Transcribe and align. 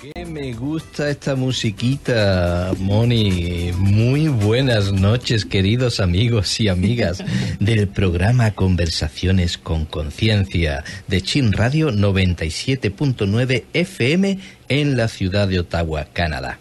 Que 0.00 0.24
me 0.24 0.54
gusta 0.54 1.10
esta 1.10 1.36
musiquita, 1.36 2.72
Moni. 2.78 3.70
Muy 3.76 4.28
buenas 4.28 4.92
noches, 4.92 5.44
queridos 5.44 6.00
amigos 6.00 6.58
y 6.58 6.68
amigas 6.68 7.22
del 7.60 7.86
programa 7.86 8.52
Conversaciones 8.52 9.58
con 9.58 9.84
Conciencia 9.84 10.84
de 11.06 11.20
Chin 11.20 11.52
Radio 11.52 11.90
97.9 11.90 13.64
FM 13.74 14.38
en 14.68 14.96
la 14.96 15.08
ciudad 15.08 15.48
de 15.48 15.60
Ottawa, 15.60 16.06
Canadá. 16.14 16.58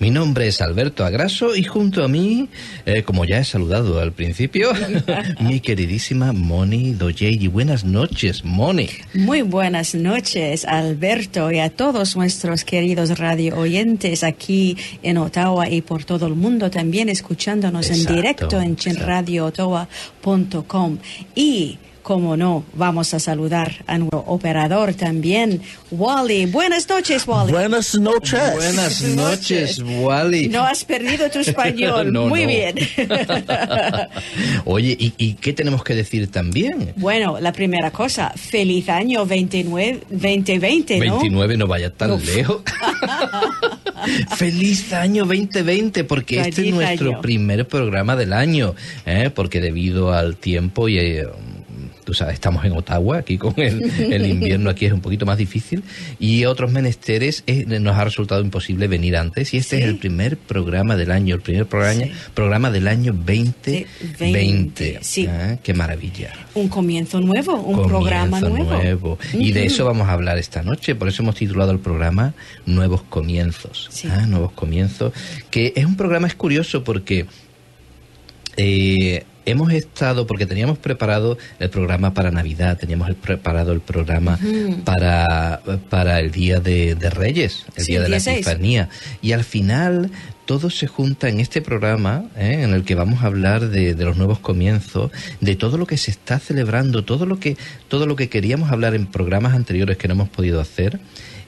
Mi 0.00 0.10
nombre 0.10 0.46
es 0.46 0.62
Alberto 0.62 1.04
Agraso 1.04 1.54
y 1.54 1.62
junto 1.62 2.02
a 2.02 2.08
mí, 2.08 2.48
eh, 2.86 3.02
como 3.02 3.26
ya 3.26 3.38
he 3.38 3.44
saludado 3.44 4.00
al 4.00 4.12
principio, 4.12 4.72
mi 5.40 5.60
queridísima 5.60 6.32
Moni 6.32 6.94
Doye. 6.94 7.46
Buenas 7.48 7.84
noches, 7.84 8.42
Moni. 8.42 8.88
Muy 9.12 9.42
buenas 9.42 9.94
noches, 9.94 10.64
Alberto, 10.64 11.52
y 11.52 11.58
a 11.58 11.68
todos 11.68 12.16
nuestros 12.16 12.64
queridos 12.64 13.18
radio 13.18 13.58
oyentes 13.58 14.24
aquí 14.24 14.78
en 15.02 15.18
Ottawa 15.18 15.68
y 15.68 15.82
por 15.82 16.04
todo 16.04 16.26
el 16.26 16.34
mundo, 16.34 16.70
también 16.70 17.10
escuchándonos 17.10 17.90
Exacto, 17.90 18.08
en 18.08 18.16
directo 18.16 18.58
en 18.58 18.76
chinradioottawa.com. 18.76 20.96
Y 21.34 21.76
como 22.02 22.36
no, 22.36 22.64
vamos 22.74 23.12
a 23.14 23.20
saludar 23.20 23.84
a 23.86 23.98
nuestro 23.98 24.20
operador 24.26 24.94
también, 24.94 25.60
Wally. 25.90 26.46
Buenas 26.46 26.88
noches, 26.88 27.26
Wally. 27.26 27.52
Buenas 27.52 27.94
noches. 27.94 28.54
Buenas 28.54 29.02
noches, 29.02 29.82
Wally. 29.84 30.48
No 30.48 30.62
has 30.64 30.84
perdido 30.84 31.30
tu 31.30 31.38
español. 31.40 32.10
No, 32.12 32.26
Muy 32.28 32.42
no. 32.42 32.48
bien. 32.48 32.74
Oye, 34.64 34.96
¿y, 34.98 35.12
y 35.16 35.34
qué 35.34 35.52
tenemos 35.52 35.84
que 35.84 35.94
decir 35.94 36.30
también? 36.30 36.92
bueno, 36.96 37.38
la 37.40 37.52
primera 37.52 37.90
cosa, 37.90 38.32
feliz 38.36 38.88
año 38.88 39.26
29, 39.26 40.00
2020, 40.10 40.98
¿no? 40.98 41.18
29 41.18 41.56
no 41.56 41.66
vaya 41.66 41.90
tan 41.90 42.12
Uf. 42.12 42.24
lejos. 42.34 42.62
Feliz 44.36 44.92
año 44.92 45.24
2020, 45.26 46.04
porque 46.04 46.40
este 46.40 46.68
es 46.68 46.74
nuestro 46.74 47.10
año. 47.10 47.20
primer 47.20 47.68
programa 47.68 48.16
del 48.16 48.32
año, 48.32 48.74
¿eh? 49.04 49.30
porque 49.34 49.60
debido 49.60 50.12
al 50.12 50.36
tiempo 50.36 50.88
y... 50.88 50.98
eh, 50.98 51.26
Tú 52.10 52.14
sabes, 52.14 52.34
estamos 52.34 52.64
en 52.64 52.72
Ottawa, 52.72 53.18
aquí 53.18 53.38
con 53.38 53.54
el, 53.56 53.84
el 54.12 54.26
invierno 54.26 54.68
aquí 54.68 54.84
es 54.84 54.92
un 54.92 55.00
poquito 55.00 55.26
más 55.26 55.38
difícil 55.38 55.84
y 56.18 56.44
otros 56.44 56.72
menesteres 56.72 57.44
eh, 57.46 57.64
nos 57.78 57.96
ha 57.96 58.02
resultado 58.02 58.40
imposible 58.40 58.88
venir 58.88 59.16
antes 59.16 59.54
y 59.54 59.58
este 59.58 59.76
Sí. 59.76 59.82
es 59.84 59.88
el 59.88 59.98
primer 59.98 60.36
programa 60.36 60.96
del 60.96 61.12
año, 61.12 61.36
el 61.36 61.40
primer 61.40 61.66
programa, 61.66 62.02
Sí. 62.02 62.10
programa 62.34 62.72
del 62.72 62.88
año 62.88 63.12
2020. 63.12 63.86
20, 64.18 64.98
sí. 65.02 65.28
¿eh? 65.30 65.58
Qué 65.62 65.72
maravilla 65.72 66.32
Un 66.54 66.66
comienzo 66.66 67.20
nuevo, 67.20 67.54
un 67.54 67.62
comienzo 67.76 67.88
programa 67.88 68.40
nuevo. 68.40 69.16
Y 69.32 69.52
de 69.52 69.66
eso 69.66 69.84
vamos 69.84 70.08
a 70.08 70.12
hablar 70.14 70.36
esta 70.36 70.64
noche. 70.64 70.96
Por 70.96 71.06
eso 71.06 71.22
hemos 71.22 71.36
titulado 71.36 71.70
el 71.70 71.78
programa 71.78 72.34
Nuevos 72.66 73.02
Comienzos. 73.04 73.88
Ah, 74.10 74.26
Nuevos 74.26 74.50
Comienzos. 74.50 75.12
Que 75.52 75.72
es 75.76 75.84
un 75.84 75.94
programa, 75.96 76.26
es 76.26 76.34
curioso 76.34 76.82
porque 76.82 77.26
eh, 78.56 79.24
hemos 79.46 79.72
estado, 79.72 80.26
porque 80.26 80.46
teníamos 80.46 80.78
preparado 80.78 81.38
el 81.58 81.70
programa 81.70 82.14
para 82.14 82.30
Navidad, 82.30 82.78
teníamos 82.78 83.08
el 83.08 83.16
preparado 83.16 83.72
el 83.72 83.80
programa 83.80 84.38
para, 84.84 85.60
para 85.88 86.20
el 86.20 86.30
Día 86.30 86.60
de, 86.60 86.94
de 86.94 87.10
Reyes, 87.10 87.64
el 87.76 87.84
Sí, 87.84 87.92
Día 87.92 88.02
de 88.02 88.08
la 88.08 88.16
16. 88.16 88.46
Epifanía. 88.46 88.88
Y 89.22 89.32
al 89.32 89.44
final 89.44 90.10
todo 90.44 90.68
se 90.70 90.86
junta 90.86 91.28
en 91.28 91.38
este 91.38 91.62
programa 91.62 92.24
¿eh? 92.36 92.62
en 92.62 92.74
el 92.74 92.84
que 92.84 92.94
vamos 92.94 93.22
a 93.22 93.26
hablar 93.26 93.68
de, 93.68 93.94
de 93.94 94.04
los 94.04 94.16
nuevos 94.16 94.40
comienzos, 94.40 95.12
de 95.40 95.54
todo 95.56 95.78
lo 95.78 95.86
que 95.86 95.96
se 95.96 96.10
está 96.10 96.38
celebrando, 96.38 97.04
todo 97.04 97.24
lo 97.24 97.38
que, 97.38 97.56
todo 97.88 98.06
lo 98.06 98.16
que 98.16 98.28
queríamos 98.28 98.70
hablar 98.72 98.94
en 98.94 99.06
programas 99.06 99.54
anteriores 99.54 99.96
que 99.96 100.08
no 100.08 100.14
hemos 100.14 100.28
podido 100.28 100.60
hacer. 100.60 100.98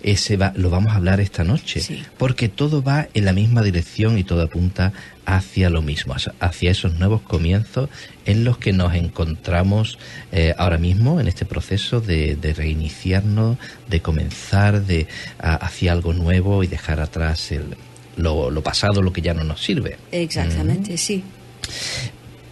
Ese 0.03 0.37
va, 0.37 0.53
lo 0.57 0.69
vamos 0.69 0.93
a 0.93 0.97
hablar 0.97 1.21
esta 1.21 1.45
noche, 1.45 1.81
Sí. 1.81 2.03
porque 2.19 2.49
todo 2.49 2.83
va 2.83 3.09
en 3.15 3.25
la 3.25 3.33
misma 3.33 3.63
dirección 3.63 4.19
y 4.19 4.25
todo 4.25 4.43
apunta 4.43 4.93
hacia 5.27 5.71
lo 5.71 5.81
mismo, 5.83 6.15
hacia- 6.41 6.71
esos 6.71 6.95
nuevos 6.99 7.21
comienzos 7.23 7.89
en 8.27 8.43
los 8.45 8.59
que 8.59 8.73
nos 8.73 8.95
encontramos 8.95 9.99
eh, 10.33 10.55
ahora 10.59 10.79
mismo 10.79 11.21
en 11.21 11.29
este 11.29 11.45
proceso 11.45 12.01
de, 12.01 12.35
de 12.35 12.53
reiniciarnos, 12.53 13.59
de 13.89 14.01
comenzar 14.01 14.85
de, 14.85 15.07
a- 15.39 15.55
hacia 15.55 15.93
algo 15.93 16.13
nuevo 16.13 16.65
y 16.65 16.67
dejar 16.67 16.99
atrás 17.01 17.53
el, 17.53 17.77
lo, 18.17 18.51
lo 18.51 18.63
pasado, 18.63 19.03
lo 19.03 19.13
que 19.13 19.23
ya 19.23 19.35
no 19.35 19.45
nos 19.45 19.63
sirve. 19.63 19.97
Exactamente, 20.11 20.99
sí. 20.99 21.23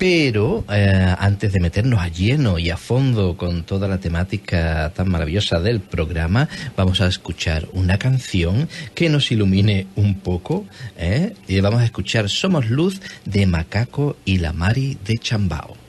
Pero 0.01 0.65
eh, 0.73 1.15
antes 1.19 1.53
de 1.53 1.61
meternos 1.61 2.01
a 2.01 2.09
lleno 2.09 2.59
y 2.59 2.71
a 2.71 2.79
fondo 2.79 3.37
con 3.37 3.65
toda 3.65 3.87
la 3.87 3.99
temática 3.99 4.91
tan 4.97 5.11
maravillosa 5.11 5.61
del 5.61 5.81
programa, 5.81 6.49
vamos 6.75 7.03
a 7.03 7.07
escuchar 7.07 7.69
una 7.75 7.99
canción 7.99 8.67
que 8.95 9.11
nos 9.11 9.31
ilumine 9.31 9.89
un 9.97 10.15
poco. 10.15 10.65
¿eh? 10.97 11.35
Y 11.47 11.61
vamos 11.61 11.83
a 11.83 11.85
escuchar 11.85 12.31
Somos 12.31 12.71
Luz 12.71 13.03
de 13.27 13.45
Macaco 13.45 14.17
y 14.25 14.39
la 14.39 14.55
Mari 14.55 14.97
de 15.05 15.19
Chambao. 15.19 15.80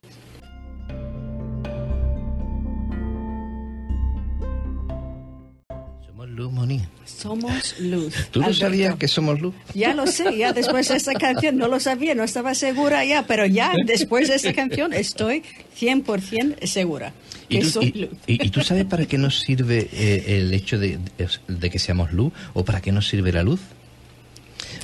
Luz, 6.35 6.51
Moni. 6.51 6.81
Somos 7.05 7.75
luz. 7.79 8.13
¿Tú 8.31 8.39
no 8.39 8.45
Alberto. 8.45 8.65
sabías 8.65 8.95
que 8.95 9.07
somos 9.07 9.41
luz? 9.41 9.53
Ya 9.73 9.93
lo 9.93 10.07
sé, 10.07 10.37
ya 10.37 10.53
después 10.53 10.87
de 10.87 10.95
esta 10.95 11.13
canción 11.13 11.57
no 11.57 11.67
lo 11.67 11.79
sabía, 11.79 12.15
no 12.15 12.23
estaba 12.23 12.55
segura 12.55 13.03
ya, 13.03 13.25
pero 13.27 13.45
ya 13.45 13.73
después 13.85 14.29
de 14.29 14.35
esta 14.35 14.53
canción 14.53 14.93
estoy 14.93 15.43
100% 15.77 16.65
segura 16.67 17.13
¿Y 17.49 17.57
que 17.57 17.63
tú, 17.65 17.69
soy 17.69 17.91
y- 17.93 17.99
luz. 18.01 18.09
y- 18.27 18.47
y 18.47 18.49
tú 18.49 18.61
sabes 18.61 18.85
para 18.85 19.05
qué 19.07 19.17
nos 19.17 19.41
sirve 19.41 19.89
eh, 19.91 20.37
el 20.39 20.53
hecho 20.53 20.79
de, 20.79 20.99
de 21.47 21.69
que 21.69 21.79
seamos 21.79 22.13
luz 22.13 22.31
o 22.53 22.63
para 22.63 22.79
qué 22.81 22.91
nos 22.93 23.07
sirve 23.09 23.33
la 23.33 23.43
luz? 23.43 23.59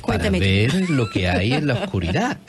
Cuéntame. 0.02 0.38
Para 0.38 0.50
ver 0.50 0.90
lo 0.90 1.08
que 1.08 1.28
hay 1.28 1.54
en 1.54 1.66
la 1.66 1.74
oscuridad. 1.74 2.38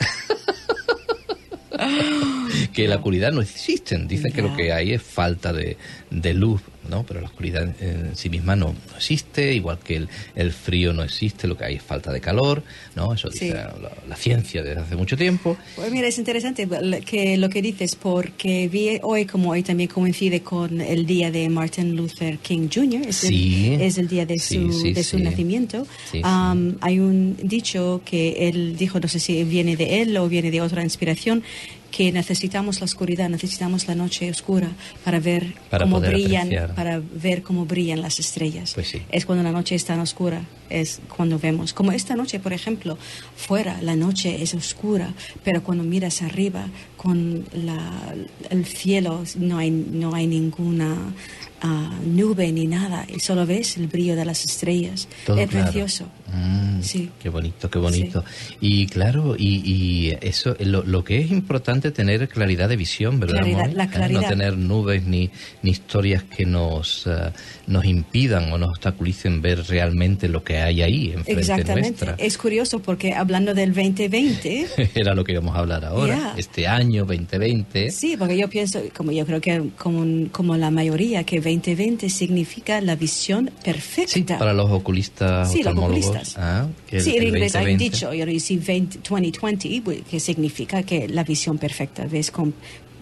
que 2.74 2.86
la 2.86 2.96
oscuridad 2.96 3.32
no 3.32 3.40
existe. 3.40 3.96
Dicen 4.06 4.32
que 4.32 4.42
lo 4.42 4.54
que 4.54 4.72
hay 4.72 4.92
es 4.92 5.02
falta 5.02 5.52
de, 5.52 5.76
de 6.10 6.34
luz, 6.34 6.60
¿no? 6.90 7.04
Pero 7.04 7.20
la 7.20 7.28
oscuridad 7.28 7.62
en 7.80 8.14
sí 8.16 8.28
misma 8.28 8.56
no, 8.56 8.74
no 8.90 8.96
existe, 8.96 9.54
igual 9.54 9.78
que 9.78 9.96
el, 9.96 10.08
el 10.34 10.52
frío 10.52 10.92
no 10.92 11.02
existe, 11.02 11.46
lo 11.48 11.56
que 11.56 11.64
hay 11.64 11.76
es 11.76 11.82
falta 11.82 12.12
de 12.12 12.20
calor, 12.20 12.62
¿no? 12.96 13.14
Eso 13.14 13.28
dice 13.30 13.46
Sí. 13.46 13.52
la, 13.52 13.72
la 14.08 14.16
ciencia 14.16 14.62
desde 14.62 14.80
hace 14.80 14.96
mucho 14.96 15.16
tiempo. 15.16 15.56
Pues 15.76 15.90
mira, 15.92 16.08
es 16.08 16.18
interesante 16.18 16.68
que 17.06 17.36
lo 17.38 17.48
que 17.48 17.62
dices, 17.62 17.96
porque 17.96 18.68
vi 18.68 18.98
hoy, 19.02 19.24
como 19.24 19.50
hoy 19.50 19.62
también 19.62 19.88
coincide 19.88 20.42
con 20.42 20.80
el 20.80 21.06
día 21.06 21.30
de 21.30 21.48
Martin 21.48 21.96
Luther 21.96 22.38
King 22.38 22.68
Jr., 22.72 23.06
es, 23.08 23.16
Sí. 23.16 23.74
el, 23.74 23.80
es 23.82 23.96
el 23.98 24.08
día 24.08 24.26
de 24.26 24.38
su, 24.38 24.72
sí, 24.72 24.92
de 24.92 25.04
su 25.04 25.18
nacimiento. 25.18 25.86
Um, 26.14 26.74
hay 26.80 26.98
un 26.98 27.36
dicho 27.42 28.02
que 28.04 28.48
él 28.48 28.76
dijo, 28.76 28.98
no 28.98 29.06
sé 29.08 29.20
si 29.20 29.44
viene 29.44 29.76
de 29.76 30.02
él 30.02 30.16
o 30.16 30.28
viene 30.28 30.50
de 30.50 30.60
otra 30.60 30.82
inspiración, 30.82 31.42
que 31.90 32.12
necesitamos 32.12 32.78
la 32.80 32.84
oscuridad, 32.84 33.28
necesitamos 33.28 33.88
la 33.88 33.94
noche 33.96 34.30
oscura 34.30 34.68
para 35.04 35.18
ver 35.18 35.54
Para 35.70 35.84
cómo 35.84 36.00
brillan, 36.00 36.42
apreciar. 36.46 36.74
Para 36.80 36.98
ver 36.98 37.42
cómo 37.42 37.66
brillan 37.66 38.00
las 38.00 38.18
estrellas. 38.20 38.72
Pues 38.72 38.88
sí. 38.88 39.02
Es 39.10 39.26
cuando 39.26 39.44
la 39.44 39.52
noche 39.52 39.74
es 39.74 39.84
tan 39.84 40.00
oscura, 40.00 40.46
es 40.70 41.02
cuando 41.14 41.38
vemos. 41.38 41.74
Como 41.74 41.92
esta 41.92 42.16
noche, 42.16 42.40
por 42.40 42.54
ejemplo, 42.54 42.96
fuera 43.36 43.82
la 43.82 43.96
noche 43.96 44.42
es 44.42 44.54
oscura, 44.54 45.12
pero 45.44 45.62
cuando 45.62 45.84
miras 45.84 46.22
arriba 46.22 46.68
con 47.00 47.46
la, 47.54 48.14
el 48.50 48.66
cielo 48.66 49.24
no 49.38 49.56
hay, 49.56 49.70
no 49.70 50.14
hay 50.14 50.26
ninguna 50.26 51.14
ah, 51.62 51.90
nube 52.04 52.52
ni 52.52 52.66
nada, 52.66 53.06
y 53.08 53.20
solo 53.20 53.46
ves 53.46 53.78
el 53.78 53.86
brillo 53.86 54.16
de 54.16 54.26
las 54.26 54.44
estrellas. 54.44 55.08
Todo 55.24 55.38
es 55.38 55.48
claro. 55.48 55.64
precioso. 55.64 56.04
Mm, 56.30 56.70
Sí. 56.82 57.10
Qué 57.22 57.28
bonito, 57.28 57.70
qué 57.70 57.78
bonito. 57.78 58.24
Y 58.60 58.86
claro, 58.86 59.36
y, 59.36 59.62
y 59.64 60.16
eso, 60.22 60.56
lo, 60.60 60.82
lo 60.82 61.04
que 61.04 61.20
es 61.20 61.30
importante 61.30 61.90
tener 61.90 62.28
claridad 62.28 62.68
de 62.68 62.76
visión, 62.76 63.20
¿verdad? 63.20 63.40
Claridad, 63.42 63.72
la 63.72 63.84
¿Eh? 63.84 63.88
claridad. 63.88 64.20
No 64.22 64.28
tener 64.28 64.56
nubes 64.56 65.04
ni, 65.04 65.30
ni 65.62 65.70
historias 65.70 66.22
que 66.24 66.46
nos, 66.46 67.06
eh, 67.06 67.32
nos 67.66 67.84
impidan 67.84 68.50
o 68.52 68.58
nos 68.58 68.70
obstaculicen 68.70 69.42
ver 69.42 69.62
realmente 69.68 70.28
lo 70.28 70.42
que 70.42 70.58
hay 70.58 70.82
ahí 70.82 71.12
enfrente 71.12 71.40
Exactamente. 71.40 71.88
nuestra. 72.06 72.14
Es 72.18 72.38
curioso 72.38 72.80
porque 72.80 73.12
hablando 73.12 73.54
del 73.54 73.74
2020, 73.74 74.66
Era 74.94 75.14
lo 75.14 75.24
que 75.24 75.32
íbamos 75.32 75.54
a 75.56 75.58
hablar 75.58 75.84
ahora. 75.84 76.16
Yeah. 76.16 76.34
Este 76.36 76.66
año 76.66 76.89
2020. 76.98 77.90
Sí, 77.90 78.16
porque 78.18 78.36
yo 78.36 78.48
pienso, 78.48 78.80
como 78.96 79.12
yo 79.12 79.24
creo 79.26 79.40
que 79.40 79.70
como, 79.78 80.28
como 80.30 80.56
la 80.56 80.70
mayoría, 80.70 81.24
que 81.24 81.36
2020 81.40 82.08
significa 82.10 82.80
la 82.80 82.96
visión 82.96 83.50
perfecta. 83.64 84.12
Sí, 84.12 84.22
para 84.24 84.52
los 84.52 84.70
oculistas, 84.70 85.50
Sí, 85.52 85.62
los 85.62 85.76
oculistas. 85.76 86.36
ah, 86.38 86.66
el- 86.90 87.00
sí, 87.02 87.16
en 87.16 87.28
inglés 87.28 87.54
hay 87.56 87.72
un 87.72 87.78
2020. 87.78 87.84
dicho, 87.84 88.10
know, 88.24 88.34
you 88.34 88.40
see 88.40 88.56
20, 88.58 88.98
2020, 89.08 89.82
pues, 89.84 90.02
que 90.02 90.20
significa 90.20 90.82
que 90.82 91.08
la 91.08 91.24
visión 91.24 91.58
perfecta, 91.58 92.06
ves 92.06 92.30
con 92.30 92.52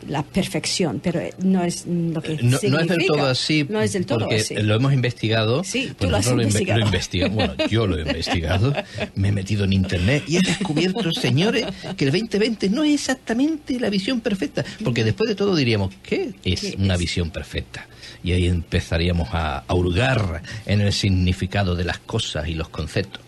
la 0.06 0.22
perfección, 0.22 1.00
pero 1.02 1.20
no 1.42 1.64
es 1.64 1.86
lo 1.86 2.20
que 2.22 2.34
no, 2.42 2.58
significa. 2.58 2.68
no 2.70 2.80
es 2.80 2.88
del 2.88 3.06
todo 3.06 3.26
así. 3.26 3.66
No 3.68 3.80
es 3.80 3.92
del 3.92 4.06
todo 4.06 4.18
porque 4.20 4.36
así. 4.36 4.54
lo 4.56 4.74
hemos 4.76 4.92
investigado. 4.92 5.64
Sí, 5.64 5.92
tú 5.98 6.08
lo 6.10 6.16
has 6.18 6.26
investigado. 6.28 6.80
lo 6.80 6.86
investiga- 6.86 7.28
Bueno, 7.28 7.54
yo 7.70 7.86
lo 7.86 7.96
he 7.98 8.02
investigado. 8.02 8.72
Me 9.14 9.28
he 9.28 9.32
metido 9.32 9.64
en 9.64 9.72
internet 9.72 10.24
y 10.28 10.36
he 10.36 10.40
descubierto, 10.42 11.10
señores, 11.12 11.66
que 11.96 12.04
el 12.04 12.12
2020 12.12 12.70
no 12.70 12.84
es 12.84 12.94
exactamente 12.94 13.80
la 13.80 13.90
visión 13.90 14.20
perfecta. 14.20 14.64
Porque 14.84 15.04
después 15.04 15.28
de 15.28 15.34
todo 15.34 15.56
diríamos, 15.56 15.94
¿qué 16.02 16.32
es 16.44 16.60
¿Qué 16.60 16.76
una 16.78 16.94
es? 16.94 17.00
visión 17.00 17.30
perfecta? 17.30 17.86
Y 18.22 18.32
ahí 18.32 18.46
empezaríamos 18.46 19.28
a, 19.32 19.58
a 19.66 19.74
hurgar 19.74 20.42
en 20.66 20.80
el 20.80 20.92
significado 20.92 21.74
de 21.76 21.84
las 21.84 21.98
cosas 21.98 22.48
y 22.48 22.54
los 22.54 22.68
conceptos. 22.68 23.22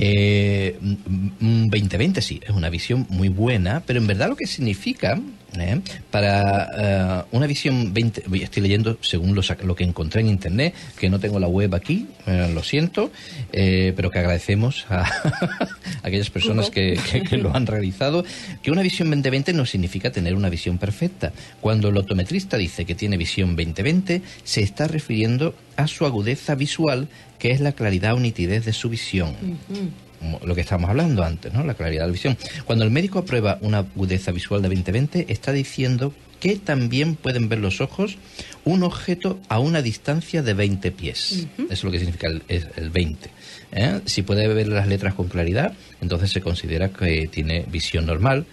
Eh, 0.00 0.78
mm, 0.80 0.94
mm, 1.40 1.68
2020 1.70 2.22
sí, 2.22 2.40
es 2.44 2.50
una 2.50 2.70
visión 2.70 3.06
muy 3.08 3.28
buena, 3.28 3.82
pero 3.84 3.98
en 3.98 4.06
verdad 4.06 4.28
lo 4.28 4.36
que 4.36 4.46
significa 4.46 5.20
¿eh? 5.58 5.80
para 6.10 6.68
eh, 7.22 7.24
una 7.32 7.46
visión 7.46 7.92
20, 7.94 8.24
estoy 8.42 8.62
leyendo 8.62 8.98
según 9.00 9.34
lo, 9.34 9.42
lo 9.64 9.74
que 9.76 9.84
encontré 9.84 10.20
en 10.20 10.28
internet, 10.28 10.74
que 10.98 11.08
no 11.10 11.18
tengo 11.18 11.38
la 11.38 11.48
web 11.48 11.74
aquí, 11.74 12.06
eh, 12.26 12.50
lo 12.54 12.62
siento, 12.62 13.10
eh, 13.52 13.92
pero 13.96 14.10
que 14.10 14.18
agradecemos 14.18 14.86
a, 14.88 15.02
a 15.02 15.68
aquellas 16.02 16.30
personas 16.30 16.70
que, 16.70 16.98
que- 17.10 17.22
que 17.22 17.36
lo 17.36 17.54
han 17.54 17.66
realizado, 17.66 18.24
que 18.62 18.70
una 18.70 18.82
visión 18.82 19.08
2020 19.10 19.52
no 19.52 19.66
significa 19.66 20.10
tener 20.12 20.34
una 20.34 20.48
visión 20.48 20.78
perfecta. 20.78 21.32
Cuando 21.60 21.88
el 21.88 21.96
optometrista 21.96 22.56
dice 22.56 22.84
que 22.84 22.94
tiene 22.94 23.16
visión 23.16 23.56
2020, 23.56 24.22
se 24.44 24.60
está 24.62 24.86
refiriendo 24.88 25.54
a 25.76 25.86
su 25.86 26.04
agudeza 26.06 26.54
visual, 26.54 27.08
que 27.38 27.50
es 27.50 27.60
la 27.60 27.72
claridad 27.72 28.14
o 28.14 28.20
nitidez 28.20 28.64
de 28.64 28.72
su 28.72 28.88
visión 28.88 29.34
lo 30.44 30.54
que 30.54 30.62
estábamos 30.62 30.90
hablando 30.90 31.22
antes, 31.22 31.52
¿no? 31.52 31.64
La 31.64 31.74
claridad 31.74 32.02
de 32.02 32.08
la 32.08 32.12
visión. 32.12 32.36
Cuando 32.64 32.84
el 32.84 32.90
médico 32.90 33.20
aprueba 33.20 33.58
una 33.60 33.78
agudeza 33.78 34.32
visual 34.32 34.62
de 34.62 34.68
20-20, 34.68 35.26
está 35.28 35.52
diciendo 35.52 36.12
que 36.40 36.56
también 36.56 37.16
pueden 37.16 37.48
ver 37.48 37.58
los 37.58 37.80
ojos 37.80 38.16
un 38.64 38.82
objeto 38.82 39.40
a 39.48 39.58
una 39.58 39.82
distancia 39.82 40.42
de 40.42 40.54
20 40.54 40.92
pies. 40.92 41.46
Eso 41.56 41.66
es 41.68 41.84
lo 41.84 41.90
que 41.90 41.98
significa 41.98 42.28
el, 42.28 42.42
el 42.48 42.90
20. 42.90 43.30
¿eh? 43.72 44.00
Si 44.04 44.22
puede 44.22 44.46
ver 44.48 44.68
las 44.68 44.86
letras 44.86 45.14
con 45.14 45.28
claridad, 45.28 45.72
entonces 46.00 46.30
se 46.30 46.40
considera 46.40 46.90
que 46.90 47.28
tiene 47.28 47.64
visión 47.70 48.06
normal. 48.06 48.46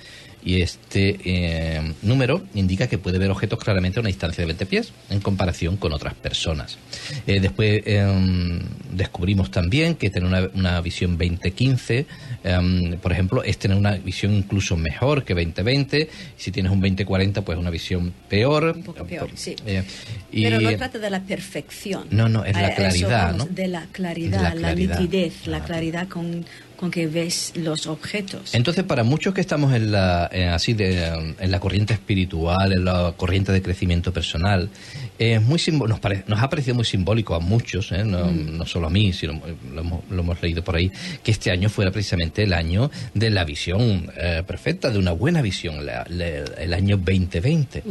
Y 0.46 0.62
este 0.62 1.18
eh, 1.26 1.94
número 2.04 2.44
indica 2.54 2.88
que 2.88 3.00
puede 3.00 3.18
ver 3.18 3.32
objetos 3.32 3.58
claramente 3.58 3.98
a 4.00 4.02
una 4.02 4.10
distancia 4.10 4.44
de 4.44 4.46
20 4.46 4.66
pies 4.68 4.94
en 5.10 5.20
comparación 5.20 5.76
con 5.78 5.92
otras 5.92 6.14
personas. 6.14 6.78
Eh, 7.26 7.40
después 7.40 7.82
em, 7.86 8.60
descubrimos 8.92 9.50
también 9.50 9.96
que 9.96 10.12
tener 10.12 10.30
una, 10.30 10.48
una 10.54 10.80
visión 10.82 11.18
20-15, 11.18 12.06
em, 12.44 12.98
por 13.00 13.12
ejemplo, 13.12 13.42
es 13.44 13.58
tener 13.58 13.76
una 13.76 13.94
visión 13.98 14.34
incluso 14.34 14.78
mejor 14.78 15.24
que 15.26 15.36
20-20. 15.36 16.10
Si 16.38 16.52
tienes 16.52 16.72
un 16.72 16.80
20-40, 16.80 17.42
pues 17.44 17.58
una 17.58 17.72
visión 17.72 18.14
peor. 18.30 18.74
Un 18.76 18.84
poco 18.84 19.04
peor, 19.04 19.30
sí. 19.34 19.56
Eh, 19.66 19.84
y- 20.32 20.44
Pero 20.44 20.62
no 20.62 20.76
trata 20.78 21.00
de 21.00 21.10
la 21.10 21.22
perfección. 21.22 22.06
No, 22.12 22.30
no, 22.30 22.46
es 22.46 22.56
la 22.56 22.76
claridad, 22.76 23.34
¿no? 23.36 23.46
De 23.46 23.68
la 23.68 23.88
claridad, 23.92 24.38
De 24.38 24.44
la 24.44 24.50
la, 24.54 24.60
claridad. 24.60 25.00
nitidez, 25.00 25.48
la 25.48 25.58
Ah. 25.58 25.64
claridad 25.66 26.08
con, 26.08 26.46
con 26.76 26.92
que 26.92 27.08
ves 27.08 27.54
los 27.56 27.88
objetos. 27.88 28.54
Entonces, 28.54 28.84
para 28.84 29.04
muchos 29.04 29.34
que 29.34 29.42
estamos 29.42 29.74
en 29.74 29.92
la, 29.92 30.30
eh, 30.32 30.48
así 30.48 30.74
de, 30.74 31.00
eh, 31.08 31.36
en 31.40 31.52
la 31.52 31.60
corriente 31.60 31.94
espiritual, 31.94 32.74
en 32.74 32.86
la 32.86 33.14
corriente 33.18 33.52
de 33.52 33.62
crecimiento 33.62 34.12
personal, 34.14 34.70
es 35.18 35.42
muy 35.42 35.60
nos, 35.88 36.00
pare- 36.00 36.24
nos 36.28 36.42
ha 36.42 36.50
parecido 36.50 36.76
muy 36.76 36.86
simbólico 36.86 37.36
a 37.36 37.40
muchos, 37.40 37.92
¿eh? 37.92 38.04
no, 38.04 38.32
no 38.32 38.66
solo 38.66 38.88
a 38.88 38.90
mí, 38.90 39.14
sino 39.14 39.34
eh, 39.34 39.56
lo 39.74 39.82
hemos, 39.82 40.00
lo 40.10 40.22
hemos 40.22 40.42
leído 40.42 40.64
por 40.64 40.76
ahí, 40.76 40.92
que 41.24 41.32
este 41.32 41.52
año 41.52 41.70
fuera 41.70 41.92
precisamente 41.92 42.44
el 42.44 42.54
año 42.54 42.92
de 43.14 43.30
la 43.30 43.44
visión 43.46 44.12
eh, 44.18 44.44
perfecta, 44.46 44.90
de 44.90 45.00
una 45.00 45.12
buena 45.12 45.42
visión, 45.42 45.86
la- 45.86 46.06
la- 46.10 46.26
el 46.62 46.74
año 46.74 46.98
2020, 46.98 47.84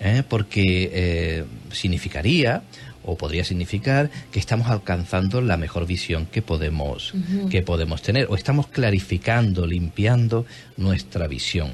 ¿eh? 0.00 0.22
porque 0.28 0.90
eh, 0.92 1.44
significaría 1.72 2.62
o 3.06 3.16
podría 3.16 3.44
significar 3.44 4.10
que 4.32 4.38
estamos 4.38 4.68
alcanzando 4.68 5.40
la 5.40 5.56
mejor 5.56 5.86
visión 5.86 6.26
que 6.26 6.42
podemos 6.42 7.14
que 7.50 7.62
podemos 7.62 8.02
tener 8.02 8.26
o 8.28 8.34
estamos 8.34 8.66
clarificando, 8.66 9.66
limpiando 9.66 10.44
nuestra 10.76 11.26
visión. 11.26 11.70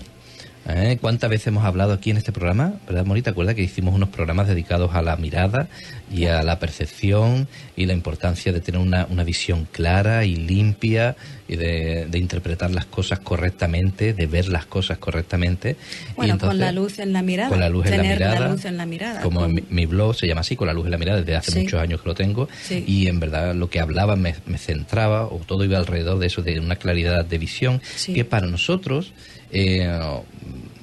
¿Eh? 0.68 0.96
¿Cuántas 1.00 1.28
veces 1.28 1.48
hemos 1.48 1.64
hablado 1.64 1.92
aquí 1.92 2.10
en 2.10 2.18
este 2.18 2.30
programa? 2.30 2.74
¿Verdad, 2.86 3.04
Mori? 3.04 3.20
¿Te 3.20 3.30
acuerdas 3.30 3.56
que 3.56 3.62
hicimos 3.62 3.94
unos 3.96 4.10
programas 4.10 4.46
dedicados 4.46 4.94
a 4.94 5.02
la 5.02 5.16
mirada 5.16 5.66
y 6.08 6.26
a 6.26 6.44
la 6.44 6.60
percepción 6.60 7.48
y 7.74 7.86
la 7.86 7.94
importancia 7.94 8.52
de 8.52 8.60
tener 8.60 8.80
una, 8.80 9.06
una 9.10 9.24
visión 9.24 9.66
clara 9.72 10.24
y 10.24 10.36
limpia 10.36 11.16
y 11.48 11.56
de, 11.56 12.06
de 12.08 12.18
interpretar 12.18 12.70
las 12.70 12.84
cosas 12.86 13.18
correctamente, 13.18 14.14
de 14.14 14.26
ver 14.26 14.46
las 14.48 14.64
cosas 14.66 14.98
correctamente? 14.98 15.76
Y 16.10 16.14
Bueno, 16.14 16.38
con 16.38 16.56
la 16.58 16.70
luz 16.70 17.00
en 17.00 17.12
la 17.12 17.22
mirada. 17.22 17.48
con 17.48 17.58
la 17.58 17.68
luz 17.68 17.86
en 17.86 17.96
la 17.96 18.02
mirada. 18.04 18.48
luz 18.48 18.64
en 18.64 18.76
la 18.76 18.86
mirada. 18.86 19.20
Como 19.20 19.40
con- 19.40 19.48
en 19.50 19.54
mi, 19.56 19.64
mi 19.68 19.86
blog 19.86 20.14
se 20.14 20.28
llama 20.28 20.42
así, 20.42 20.54
con 20.54 20.68
la 20.68 20.74
luz 20.74 20.84
en 20.84 20.92
la 20.92 20.98
mirada, 20.98 21.18
desde 21.18 21.34
hace 21.34 21.50
Sí. 21.50 21.58
muchos 21.58 21.80
años 21.80 22.00
que 22.02 22.08
lo 22.08 22.14
tengo. 22.14 22.48
Sí. 22.62 22.84
Y 22.86 23.08
en 23.08 23.18
verdad 23.18 23.52
lo 23.56 23.68
que 23.68 23.80
hablaba 23.80 24.14
me, 24.14 24.36
me 24.46 24.58
centraba, 24.58 25.26
o 25.26 25.40
todo 25.44 25.64
iba 25.64 25.76
alrededor 25.78 26.20
de 26.20 26.28
eso, 26.28 26.40
de 26.42 26.60
una 26.60 26.76
claridad 26.76 27.24
de 27.24 27.38
visión, 27.38 27.82
Sí. 27.96 28.14
que 28.14 28.24
para 28.24 28.46
nosotros, 28.46 29.12
eh, 29.52 29.86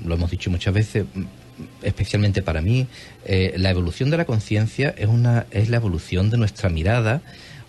lo 0.05 0.13
hemos 0.15 0.31
dicho 0.31 0.49
muchas 0.49 0.73
veces, 0.73 1.05
especialmente 1.83 2.41
para 2.41 2.61
mí, 2.61 2.87
eh, 3.25 3.53
la 3.57 3.69
evolución 3.69 4.09
de 4.09 4.17
la 4.17 4.25
conciencia 4.25 4.93
es 4.97 5.07
una 5.07 5.45
es 5.51 5.69
la 5.69 5.77
evolución 5.77 6.29
de 6.29 6.37
nuestra 6.37 6.69
mirada 6.69 7.21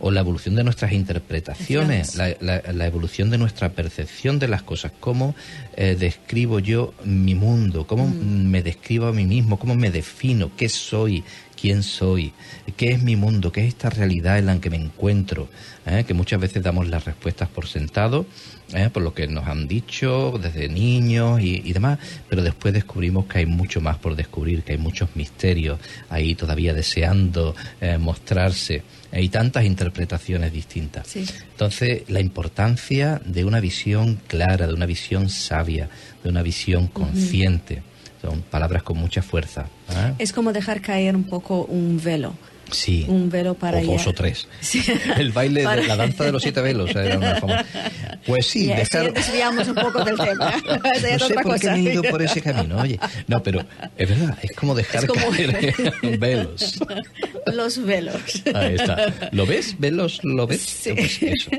o 0.03 0.11
la 0.11 0.21
evolución 0.21 0.55
de 0.55 0.65
nuestras 0.65 0.93
interpretaciones, 0.93 2.15
la, 2.17 2.29
la- 2.41 2.63
la 2.73 2.87
evolución 2.87 3.29
de 3.31 3.37
nuestra 3.39 3.71
percepción 3.73 4.39
de 4.39 4.49
las 4.49 4.63
cosas, 4.63 4.93
cómo 4.99 5.35
eh, 5.77 5.97
describo 5.99 6.59
yo 6.59 6.95
mi 7.05 7.35
mundo, 7.35 7.87
cómo 7.87 8.09
me 8.09 8.63
describo 8.63 9.07
a 9.07 9.13
mí 9.13 9.27
mismo, 9.27 9.59
cómo 9.59 9.75
me 9.75 9.91
defino, 9.91 10.51
qué 10.57 10.69
soy, 10.71 11.23
quién 11.61 11.83
soy, 11.83 12.33
qué 12.77 12.93
es 12.93 13.03
mi 13.03 13.17
mundo, 13.17 13.53
qué 13.53 13.63
es 13.63 13.69
esta 13.69 13.91
realidad 13.91 14.39
en 14.39 14.47
la 14.47 14.61
que 14.61 14.71
me 14.71 14.77
encuentro, 14.77 15.49
¿eh? 15.87 16.05
que 16.07 16.15
muchas 16.15 16.41
veces 16.41 16.63
damos 16.63 16.89
las 16.89 17.05
respuestas 17.05 17.49
por 17.49 17.67
sentado, 17.67 18.27
¿eh? 18.73 18.89
por 18.93 19.03
lo 19.03 19.13
que 19.13 19.27
nos 19.27 19.47
han 19.47 19.69
dicho 19.69 20.39
desde 20.43 20.69
niños 20.69 21.41
y, 21.41 21.63
y 21.65 21.73
demás, 21.73 21.99
pero 22.29 22.43
después 22.43 22.73
descubrimos 22.73 23.27
que 23.27 23.39
hay 23.39 23.47
mucho 23.47 23.81
más 23.81 23.99
por 23.99 24.17
descubrir, 24.17 24.63
que 24.63 24.73
hay 24.73 24.79
muchos 24.79 25.15
misterios 25.17 25.79
ahí 26.09 26.35
todavía 26.35 26.73
deseando 26.73 27.55
eh, 27.81 27.99
mostrarse 27.99 28.83
eh, 29.13 29.23
y 29.23 29.29
tantas 29.29 29.65
interpretaciones 29.65 30.53
distintas. 30.53 31.07
Sí. 31.09 31.25
Entonces, 31.51 32.05
la 32.09 32.21
importancia 32.21 33.21
de 33.25 33.45
una 33.45 33.61
visión 33.61 34.21
clara, 34.27 34.67
de 34.67 34.75
una 34.75 34.87
visión 34.87 35.29
sabia, 35.29 35.89
de 36.23 36.31
una 36.31 36.43
visión 36.43 36.87
consciente, 36.87 37.83
son 38.21 38.43
palabras 38.43 38.83
con 38.83 38.99
mucha 38.99 39.23
fuerza. 39.23 39.67
¿eh? 39.91 40.15
Es 40.19 40.33
como 40.33 40.53
dejar 40.53 40.81
caer 40.81 41.17
un 41.17 41.25
poco 41.25 41.65
un 41.65 42.01
velo. 42.03 42.35
Sí. 42.73 43.05
Un 43.09 43.29
velo 43.31 43.55
para 43.55 43.79
o 43.79 43.85
dos 43.85 44.05
ya- 44.05 44.11
o 44.11 44.15
tres. 44.15 44.47
Sí. 44.61 44.83
El 45.17 45.33
baile, 45.33 45.61
de 45.67 45.87
la 45.87 45.97
danza 45.97 46.25
de 46.25 46.33
los 46.33 46.43
siete 46.43 46.61
velos. 46.61 46.91
era 46.95 47.17
una 47.19 47.37
famosa. 47.37 47.65
Pues 48.27 48.47
sí, 48.47 48.67
Ya, 48.67 48.77
dejar... 48.77 49.07
sí, 49.07 49.13
desviamos 49.15 49.69
un 49.69 49.75
poco 49.75 50.05
del 50.05 50.17
tema. 50.17 50.53
No 50.71 50.99
sé 51.01 51.15
otra 51.17 51.43
por 51.43 51.55
qué 51.55 51.61
cosa. 51.67 51.77
me 51.77 51.81
he 51.91 51.93
ido 51.95 52.03
por 52.05 52.23
ese 52.23 52.41
camino, 52.43 52.79
oye. 52.79 52.99
No, 53.27 53.43
pero 53.43 53.65
es 53.97 54.09
verdad, 54.09 54.39
es 54.43 54.53
como 54.57 54.75
dejar 54.75 55.05
Es 55.05 55.11
como- 55.11 55.31
caer 55.31 55.75
velos. 56.19 56.79
Los 57.47 57.85
velos. 57.85 58.43
Ahí 58.55 58.75
está. 58.77 59.31
¿Lo 59.33 59.47
ves? 59.47 59.77
¿Velos? 59.79 60.21
¿Lo 60.23 60.47
ves? 60.47 60.61
Sí. 60.63 60.93
Pues 60.93 61.23
eso. 61.23 61.51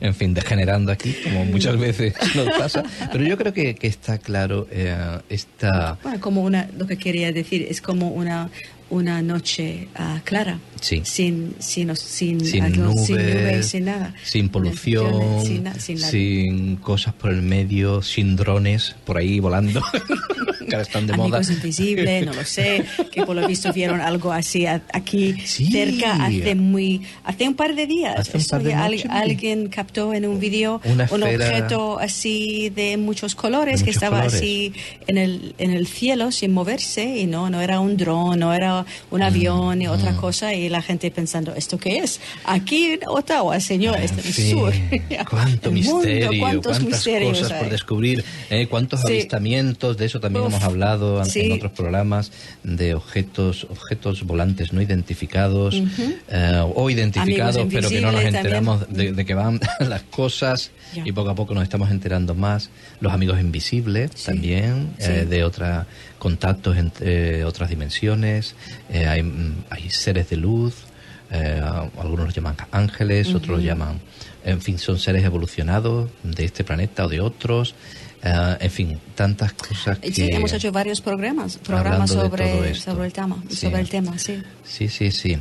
en 0.00 0.14
fin, 0.14 0.34
degenerando 0.34 0.92
aquí, 0.92 1.14
como 1.24 1.44
muchas 1.46 1.76
veces 1.78 2.14
nos 2.34 2.48
pasa. 2.58 2.82
Pero 3.12 3.24
yo 3.24 3.36
creo 3.36 3.52
que, 3.52 3.74
que 3.74 3.86
está 3.86 4.18
claro 4.18 4.66
eh, 4.70 4.94
esta... 5.28 5.98
Bueno, 6.02 6.20
como 6.20 6.42
una, 6.42 6.68
lo 6.76 6.86
que 6.86 6.96
quería 6.98 7.32
decir 7.32 7.66
es 7.68 7.80
como 7.80 8.08
una, 8.10 8.50
una 8.90 9.20
noche 9.22 9.88
ah, 9.94 10.20
clara. 10.24 10.58
Sí. 10.80 11.02
Sin, 11.04 11.54
sin, 11.58 11.94
sin, 11.96 12.40
sin 12.44 12.64
algo- 12.64 12.84
nubes, 12.94 13.06
sin 13.06 13.16
nubes, 13.16 13.66
sin 13.66 13.84
nada. 13.84 14.14
sin 14.22 14.48
polución, 14.48 15.44
Sin, 15.44 15.64
na- 15.64 15.74
sin 15.78 16.76
cosas 16.76 17.14
por 17.14 17.32
el 17.32 17.42
medio, 17.42 18.00
sin 18.02 18.36
drones 18.36 18.94
por 19.04 19.18
ahí 19.18 19.40
volando, 19.40 19.82
que 20.58 20.74
ahora 20.76 20.82
están 20.82 21.06
de 21.08 21.16
moda. 21.16 21.40
Invisibles, 21.42 22.24
no 22.26 22.32
lo 22.32 22.44
sé, 22.44 22.84
que 23.10 23.24
por 23.26 23.34
lo 23.34 23.46
visto 23.48 23.72
vieron 23.72 24.00
algo 24.00 24.32
así 24.32 24.66
a- 24.66 24.82
aquí 24.92 25.34
Sí. 25.44 25.66
cerca 25.66 26.24
hace 26.26 26.54
muy 26.54 27.02
hace 27.24 27.48
un 27.48 27.54
par 27.54 27.74
de 27.74 27.86
días. 27.88 28.28
Eso 28.32 28.48
par 28.50 28.62
de 28.62 28.74
al- 28.74 28.92
noches. 28.92 29.10
alguien 29.10 29.68
captó 29.68 30.14
en 30.14 30.26
un 30.26 30.38
vídeo 30.38 30.80
un 31.10 31.22
objeto 31.24 31.98
así 31.98 32.70
de 32.70 32.96
muchos 32.96 33.34
colores 33.34 33.80
De 33.80 33.84
que 33.86 33.90
muchos 33.90 34.02
estaba 34.02 34.18
colores. 34.18 34.40
así 34.40 34.72
en 35.08 35.18
el 35.18 35.54
en 35.58 35.72
el 35.72 35.86
cielo 35.88 36.30
sin 36.30 36.52
moverse 36.52 37.04
y 37.18 37.26
no 37.26 37.50
no 37.50 37.60
era 37.60 37.80
un 37.80 37.96
dron, 37.96 38.38
no 38.38 38.54
era 38.54 38.77
Mm, 38.82 39.14
un 39.14 39.22
avión 39.22 39.78
ni 39.78 39.88
otra 39.88 40.14
cosa 40.16 40.54
y 40.54 40.68
la 40.68 40.82
gente 40.82 41.10
pensando 41.10 41.54
esto 41.54 41.78
qué 41.78 41.98
es 41.98 42.20
aquí 42.44 42.86
en 42.92 43.00
Ottawa, 43.06 43.60
señor, 43.60 43.96
En 43.96 44.02
este 44.04 44.20
es 44.20 44.26
el 44.26 44.32
fin, 44.32 44.50
sur. 44.58 44.72
Cuánto 45.30 45.68
El 45.70 45.74
mundo, 45.76 45.98
misterio, 45.98 46.40
cuántos 46.40 46.78
cuántas 46.78 46.82
misterios 46.84 47.38
cosas 47.38 47.52
por 47.58 47.70
descubrir, 47.70 48.24
eh, 48.50 48.66
cuántos 48.66 49.00
Sí. 49.02 49.08
avistamientos, 49.08 49.96
de 49.96 50.06
eso 50.06 50.20
también 50.20 50.44
Uf. 50.44 50.52
hemos 50.52 50.62
hablado 50.64 51.22
en 51.22 51.52
otros 51.52 51.72
programas 51.72 52.32
de 52.62 52.94
objetos, 52.94 53.66
objetos 53.70 54.24
volantes 54.24 54.72
no 54.72 54.80
identificados 54.82 55.80
eh, 56.28 56.62
o 56.74 56.90
identificados, 56.90 57.66
pero 57.70 57.88
que 57.88 58.00
no 58.00 58.12
nos 58.12 58.22
enteramos 58.22 58.88
de, 58.88 59.24
que 59.24 59.34
van 59.34 59.60
las 59.80 60.02
cosas 60.02 60.70
y 61.04 61.12
poco 61.12 61.30
a 61.30 61.34
poco 61.34 61.54
nos 61.54 61.62
estamos 61.62 61.90
enterando 61.90 62.34
más. 62.34 62.70
Los 63.00 63.12
amigos 63.12 63.40
invisibles 63.40 64.10
también, 64.24 64.94
eh, 64.98 65.26
de 65.28 65.44
otros 65.44 65.86
contactos 66.18 66.76
entre 66.76 67.44
otras 67.44 67.70
dimensiones. 67.70 68.54
Eh, 68.90 69.06
hay, 69.06 69.22
hay 69.70 69.90
seres 69.90 70.30
de 70.30 70.36
luz. 70.36 70.86
algunos 71.30 72.26
los 72.26 72.34
llaman 72.34 72.56
ángeles, 72.72 73.34
otros 73.34 73.58
los 73.58 73.62
llaman, 73.62 74.00
en 74.44 74.60
fin, 74.62 74.78
son 74.78 74.98
seres 74.98 75.24
evolucionados 75.24 76.10
de 76.22 76.44
este 76.44 76.64
planeta 76.64 77.04
o 77.04 77.08
de 77.08 77.20
otros. 77.20 77.74
En 78.22 78.70
fin, 78.70 78.98
tantas 79.14 79.52
cosas 79.52 79.98
que... 79.98 80.12
Sí, 80.12 80.28
hemos 80.32 80.52
hecho 80.52 80.72
varios 80.72 81.00
programas, 81.00 81.58
programas 81.58 82.10
sobre, 82.10 82.74
sobre 82.74 83.06
el 83.06 83.12
tema, 83.12 83.42
sobre 83.50 83.80
el 83.80 83.88
tema, 83.88 84.18
sí. 84.18 84.42
Sí, 84.64 84.88
sí, 84.88 85.10
sí. 85.12 85.38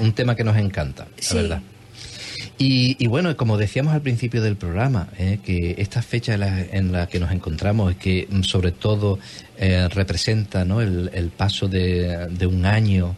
Un, 0.00 0.12
tema 0.12 0.34
que 0.34 0.42
nos 0.42 0.56
encanta, 0.56 1.06
la 1.30 1.34
verdad. 1.34 1.62
Y, 2.58 3.06
bueno, 3.06 3.36
como 3.36 3.58
decíamos 3.58 3.92
al 3.92 4.00
principio 4.00 4.40
del 4.40 4.56
programa, 4.56 5.08
eh, 5.18 5.38
que 5.44 5.74
esta 5.78 6.00
fecha 6.00 6.34
en 6.34 6.92
la, 6.92 7.06
que 7.06 7.20
nos 7.20 7.30
encontramos 7.30 7.92
es 7.92 7.98
que 7.98 8.26
mm, 8.30 8.42
sobre 8.42 8.72
todo 8.72 9.18
eh, 9.58 9.88
representa 9.88 10.64
¿no? 10.64 10.80
el, 10.80 11.10
el 11.12 11.28
paso 11.28 11.68
de, 11.68 12.28
de 12.30 12.46
un 12.46 12.64
año 12.64 13.14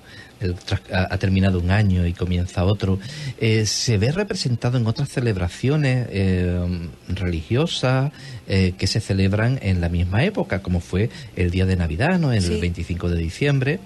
ha 0.92 1.18
terminado 1.18 1.59
un 1.59 1.71
año 1.71 2.07
y 2.07 2.12
comienza 2.12 2.64
otro, 2.64 2.99
eh, 3.40 3.66
se 3.66 3.99
ve 3.99 4.12
representado 4.12 4.78
en 4.78 4.87
otras 4.87 5.09
celebraciones 5.09 6.07
eh, 6.11 6.61
religiosas 7.09 8.12
eh, 8.47 8.75
que 8.78 8.87
se 8.87 9.00
celebran 9.00 9.59
en 9.62 9.80
la 9.80 9.88
misma 9.88 10.25
época, 10.25 10.62
como 10.62 10.80
fue 10.80 11.11
el 11.37 11.50
día 11.50 11.66
de 11.66 11.76
Navidad, 11.76 12.18
¿no? 12.18 12.33
el 12.33 12.61
25 12.61 13.09
de 13.11 13.16
diciembre. 13.16 13.80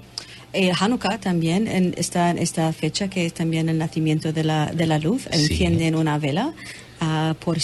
Hanukkah 0.79 1.19
también 1.19 1.67
en 1.69 1.95
esta, 1.97 2.31
esta 2.33 2.73
fecha 2.73 3.09
que 3.09 3.27
es 3.27 3.35
también 3.35 3.69
el 3.69 3.79
nacimiento 3.79 4.33
de 4.33 4.45
la, 4.45 4.67
de 4.67 4.87
la 4.87 4.99
luz, 4.99 5.27
encienden 5.31 5.95
una 5.95 6.19
vela 6.19 6.53
uh, 7.01 7.35
por 7.35 7.59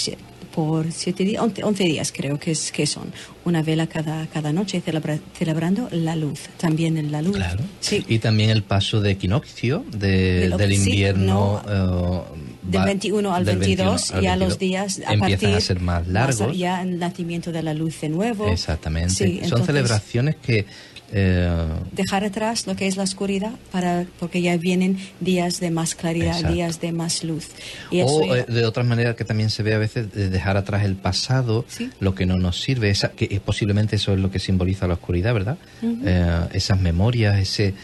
por 0.59 0.91
siete 0.91 1.23
días, 1.23 1.41
once, 1.63 1.85
días 1.85 2.11
creo 2.11 2.37
que, 2.37 2.51
es, 2.51 2.73
que 2.73 2.85
son, 2.85 3.13
una 3.45 3.63
vela 3.63 3.87
cada, 3.87 4.27
cada 4.27 4.53
noche 4.53 4.83
celebrando 4.83 5.89
la 5.93 6.17
luz, 6.17 6.41
también 6.57 6.97
en 6.97 7.13
la 7.13 7.23
luz. 7.23 7.37
Claro. 7.37 7.63
Y 8.09 8.19
también 8.19 8.51
el 8.51 8.65
paso 8.65 9.01
de 9.01 9.13
equinoccio 9.13 9.85
del 9.93 10.73
invierno. 10.73 11.63
Eh, 11.65 12.49
del 12.63 12.83
21 12.83 13.35
al 13.35 13.45
22, 13.45 14.15
ya 14.21 14.35
los 14.35 14.59
días 14.59 15.01
a 15.07 15.15
empiezan 15.15 15.55
a 15.55 15.61
ser 15.61 15.79
más 15.79 16.09
largos. 16.09 16.59
ya 16.59 16.83
el 16.83 16.99
nacimiento 16.99 17.53
de 17.53 17.63
la 17.63 17.73
luz 17.73 18.01
de 18.01 18.09
nuevo. 18.09 18.49
Exactamente. 18.49 19.49
Son 19.49 19.65
celebraciones 19.65 20.35
que 20.43 20.67
eh, 21.13 21.67
Dejar 21.93 22.25
atrás 22.25 22.67
lo 22.67 22.77
que 22.77 22.87
es 22.87 22.97
la 22.97 23.03
oscuridad 23.03 23.53
para 23.73 24.05
porque 24.21 24.43
ya 24.43 24.57
vienen 24.57 24.99
días 25.21 25.59
de 25.61 25.71
más 25.71 25.95
claridad, 25.95 26.45
días 26.51 26.81
de 26.81 26.93
más 26.93 27.25
luz. 27.25 27.49
o 27.91 28.35
eh, 28.35 28.45
de 28.47 28.67
otra 28.67 28.83
manera 28.85 29.17
que 29.17 29.25
también 29.25 29.51
se 29.51 29.63
ve 29.63 29.75
a 29.75 29.79
veces 29.79 30.13
de 30.13 30.29
dejar 30.29 30.57
atrás 30.57 30.85
el 30.85 30.97
pasado, 30.97 31.65
lo 32.01 32.15
que 32.15 32.27
no 32.27 32.37
nos 32.37 32.61
sirve, 32.61 32.91
esa, 32.91 33.11
que 33.13 33.41
posiblemente 33.41 33.97
eso 33.97 34.13
es 34.13 34.19
lo 34.19 34.31
que 34.31 34.39
simboliza 34.39 34.87
la 34.87 34.95
oscuridad, 34.95 35.33
¿verdad? 35.33 35.59
Eh, 35.83 36.41
esas 36.53 36.81
memorias, 36.81 37.39
ese, 37.39 37.75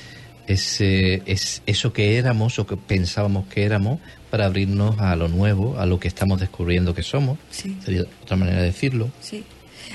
ese, 0.47 1.23
es, 1.25 1.63
eso 1.67 1.93
que 1.93 2.19
éramos 2.19 2.59
o 2.59 2.67
que 2.67 2.77
pensábamos 2.77 3.47
que 3.47 3.65
éramos 3.65 4.01
para 4.31 4.47
abrirnos 4.47 4.99
a 4.99 5.17
lo 5.17 5.29
nuevo, 5.29 5.79
a 5.79 5.87
lo 5.87 5.99
que 5.99 6.09
estamos 6.09 6.41
descubriendo 6.41 6.95
que 6.95 7.03
somos. 7.03 7.39
Sería 7.51 8.05
otra 8.23 8.37
manera 8.37 8.59
de 8.59 8.67
decirlo. 8.67 9.11
Sí. 9.21 9.45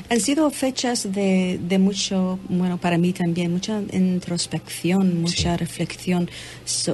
Han 0.10 0.20
sido 0.20 0.50
fechas 0.50 1.12
de, 1.12 1.60
de, 1.62 1.78
mucho, 1.80 2.40
bueno, 2.50 2.78
para 2.78 2.98
mí 2.98 3.14
también, 3.14 3.52
mucha 3.52 3.82
introspección, 3.92 5.22
mucha 5.22 5.56
reflexión, 5.58 6.30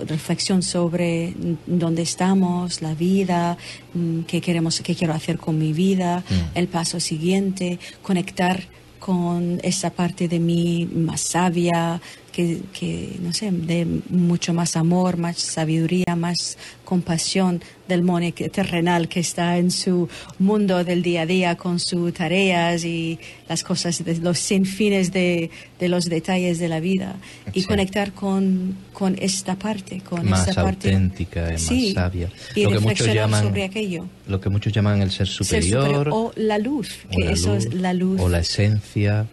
reflexión 0.07 0.61
sobre 0.61 1.33
dónde 1.65 2.01
estamos, 2.01 2.81
la 2.81 2.93
vida, 2.93 3.57
mm, 3.93 4.21
qué 4.21 4.41
queremos, 4.41 4.81
qué 4.81 4.95
quiero 4.95 5.13
hacer 5.13 5.37
con 5.37 5.57
mi 5.57 5.73
vida, 5.73 6.23
mm. 6.29 6.57
el 6.57 6.67
paso 6.67 6.99
siguiente, 6.99 7.79
conectar 8.01 8.63
con 8.99 9.59
esa 9.63 9.91
parte 9.91 10.27
de 10.27 10.39
mí 10.39 10.89
más 10.91 11.21
sabia, 11.21 12.01
que, 12.35 13.17
no 13.21 13.31
sé, 13.31 13.49
de 13.51 13.87
mucho 14.09 14.53
más 14.53 14.75
amor, 14.75 15.17
más 15.17 15.37
sabiduría, 15.37 16.15
más 16.17 16.57
compasión 16.83 17.61
del 17.87 18.01
mono 18.01 18.31
terrenal 18.33 19.07
que 19.07 19.21
está 19.21 19.57
en 19.57 19.71
su 19.71 20.09
mundo 20.39 20.83
del 20.83 21.01
día 21.01 21.21
a 21.21 21.25
día 21.25 21.55
con 21.55 21.79
sus 21.79 22.13
tareas 22.13 22.83
y 22.83 23.19
las 23.47 23.63
cosas, 23.63 24.03
de 24.03 24.17
los 24.17 24.39
sinfines 24.39 25.13
de, 25.13 25.49
de 25.79 25.87
los 25.87 26.05
detalles 26.05 26.59
de 26.59 26.67
la 26.67 26.79
vida 26.79 27.15
y 27.53 27.63
conectar 27.63 28.11
con, 28.11 28.75
con 28.91 29.15
esta 29.19 29.55
parte, 29.55 30.01
con 30.01 30.27
más 30.27 30.47
esta 30.47 30.63
parte 30.63 30.89
auténtica, 30.89 31.51
más 31.51 31.61
sabia. 31.93 32.29
Y 32.53 32.63
lo 32.63 32.71
que 32.71 32.79
muchos 32.79 33.13
llaman, 33.13 33.43
sobre 33.43 33.63
aquello. 33.63 34.05
Lo 34.27 34.41
que 34.41 34.49
muchos 34.49 34.73
llaman 34.73 35.01
el 35.01 35.11
ser 35.11 35.27
superior. 35.27 36.09
o 36.11 36.33
la 36.35 36.57
luz, 36.57 36.89
que 37.09 37.31
eso 37.31 37.55
es 37.55 37.73
la 37.73 37.93
luz. 37.93 38.19
O 38.19 38.27
la 38.27 38.39
esencia 38.39 39.25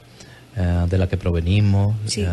eh, 0.56 0.86
de 0.88 0.98
la 0.98 1.08
que 1.08 1.16
provenimos. 1.16 1.96
Sí. 2.06 2.22
Eh, 2.22 2.28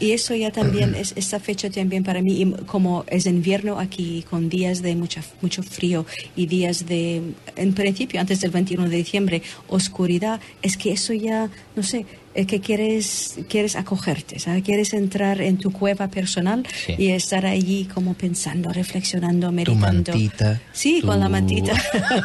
y 0.00 0.12
eso 0.12 0.34
ya 0.34 0.50
también 0.50 0.94
es 0.94 1.12
esta 1.16 1.40
fecha 1.40 1.70
también 1.70 2.04
para 2.04 2.22
mí, 2.22 2.54
como 2.66 3.04
es 3.08 3.26
invierno 3.26 3.78
aquí, 3.78 4.24
con 4.28 4.48
días 4.48 4.82
de 4.82 4.94
mucha, 4.94 5.22
mucho 5.40 5.62
frío 5.62 6.06
y 6.36 6.46
días 6.46 6.86
de, 6.86 7.22
en 7.56 7.72
principio, 7.74 8.20
antes 8.20 8.40
del 8.40 8.50
21 8.50 8.88
de 8.88 8.96
diciembre, 8.96 9.42
oscuridad, 9.68 10.40
es 10.62 10.76
que 10.76 10.92
eso 10.92 11.12
ya, 11.12 11.50
no 11.74 11.82
sé, 11.82 12.06
es 12.38 12.46
que 12.46 12.60
quieres, 12.60 13.36
quieres 13.48 13.74
acogerte, 13.74 14.38
¿sabes? 14.38 14.62
Quieres 14.62 14.94
entrar 14.94 15.40
en 15.40 15.58
tu 15.58 15.72
cueva 15.72 16.06
personal 16.06 16.64
y 16.96 17.08
estar 17.08 17.44
allí 17.44 17.86
como 17.92 18.14
pensando, 18.14 18.72
reflexionando, 18.72 19.50
meditando. 19.50 20.12
Tu 20.12 20.18
mantita. 20.18 20.60
Sí, 20.72 21.02
con 21.02 21.18
la 21.18 21.28
mantita. 21.28 21.72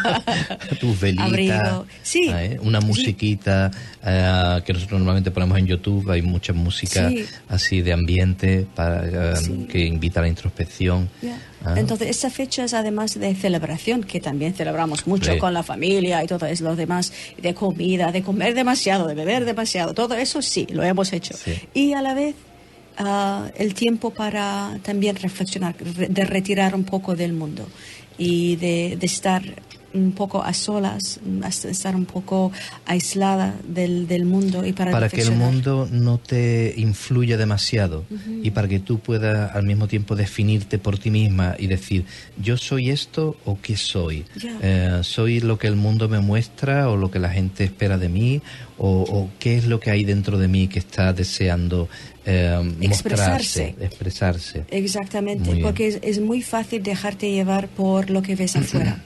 tu 0.79 0.95
velita. 0.95 1.83
Sí. 2.03 2.31
Una 2.61 2.79
musiquita 2.79 3.71
eh, 4.05 4.61
que 4.63 4.73
nosotros 4.73 4.99
normalmente 4.99 5.31
ponemos 5.31 5.57
en 5.57 5.65
YouTube. 5.65 6.07
Hay 6.11 6.21
mucha 6.21 6.53
música 6.53 7.09
así 7.47 7.81
de 7.81 7.93
ambiente 7.93 8.67
para, 8.75 9.33
eh, 9.33 9.65
que 9.67 9.83
invita 9.83 10.19
a 10.19 10.23
la 10.23 10.29
introspección. 10.29 11.09
Ah. 11.65 11.75
Entonces, 11.77 12.09
esa 12.09 12.29
fecha 12.29 12.65
es 12.65 12.73
además 12.73 13.17
de 13.17 13.33
celebración, 13.35 14.03
que 14.03 14.19
también 14.19 14.53
celebramos 14.53 15.07
mucho 15.07 15.37
con 15.39 15.53
la 15.53 15.63
familia 15.63 16.23
y 16.23 16.27
todo 16.27 16.45
es 16.45 16.61
lo 16.61 16.75
demás, 16.75 17.13
de 17.41 17.53
comida, 17.53 18.11
de 18.11 18.21
comer 18.21 18.53
demasiado, 18.53 19.07
de 19.07 19.15
beber 19.15 19.45
demasiado, 19.45 19.93
todo 19.93 20.02
eso 20.11 20.41
sí, 20.41 20.67
lo 20.69 20.83
hemos 20.83 21.13
hecho. 21.13 21.35
Y 21.73 21.93
a 21.93 22.01
la 22.01 22.13
vez, 22.13 22.35
ah, 22.97 23.49
el 23.55 23.73
tiempo 23.73 24.11
para 24.11 24.79
también 24.83 25.15
reflexionar, 25.15 25.75
de 25.75 26.25
retirar 26.25 26.75
un 26.75 26.83
poco 26.83 27.15
del 27.15 27.33
mundo 27.33 27.67
y 28.17 28.55
de, 28.57 28.97
de 28.99 29.05
estar 29.05 29.43
un 29.93 30.11
poco 30.11 30.43
a 30.43 30.53
solas, 30.53 31.19
estar 31.65 31.95
un 31.95 32.05
poco 32.05 32.51
aislada 32.85 33.55
del, 33.67 34.07
del 34.07 34.25
mundo 34.25 34.65
y 34.65 34.73
para 34.73 34.91
para 34.91 35.09
que 35.09 35.21
el 35.21 35.31
mundo 35.31 35.87
no 35.91 36.17
te 36.17 36.73
influya 36.77 37.37
demasiado 37.37 38.05
y 38.41 38.51
para 38.51 38.67
que 38.67 38.79
tú 38.79 38.99
puedas 38.99 39.55
al 39.55 39.65
mismo 39.65 39.87
tiempo 39.87 40.15
definirte 40.15 40.77
por 40.77 40.97
ti 40.97 41.11
misma 41.11 41.55
y 41.57 41.67
decir 41.67 42.05
yo 42.41 42.57
soy 42.57 42.89
esto 42.89 43.37
o 43.45 43.59
qué 43.61 43.77
soy 43.77 44.25
eh, 44.61 44.99
soy 45.03 45.39
lo 45.39 45.57
que 45.57 45.67
el 45.67 45.75
mundo 45.75 46.09
me 46.09 46.19
muestra 46.19 46.89
o 46.89 46.97
lo 46.97 47.11
que 47.11 47.19
la 47.19 47.29
gente 47.29 47.63
espera 47.63 47.97
de 47.97 48.09
mí 48.09 48.41
o, 48.85 49.29
qué 49.39 49.55
es 49.55 49.65
lo 49.65 49.79
que 49.79 49.91
hay 49.91 50.03
dentro 50.03 50.37
de 50.37 50.47
mí 50.47 50.67
que 50.67 50.79
está 50.79 51.13
deseando 51.13 51.87
eh, 52.25 52.75
expresarse. 52.81 53.75
expresarse. 53.79 54.65
Exactamente, 54.71 55.57
porque 55.61 55.87
es, 55.87 55.99
es, 56.01 56.19
muy 56.19 56.41
fácil 56.41 56.83
dejarte 56.83 57.31
llevar 57.31 57.69
por 57.69 58.09
lo 58.09 58.21
que 58.21 58.35
ves 58.35 58.55
afuera 58.57 59.01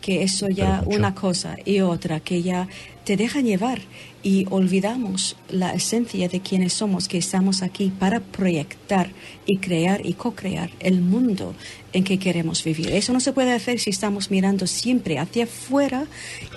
que 0.00 0.22
eso 0.22 0.48
ya 0.48 0.82
una 0.86 1.14
cosa 1.14 1.56
y 1.64 1.80
otra, 1.80 2.20
que 2.20 2.42
ya 2.42 2.68
te 3.04 3.16
dejan 3.16 3.44
llevar 3.44 3.80
y 4.22 4.46
olvidamos 4.50 5.36
la 5.48 5.72
esencia 5.72 6.28
de 6.28 6.40
quienes 6.40 6.74
somos, 6.74 7.08
que 7.08 7.18
estamos 7.18 7.62
aquí 7.62 7.90
para 7.98 8.20
proyectar 8.20 9.10
y 9.46 9.58
crear 9.58 10.04
y 10.04 10.12
co-crear 10.12 10.70
el 10.80 11.00
mundo 11.00 11.54
en 11.92 12.04
que 12.04 12.18
queremos 12.18 12.62
vivir. 12.62 12.90
Eso 12.90 13.12
no 13.12 13.20
se 13.20 13.32
puede 13.32 13.52
hacer 13.52 13.80
si 13.80 13.90
estamos 13.90 14.30
mirando 14.30 14.66
siempre 14.66 15.18
hacia 15.18 15.44
afuera 15.44 16.06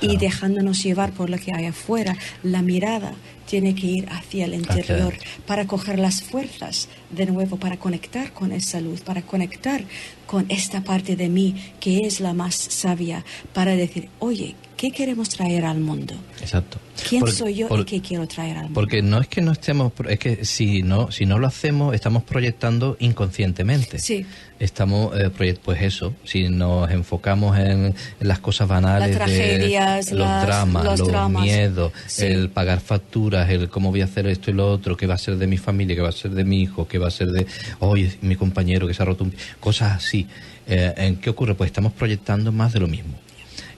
y 0.02 0.18
dejándonos 0.18 0.84
llevar 0.84 1.14
por 1.14 1.30
lo 1.30 1.38
que 1.38 1.54
hay 1.54 1.66
afuera. 1.66 2.18
La 2.44 2.62
mirada 2.62 3.14
tiene 3.46 3.76
que 3.76 3.88
ir 3.88 4.10
hacia 4.10 4.46
el 4.46 4.54
interior 4.54 5.16
para 5.46 5.66
coger 5.66 6.00
las 6.00 6.24
fuerzas 6.24 6.90
de 7.14 7.26
nuevo, 7.26 7.58
para 7.58 7.78
conectar 7.78 8.34
con 8.34 8.52
esa 8.52 8.82
luz, 8.82 9.02
para 9.02 9.22
conectar 9.22 9.84
con 10.26 10.46
esta 10.50 10.84
parte 10.84 11.16
de 11.16 11.30
mí 11.30 11.56
que 11.80 12.00
es 12.00 12.20
la 12.20 12.34
más 12.34 12.56
sabia, 12.56 13.24
para 13.54 13.76
decir, 13.76 14.10
oye, 14.20 14.56
¿Qué 14.84 14.92
queremos 14.92 15.30
traer 15.30 15.64
al 15.64 15.80
mundo? 15.80 16.14
Exacto. 16.42 16.78
¿Quién 17.08 17.26
soy 17.30 17.56
yo 17.56 17.70
y 17.80 17.86
qué 17.86 18.02
quiero 18.02 18.28
traer 18.28 18.58
al 18.58 18.64
mundo? 18.64 18.74
Porque 18.74 19.02
no 19.02 19.22
es 19.22 19.30
que 19.30 19.40
no 19.40 19.54
estemos, 19.54 19.94
es 20.10 20.20
que 20.20 20.44
si 20.44 20.84
no, 20.84 21.10
si 21.10 21.26
no 21.26 21.40
lo 21.40 21.48
hacemos, 21.48 21.96
estamos 21.96 22.24
proyectando 22.24 22.98
inconscientemente. 23.00 23.98
Sí. 24.00 24.26
Estamos, 24.60 25.18
eh, 25.18 25.32
pues 25.64 25.82
eso, 25.82 26.14
si 26.26 26.50
nos 26.50 26.92
enfocamos 26.92 27.58
en, 27.58 27.96
las 28.20 28.40
cosas 28.40 28.68
banales, 28.68 29.16
las 29.16 29.20
tragedias, 29.20 30.12
los 30.12 30.28
dramas, 30.28 31.00
los, 31.00 31.30
miedos, 31.30 31.94
el 32.18 32.50
pagar 32.50 32.82
facturas, 32.82 33.50
el 33.52 33.70
cómo 33.70 33.90
voy 33.90 34.02
a 34.02 34.04
hacer 34.04 34.28
esto 34.28 34.52
y 34.52 34.54
lo 34.54 34.70
otro, 34.70 34.98
qué 34.98 35.08
va 35.08 35.14
a 35.14 35.18
ser 35.18 35.38
de 35.38 35.48
mi 35.48 35.56
familia, 35.56 35.96
qué 35.96 36.02
va 36.02 36.10
a 36.10 36.12
ser 36.12 36.32
de 36.32 36.44
mi 36.44 36.62
hijo, 36.62 36.90
qué 36.90 36.98
va 36.98 37.08
a 37.08 37.12
ser 37.12 37.32
de, 37.32 37.48
hoy 37.80 38.12
mi 38.20 38.36
compañero 38.36 38.86
que 38.86 38.94
se 38.94 39.02
ha 39.02 39.06
roto 39.06 39.24
un... 39.24 39.34
Cosas 39.62 39.94
así. 39.94 40.28
Eh, 40.68 40.94
¿En 40.98 41.16
qué 41.16 41.30
ocurre? 41.30 41.56
Pues 41.56 41.70
estamos 41.70 41.94
proyectando 41.94 42.52
más 42.52 42.74
de 42.74 42.82
lo 42.82 42.90
mismo 42.90 43.14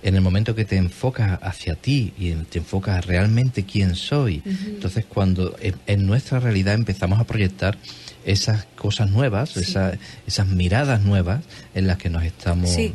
en 0.06 0.14
el 0.14 0.22
momento 0.22 0.54
que 0.54 0.66
te 0.66 0.78
enfocas 0.78 1.40
hacia 1.42 1.74
ti 1.74 2.14
y 2.20 2.32
te 2.34 2.60
enfocas 2.60 3.04
realmente 3.08 3.66
quién 3.66 3.96
soy, 3.96 4.44
entonces 4.46 5.04
cuando 5.04 5.56
en, 5.60 6.06
nuestra 6.06 6.40
realidad 6.40 6.76
empezamos 6.76 7.20
a 7.20 7.24
proyectar 7.24 7.76
esas 8.24 8.66
cosas 8.76 9.10
nuevas, 9.10 9.58
esas 9.58 10.48
miradas 10.48 11.02
nuevas 11.02 11.42
en 11.74 11.88
las 11.88 11.98
que 11.98 12.12
nos 12.12 12.24
estamos 12.24 12.70
eh, 12.78 12.94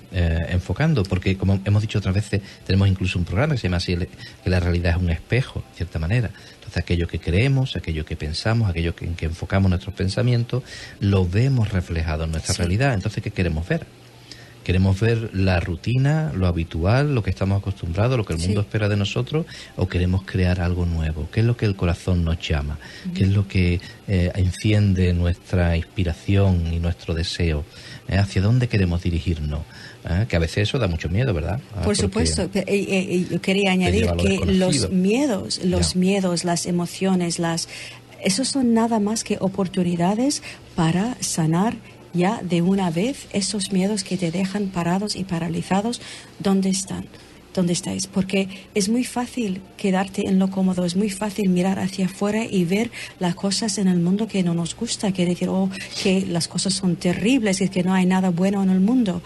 enfocando, 0.50 1.02
porque 1.02 1.37
como 1.37 1.61
hemos 1.64 1.83
dicho 1.83 1.99
otras 1.99 2.14
veces, 2.14 2.43
tenemos 2.64 2.87
incluso 2.87 3.19
un 3.19 3.25
programa 3.25 3.55
que 3.55 3.59
se 3.59 3.67
llama 3.67 3.79
así, 3.79 3.97
que 3.97 4.50
la 4.50 4.61
realidad 4.61 4.93
es 4.97 5.02
un 5.02 5.11
espejo, 5.11 5.64
de 5.71 5.76
cierta 5.79 5.99
manera. 5.99 6.31
Entonces 6.55 6.76
aquello 6.76 7.09
que 7.09 7.19
creemos, 7.19 7.75
aquello 7.75 8.05
que 8.05 8.14
pensamos, 8.14 8.71
aquello 8.71 8.95
en 9.00 9.17
que 9.17 9.26
enfocamos 9.26 9.69
nuestros 9.69 9.97
pensamientos, 9.97 10.62
lo 11.00 11.26
vemos 11.26 11.73
reflejado 11.73 12.23
en 12.23 12.31
nuestra 12.31 12.55
realidad. 12.55 12.95
Entonces, 12.95 13.21
¿qué 13.21 13.33
queremos 13.33 13.67
ver? 13.67 13.85
¿Queremos 14.71 15.00
ver 15.00 15.31
la 15.33 15.59
rutina, 15.59 16.31
lo 16.33 16.47
habitual, 16.47 17.12
lo 17.12 17.25
que 17.25 17.31
estamos 17.31 17.59
acostumbrados, 17.59 18.17
lo 18.17 18.25
que 18.25 18.35
el 18.35 18.39
mundo 18.39 18.61
espera 18.61 18.89
de 18.89 18.97
nosotros? 18.97 19.45
¿O 19.75 19.89
queremos 19.89 20.23
crear 20.23 20.61
algo 20.61 20.87
nuevo? 20.87 21.29
¿Qué 21.33 21.41
es 21.41 21.47
lo 21.47 21.57
que 21.57 21.67
el 21.67 21.75
corazón 21.75 22.25
nos 22.25 22.39
llama? 22.39 22.79
¿Qué 23.12 23.25
es 23.25 23.31
lo 23.31 23.49
que 23.49 23.81
eh, 24.07 24.31
enciende 24.37 25.12
nuestra 25.12 25.77
inspiración 25.77 26.73
y 26.73 26.79
nuestro 26.79 27.15
deseo? 27.15 27.65
¿Eh? 28.07 28.17
¿Hacia 28.17 28.43
dónde 28.43 28.69
queremos 28.69 29.03
dirigirnos? 29.03 29.62
¿Eh? 30.09 30.27
Que 30.29 30.37
a 30.37 30.39
veces 30.39 30.69
eso 30.69 30.79
da 30.79 30.87
mucho 30.87 31.09
miedo, 31.09 31.35
¿verdad? 31.35 31.59
Ah, 31.75 31.83
Por 31.83 31.97
supuesto. 31.97 32.49
yo 32.55 33.41
quería 33.41 33.73
añadir 33.73 34.09
que 34.19 34.39
los 34.47 34.89
miedos, 34.91 35.65
los 35.65 35.97
miedos, 35.97 36.45
las 36.45 36.67
emociones, 36.67 37.41
las... 37.41 37.69
Esos 38.23 38.47
son 38.47 38.73
nada 38.73 39.00
más 39.00 39.25
que 39.25 39.37
oportunidades 39.41 40.45
para 40.77 41.17
sanar 41.21 41.75
ya 42.12 42.40
de 42.43 42.62
una 42.62 42.90
vez 42.90 43.26
esos 43.33 43.73
miedos 43.73 44.05
que 44.05 44.17
te 44.17 44.31
dejan 44.31 44.69
parados 44.69 45.17
y 45.17 45.25
paralizados, 45.25 46.00
¿dónde 46.38 46.71
están? 46.71 47.07
¿Dónde 47.55 47.73
estáis? 47.73 48.07
Porque 48.07 48.49
es 48.75 48.88
muy 48.88 49.02
fácil 49.02 49.61
quedarte 49.76 50.29
en 50.29 50.38
lo 50.38 50.50
cómodo, 50.50 50.85
es 50.85 50.95
muy 50.95 51.11
fácil 51.11 51.49
mirar 51.49 51.81
hacia 51.81 52.07
afuera 52.07 52.45
y 52.45 52.64
ver 52.64 52.93
las 53.19 53.35
cosas 53.35 53.79
en 53.79 53.88
el 53.88 53.99
mundo 53.99 54.29
que 54.29 54.45
no 54.45 54.55
nos 54.55 54.76
gusta, 54.76 55.11
que 55.11 55.26
decir, 55.26 55.49
oh, 55.49 55.69
que 56.02 56.25
las 56.26 56.47
cosas 56.47 56.75
son 56.75 56.95
terribles, 56.95 57.61
y 57.61 57.69
que 57.69 57.83
no 57.83 57.93
hay 57.93 58.07
nada 58.07 58.31
bueno 58.31 58.62
en 58.62 58.71
el 58.71 58.81
mundo. 58.81 59.21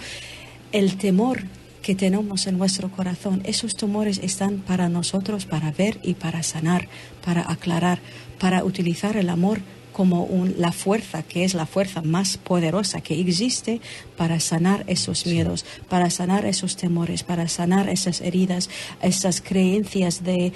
El 0.73 0.97
temor 0.97 1.45
que 1.83 1.95
tenemos 1.95 2.47
en 2.47 2.57
nuestro 2.57 2.91
corazón, 2.91 3.43
esos 3.45 3.77
tumores 3.77 4.19
están 4.23 4.61
para 4.61 4.89
nosotros, 4.89 5.45
para 5.45 5.71
ver 5.71 5.99
y 6.03 6.15
para 6.15 6.43
sanar, 6.43 6.89
para 7.23 7.51
aclarar, 7.51 7.99
para 8.41 8.65
utilizar 8.65 9.19
el 9.19 9.29
amor 9.29 9.61
como 9.95 10.29
la 10.59 10.73
fuerza, 10.73 11.23
que 11.23 11.45
es 11.45 11.55
la 11.55 11.67
fuerza 11.67 12.03
más 12.03 12.37
poderosa 12.37 13.01
que 13.01 13.19
existe 13.19 13.81
para 14.17 14.41
sanar 14.41 14.85
esos 14.89 15.25
miedos, 15.25 15.65
para 15.89 16.11
sanar 16.11 16.45
esos 16.45 16.77
temores, 16.77 17.23
para 17.23 17.49
sanar 17.49 17.89
esas 17.89 18.21
heridas, 18.21 18.69
esas 19.01 19.41
creencias 19.41 20.25
de, 20.25 20.53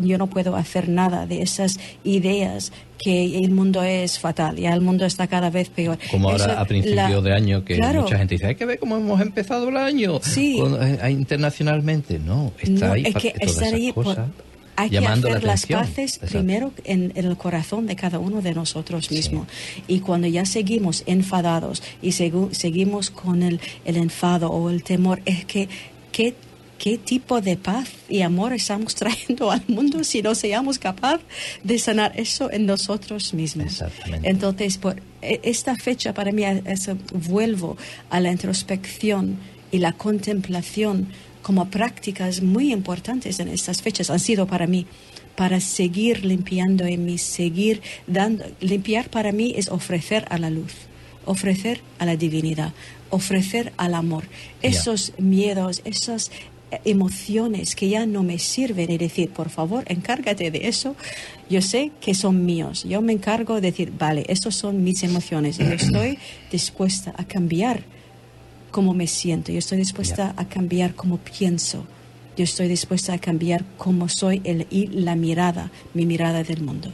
yo 0.00 0.18
no 0.18 0.26
puedo 0.26 0.56
hacer 0.56 0.88
nada, 0.88 1.26
de 1.26 1.42
esas 1.42 1.78
ideas 2.02 2.72
que 2.98 3.38
el 3.38 3.50
mundo 3.50 3.82
es 3.82 4.18
fatal, 4.18 4.56
ya 4.56 4.72
el 4.72 4.80
mundo 4.80 5.04
está 5.04 5.26
cada 5.26 5.50
vez 5.50 5.68
peor. 5.68 5.98
Como 6.10 6.30
ahora 6.30 6.58
a 6.58 6.64
principio 6.64 7.20
de 7.20 7.32
año, 7.34 7.64
que 7.64 7.76
mucha 7.76 8.18
gente 8.18 8.34
dice, 8.36 8.46
hay 8.46 8.54
que 8.54 8.64
ver 8.64 8.78
cómo 8.78 8.96
hemos 8.96 9.20
empezado 9.20 9.68
el 9.68 9.76
año 9.76 10.18
sí. 10.22 10.60
Eh, 10.60 11.10
internacionalmente. 11.10 12.18
No, 12.18 12.52
está 12.58 12.92
ahí. 12.92 13.04
Es 13.06 13.14
que 13.14 13.64
ahí 13.64 13.92
hay 14.78 14.90
que 14.90 14.98
hacer 14.98 15.42
las 15.42 15.66
paces 15.66 16.18
primero 16.18 16.72
en, 16.84 17.12
el 17.16 17.36
corazón 17.36 17.86
de 17.86 17.96
cada 17.96 18.18
uno 18.18 18.40
de 18.42 18.54
nosotros 18.54 19.10
mismos. 19.10 19.48
Y 19.88 20.00
cuando 20.00 20.28
ya 20.28 20.44
seguimos 20.44 21.02
enfadados 21.06 21.82
y 22.00 22.12
seguimos 22.12 23.10
con 23.10 23.42
el, 23.42 23.60
el, 23.84 23.96
enfado 23.96 24.50
o 24.50 24.70
el 24.70 24.84
temor, 24.84 25.20
es 25.24 25.44
que 25.44 25.68
¿qué, 26.12 26.34
qué 26.78 26.96
tipo 26.96 27.40
de 27.40 27.56
paz 27.56 27.88
y 28.08 28.22
amor 28.22 28.52
estamos 28.52 28.94
trayendo 29.02 29.50
al 29.50 29.62
mundo 29.66 30.04
si 30.04 30.22
no 30.22 30.34
seamos 30.34 30.78
capaces 30.78 31.26
de 31.64 31.78
sanar 31.78 32.12
eso 32.14 32.50
en 32.52 32.66
nosotros 32.66 33.34
mismos. 33.34 33.82
Entonces, 34.22 34.78
por 34.78 35.02
e, 35.20 35.40
esta 35.42 35.74
fecha 35.74 36.14
para 36.14 36.30
mí 36.30 36.44
es, 36.44 36.88
vuelvo 37.12 37.76
a 38.10 38.20
la 38.20 38.30
introspección 38.30 39.38
y 39.70 39.78
la 39.78 39.92
contemplación 39.92 41.08
como 41.42 41.70
prácticas 41.70 42.42
muy 42.42 42.72
importantes 42.72 43.40
en 43.40 43.48
estas 43.48 43.82
fechas 43.82 44.10
han 44.10 44.20
sido 44.20 44.46
para 44.46 44.66
mí 44.66 44.86
para 45.38 45.60
seguir 45.60 46.24
limpiando 46.24 46.84
en 46.84 47.04
mí, 47.04 47.16
seguir 47.16 47.80
dando. 48.08 48.44
Limpiar 48.58 49.08
para 49.08 49.30
mí 49.30 49.54
es 49.56 49.68
ofrecer 49.68 50.26
a 50.30 50.36
la 50.38 50.50
luz, 50.50 50.72
ofrecer 51.26 51.80
a 52.00 52.06
la 52.06 52.16
divinidad, 52.16 52.72
ofrecer 53.10 53.72
al 53.76 53.94
amor. 53.94 54.24
Esos 54.62 55.12
miedos, 55.16 55.80
esas 55.84 56.32
emociones 56.84 57.76
que 57.76 57.88
ya 57.88 58.04
no 58.04 58.24
me 58.24 58.40
sirven 58.40 58.90
y 58.90 58.98
decir, 58.98 59.30
por 59.30 59.48
favor, 59.48 59.84
encárgate 59.86 60.50
de 60.50 60.66
eso. 60.66 60.96
Yo 61.48 61.62
sé 61.62 61.92
que 62.00 62.14
son 62.14 62.44
míos. 62.44 62.82
Yo 62.82 63.00
me 63.00 63.12
encargo 63.12 63.54
de 63.54 63.60
decir, 63.60 63.92
vale, 63.96 64.24
esas 64.28 64.56
son 64.56 64.82
mis 64.82 65.04
emociones 65.04 65.60
y 65.60 65.64
yo 65.64 65.72
estoy 65.72 66.18
dispuesta 66.50 67.14
a 67.16 67.24
cambiar 67.24 67.84
cómo 68.70 68.94
me 68.94 69.06
siento, 69.06 69.52
yo 69.52 69.58
estoy 69.58 69.78
dispuesta 69.78 70.34
a 70.36 70.48
cambiar 70.48 70.94
cómo 70.94 71.18
pienso, 71.18 71.86
yo 72.38 72.44
estoy 72.44 72.68
dispuesta 72.68 73.14
a 73.14 73.18
cambiar 73.18 73.64
cómo 73.76 74.08
soy 74.08 74.40
el, 74.44 74.68
y 74.70 74.86
la 74.86 75.16
mirada, 75.16 75.72
mi 75.92 76.06
mirada 76.06 76.44
del 76.44 76.62
mundo. 76.62 76.92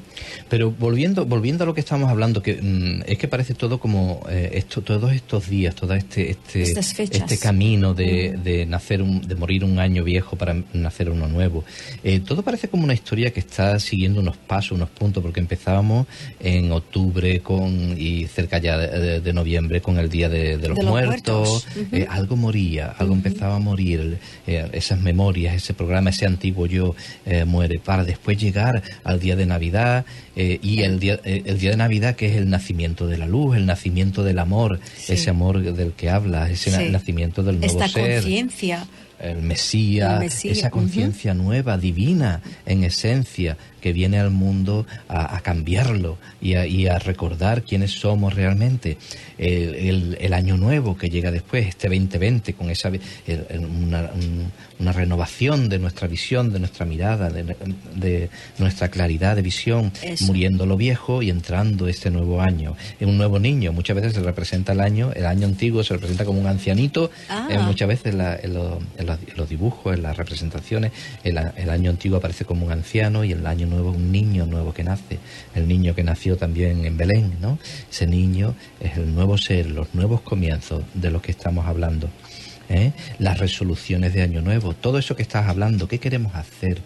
Pero 0.48 0.70
volviendo, 0.70 1.26
volviendo 1.26 1.64
a 1.64 1.66
lo 1.66 1.74
que 1.74 1.80
estamos 1.80 2.09
hablando, 2.09 2.42
que 2.42 2.54
mm, 2.54 3.02
es 3.07 3.18
que 3.18 3.28
parece 3.28 3.52
todo 3.52 3.78
como 3.78 4.22
eh, 4.30 4.52
esto, 4.54 4.80
todos 4.80 5.12
estos 5.12 5.50
días, 5.50 5.74
todo 5.74 5.92
este 5.92 6.30
este, 6.30 6.62
este 6.62 7.38
camino 7.38 7.92
de, 7.92 8.38
de, 8.42 8.64
nacer, 8.64 9.04
de 9.04 9.35
morir 9.35 9.64
un 9.64 9.78
año 9.78 10.02
viejo 10.02 10.37
para 10.37 10.57
nacer 10.72 11.11
uno 11.11 11.28
nuevo, 11.28 11.62
eh, 12.02 12.20
todo 12.20 12.42
parece 12.42 12.68
como 12.68 12.85
una 12.85 12.94
historia 12.94 13.30
que 13.30 13.40
está 13.40 13.78
siguiendo 13.80 14.20
unos 14.20 14.38
pasos, 14.38 14.72
unos 14.72 14.88
puntos, 14.88 15.22
porque 15.22 15.40
empezábamos 15.40 16.07
en 16.40 16.72
octubre 16.72 17.40
con 17.40 17.94
y 17.98 18.26
cerca 18.28 18.57
ya 18.57 18.78
de, 18.78 19.33
noviembre 19.35 19.83
con 19.83 19.98
el 19.98 20.09
día 20.09 20.30
de, 20.30 20.57
los, 20.57 20.83
muertos, 20.83 21.66
eh, 21.92 22.07
algo 22.09 22.35
moría, 22.37 22.94
algo 22.96 23.12
empezaba 23.12 23.57
a 23.57 23.59
morir, 23.59 24.18
esas 24.46 25.00
memorias 25.00 25.33
ese 25.36 25.74
programa, 25.74 26.10
ese 26.10 26.26
antiguo 26.26 26.66
yo 26.66 26.94
eh, 27.26 27.44
muere, 27.44 27.78
para 27.78 28.04
después 28.04 28.38
llegar 28.38 28.82
al 29.02 29.20
día 29.20 29.36
de 29.36 29.46
Navidad 29.46 30.04
eh, 30.36 30.58
y 30.62 30.82
el 30.82 31.00
día, 31.00 31.20
eh, 31.24 31.42
el 31.44 31.58
día 31.58 31.70
de 31.70 31.76
Navidad 31.76 32.16
que 32.16 32.26
es 32.26 32.36
el 32.36 32.48
nacimiento 32.48 33.06
de 33.06 33.18
la 33.18 33.26
luz, 33.26 33.56
el 33.56 33.66
nacimiento 33.66 34.22
del 34.22 34.38
amor, 34.38 34.80
ese 35.08 35.30
amor 35.30 35.62
del 35.62 35.92
que 35.92 36.10
habla, 36.10 36.50
ese 36.50 36.90
nacimiento 36.90 37.42
del 37.42 37.60
nuevo 37.60 37.82
Esta 37.82 38.00
conciencia. 38.00 38.86
El 39.20 39.42
Mesías, 39.42 40.44
esa 40.44 40.70
conciencia 40.70 41.34
nueva, 41.34 41.78
divina, 41.78 42.42
en 42.66 42.84
esencia, 42.84 43.56
que 43.84 43.92
viene 43.92 44.18
al 44.18 44.30
mundo 44.30 44.86
a, 45.08 45.38
cambiarlo 45.42 46.16
y 46.40 46.86
a, 46.86 46.98
recordar 46.98 47.64
quiénes 47.64 47.90
somos 47.90 48.32
realmente. 48.32 48.96
El, 49.36 50.32
año 50.32 50.56
nuevo 50.56 50.96
que 50.96 51.10
llega 51.10 51.30
después, 51.30 51.66
este 51.66 51.88
2020, 51.88 52.54
con 52.54 52.70
esa 52.70 52.90
una, 54.78 54.92
renovación 54.92 55.68
de 55.68 55.78
nuestra 55.78 56.08
visión, 56.08 56.50
de 56.50 56.60
nuestra 56.60 56.86
mirada, 56.86 57.28
de, 57.28 58.30
nuestra 58.56 58.88
claridad 58.88 59.36
de 59.36 59.42
visión, 59.42 59.92
muriendo 60.22 60.64
lo 60.64 60.78
viejo 60.78 61.20
y 61.20 61.28
entrando 61.28 61.86
este 61.86 62.10
nuevo 62.10 62.40
año. 62.40 62.76
Un 63.00 63.18
nuevo 63.18 63.38
niño, 63.38 63.74
muchas 63.74 63.96
veces 63.96 64.14
se 64.14 64.22
representa 64.22 64.72
el 64.72 64.80
año, 64.80 65.12
el 65.14 65.26
año 65.26 65.46
antiguo 65.46 65.84
se 65.84 65.92
representa 65.92 66.24
como 66.24 66.40
un 66.40 66.46
ancianito, 66.46 67.10
ah. 67.28 67.48
eh, 67.50 67.58
muchas 67.58 67.86
veces 67.88 68.14
en, 68.14 68.54
los 69.36 69.48
dibujos, 69.50 69.94
en 69.94 70.02
las 70.02 70.16
representaciones, 70.16 70.92
el, 71.22 71.36
el 71.36 71.68
año 71.68 71.90
antiguo 71.90 72.16
aparece 72.16 72.46
como 72.46 72.64
un 72.64 72.72
anciano 72.72 73.24
y 73.24 73.32
el 73.32 73.46
año 73.46 73.66
nuevo 73.66 73.73
un 73.82 74.12
niño 74.12 74.46
nuevo 74.46 74.72
que 74.72 74.84
nace, 74.84 75.18
el 75.54 75.68
niño 75.68 75.94
que 75.94 76.02
nació 76.02 76.37
también 76.37 76.84
en 76.84 76.96
Belén, 76.96 77.34
¿no? 77.40 77.58
Ese 77.90 78.06
niño 78.06 78.54
es 78.80 78.96
el 78.96 79.14
nuevo 79.14 79.38
ser, 79.38 79.70
los 79.70 79.94
nuevos 79.94 80.20
comienzos 80.20 80.82
de 80.94 81.10
los 81.10 81.22
que 81.22 81.32
estamos 81.32 81.66
hablando. 81.66 82.08
¿eh? 82.68 82.92
Las 83.18 83.38
resoluciones 83.38 84.14
de 84.14 84.22
Año 84.22 84.40
Nuevo, 84.40 84.74
todo 84.74 84.98
eso 84.98 85.16
que 85.16 85.22
estás 85.22 85.48
hablando, 85.48 85.88
¿qué 85.88 85.98
queremos 85.98 86.34
hacer? 86.34 86.80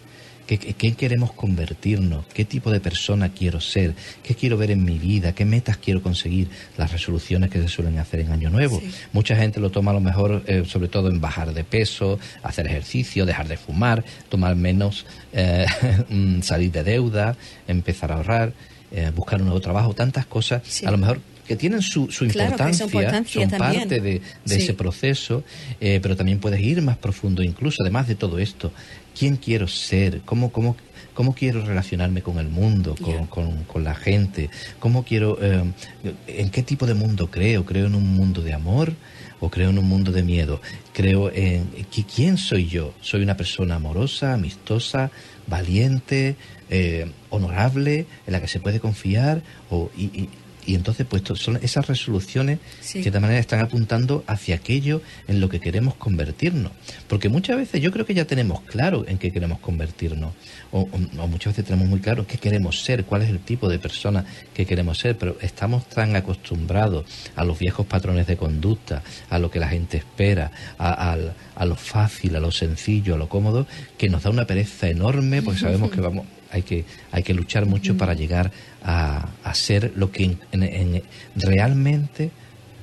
¿Qué, 0.57 0.93
queremos 0.95 1.31
convertirnos? 1.33 2.25
¿Qué 2.33 2.43
tipo 2.43 2.71
de 2.71 2.79
persona 2.79 3.29
quiero 3.29 3.61
ser? 3.61 3.93
¿Qué 4.23 4.33
quiero 4.33 4.57
ver 4.57 4.71
en 4.71 4.83
mi 4.83 4.97
vida? 4.97 5.35
¿Qué 5.35 5.45
metas 5.45 5.77
quiero 5.77 6.01
conseguir? 6.01 6.49
Las 6.75 6.91
resoluciones 6.91 7.51
que 7.51 7.61
se 7.61 7.67
suelen 7.67 7.99
hacer 7.99 8.21
en 8.21 8.31
Año 8.31 8.49
Nuevo. 8.49 8.81
Mucha 9.13 9.35
gente 9.35 9.59
lo 9.59 9.69
toma 9.69 9.91
a 9.91 9.93
lo 9.93 9.99
mejor, 9.99 10.41
eh, 10.47 10.63
sobre 10.65 10.87
todo 10.87 11.09
en 11.09 11.21
bajar 11.21 11.53
de 11.53 11.63
peso, 11.63 12.17
hacer 12.41 12.65
ejercicio, 12.65 13.27
dejar 13.27 13.47
de 13.47 13.57
fumar, 13.57 14.03
tomar 14.29 14.55
menos, 14.55 15.05
eh, 15.33 15.67
mm, 16.09 16.41
salir 16.41 16.71
de 16.71 16.83
deuda, 16.83 17.35
empezar 17.67 18.11
a 18.11 18.15
ahorrar, 18.15 18.53
eh, 18.91 19.11
buscar 19.15 19.39
un 19.41 19.45
nuevo 19.45 19.61
trabajo, 19.61 19.93
tantas 19.93 20.25
cosas. 20.25 20.63
A 20.83 20.89
lo 20.89 20.97
mejor 20.97 21.21
que 21.47 21.55
tienen 21.55 21.81
su, 21.83 22.11
su 22.11 22.25
importancia, 22.25 22.87
son 22.87 23.49
parte 23.51 23.99
de, 23.99 24.21
ese 24.45 24.73
proceso, 24.73 25.43
pero 25.79 26.15
también 26.15 26.39
puedes 26.39 26.61
ir 26.61 26.79
más 26.83 26.97
profundo, 26.97 27.41
incluso 27.41 27.77
además 27.81 28.07
de 28.07 28.13
todo 28.13 28.37
esto, 28.37 28.71
quién 29.19 29.35
quiero 29.35 29.67
ser, 29.67 30.21
cómo, 30.21 30.49
cómo, 30.49 30.77
cómo 31.13 31.35
quiero 31.35 31.65
relacionarme 31.65 32.21
con 32.21 32.39
el 32.39 32.47
mundo, 32.47 32.95
con, 33.27 33.65
con, 33.65 33.83
la 33.83 33.93
gente, 33.93 34.49
cómo 34.79 35.03
quiero, 35.03 35.37
eh, 35.41 35.61
en 36.27 36.49
qué 36.49 36.63
tipo 36.63 36.85
de 36.85 36.93
mundo 36.93 37.29
creo, 37.29 37.65
creo 37.65 37.87
en 37.87 37.95
un 37.95 38.15
mundo 38.15 38.41
de 38.41 38.53
amor 38.53 38.93
o 39.41 39.49
creo 39.49 39.71
en 39.71 39.77
un 39.77 39.89
mundo 39.89 40.13
de 40.13 40.23
miedo, 40.23 40.61
creo 40.93 41.29
en 41.33 41.67
quién 42.15 42.37
soy 42.37 42.67
yo, 42.67 42.93
soy 43.01 43.21
una 43.21 43.35
persona 43.35 43.75
amorosa, 43.75 44.33
amistosa, 44.33 45.11
valiente, 45.47 46.37
eh, 46.69 47.11
honorable, 47.29 48.05
en 48.25 48.31
la 48.31 48.39
que 48.39 48.47
se 48.47 48.61
puede 48.61 48.79
confiar, 48.79 49.41
o, 49.69 49.91
y, 49.97 50.05
y 50.05 50.29
entonces, 50.75 51.05
pues 51.09 51.23
son 51.35 51.59
esas 51.61 51.87
resoluciones 51.87 52.59
que 52.91 53.11
de 53.11 53.19
manera 53.19 53.39
están 53.39 53.59
apuntando 53.59 54.23
hacia 54.27 54.55
aquello 54.55 55.01
en 55.27 55.39
lo 55.39 55.49
que 55.49 55.59
queremos 55.59 55.95
convertirnos. 55.95 56.71
Porque 57.07 57.29
muchas 57.29 57.57
veces 57.57 57.81
yo 57.81 57.91
creo 57.91 58.05
que 58.05 58.13
ya 58.13 58.25
tenemos 58.25 58.61
claro 58.61 59.05
en 59.07 59.17
qué 59.17 59.31
queremos 59.31 59.59
convertirnos. 59.59 60.33
O, 60.71 60.87
muchas 61.27 61.53
veces 61.53 61.65
tenemos 61.65 61.87
muy 61.87 61.99
claro 61.99 62.27
qué 62.27 62.37
queremos 62.37 62.81
ser, 62.81 63.05
cuál 63.05 63.23
es 63.23 63.29
el 63.29 63.39
tipo 63.39 63.69
de 63.69 63.79
persona 63.79 64.25
que 64.53 64.65
queremos 64.65 64.97
ser. 64.99 65.17
Pero 65.17 65.37
estamos 65.41 65.87
tan 65.89 66.15
acostumbrados 66.15 67.05
a 67.35 67.43
los 67.43 67.57
viejos 67.57 67.85
patrones 67.85 68.27
de 68.27 68.37
conducta, 68.37 69.03
a 69.29 69.39
lo 69.39 69.49
que 69.49 69.59
la 69.59 69.69
gente 69.69 69.97
espera, 69.97 70.51
a, 70.77 71.17
a 71.55 71.65
lo 71.65 71.75
fácil, 71.75 72.35
a 72.35 72.39
lo 72.39 72.51
sencillo, 72.51 73.15
a 73.15 73.17
lo 73.17 73.29
cómodo, 73.29 73.67
que 73.97 74.09
nos 74.09 74.23
da 74.23 74.29
una 74.29 74.45
pereza 74.45 74.89
enorme 74.89 75.41
porque 75.41 75.59
sabemos 75.59 75.91
que 75.91 76.01
vamos 76.01 76.25
hay 76.51 76.63
que, 76.63 76.85
hay 77.11 77.23
que 77.23 77.33
luchar 77.33 77.65
mucho 77.65 77.97
para 77.97 78.13
llegar 78.13 78.51
a, 78.83 79.29
a 79.43 79.53
ser 79.53 79.93
lo 79.95 80.11
que 80.11 80.37
realmente 81.35 82.31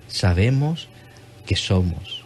sabemos 0.09 0.89
que 1.47 1.57
somos. 1.57 2.25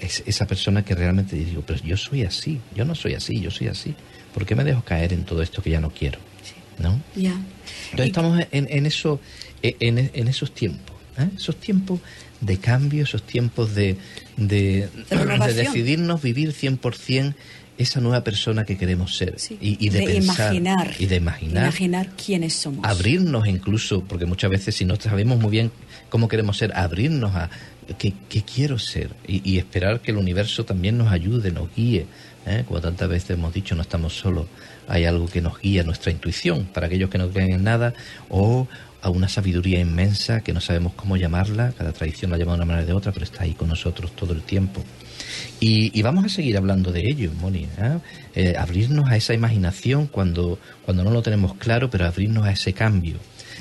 esa 0.00 0.46
persona 0.46 0.84
que 0.84 0.94
realmente 0.94 1.36
digo, 1.36 1.62
pero 1.66 1.82
yo 1.82 1.96
soy 1.96 2.24
así, 2.24 2.60
yo 2.74 2.84
no 2.84 2.94
soy 2.94 3.14
así, 3.14 3.40
yo 3.40 3.50
soy 3.50 3.68
así. 3.68 3.94
¿Por 4.34 4.44
qué 4.44 4.54
me 4.54 4.64
dejo 4.64 4.82
caer 4.82 5.12
en 5.12 5.24
todo 5.24 5.42
esto 5.42 5.62
que 5.62 5.70
ya 5.70 5.80
no 5.80 5.90
quiero? 5.90 6.18
¿No? 6.78 7.00
Ya. 7.16 7.34
Entonces 7.90 8.06
estamos 8.06 8.40
en, 8.50 8.68
en, 8.70 8.86
eso, 8.86 9.20
en, 9.62 10.10
en 10.12 10.28
esos 10.28 10.54
tiempos, 10.54 10.96
¿eh? 11.18 11.28
esos 11.36 11.56
tiempos 11.56 12.00
de 12.40 12.58
cambio, 12.58 13.02
esos 13.02 13.24
tiempos 13.24 13.74
de, 13.74 13.96
de, 14.36 14.88
de 15.10 15.54
decidirnos 15.54 16.22
vivir 16.22 16.52
100% 16.52 17.34
esa 17.78 18.00
nueva 18.00 18.24
persona 18.24 18.64
que 18.64 18.76
queremos 18.76 19.16
ser 19.16 19.36
y, 19.60 19.88
de, 19.88 20.02
pensar 20.02 20.52
imaginar, 20.52 20.94
y 20.98 21.06
de 21.06 21.16
imaginar, 21.16 21.62
imaginar 21.62 22.08
quiénes 22.16 22.54
somos. 22.54 22.84
Abrirnos 22.84 23.46
incluso, 23.46 24.02
porque 24.02 24.26
muchas 24.26 24.50
veces 24.50 24.74
si 24.74 24.84
no 24.84 24.96
sabemos 24.96 25.38
muy 25.38 25.50
bien 25.50 25.70
cómo 26.08 26.26
queremos 26.26 26.58
ser, 26.58 26.76
abrirnos 26.76 27.36
a 27.36 27.48
qué, 27.96 28.12
quiero 28.42 28.80
ser 28.80 29.10
y, 29.26 29.58
esperar 29.58 30.00
que 30.00 30.10
el 30.10 30.16
universo 30.16 30.64
también 30.64 30.98
nos 30.98 31.12
ayude, 31.12 31.52
nos 31.52 31.72
guíe. 31.74 32.06
¿eh? 32.46 32.64
Como 32.66 32.80
tantas 32.80 33.08
veces 33.08 33.30
hemos 33.30 33.54
dicho, 33.54 33.76
no 33.76 33.82
estamos 33.82 34.18
solos, 34.18 34.46
hay 34.88 35.04
algo 35.04 35.26
que 35.26 35.40
nos 35.40 35.60
guía, 35.60 35.84
nuestra 35.84 36.10
intuición, 36.10 36.64
para 36.64 36.88
aquellos 36.88 37.10
que 37.10 37.18
no 37.18 37.28
creen 37.30 37.52
en 37.52 37.62
nada, 37.62 37.94
o 38.28 38.66
a 39.00 39.10
una 39.10 39.28
sabiduría 39.28 39.78
inmensa 39.78 40.40
que 40.40 40.52
no 40.52 40.60
sabemos 40.60 40.94
cómo 40.94 41.16
llamarla, 41.16 41.72
cada 41.78 41.92
tradición 41.92 42.32
la 42.32 42.38
llama 42.38 42.52
de 42.52 42.56
una 42.56 42.64
manera 42.64 42.84
o 42.84 42.86
de 42.88 42.92
otra, 42.92 43.12
pero 43.12 43.24
está 43.24 43.44
ahí 43.44 43.54
con 43.54 43.68
nosotros 43.68 44.10
todo 44.16 44.32
el 44.32 44.42
tiempo. 44.42 44.82
Y, 45.60 46.00
vamos 46.02 46.24
a 46.24 46.28
seguir 46.28 46.56
hablando 46.56 46.92
de 46.92 47.08
ello, 47.08 47.32
Moni. 47.40 47.66
¿eh? 47.78 47.98
Eh, 48.34 48.54
abrirnos 48.58 49.10
a 49.10 49.16
esa 49.16 49.34
imaginación 49.34 50.06
cuando, 50.06 50.58
cuando 50.84 51.04
no 51.04 51.10
lo 51.10 51.22
tenemos 51.22 51.54
claro, 51.54 51.90
pero 51.90 52.06
abrirnos 52.06 52.46
a 52.46 52.52
ese 52.52 52.72
cambio. 52.72 53.16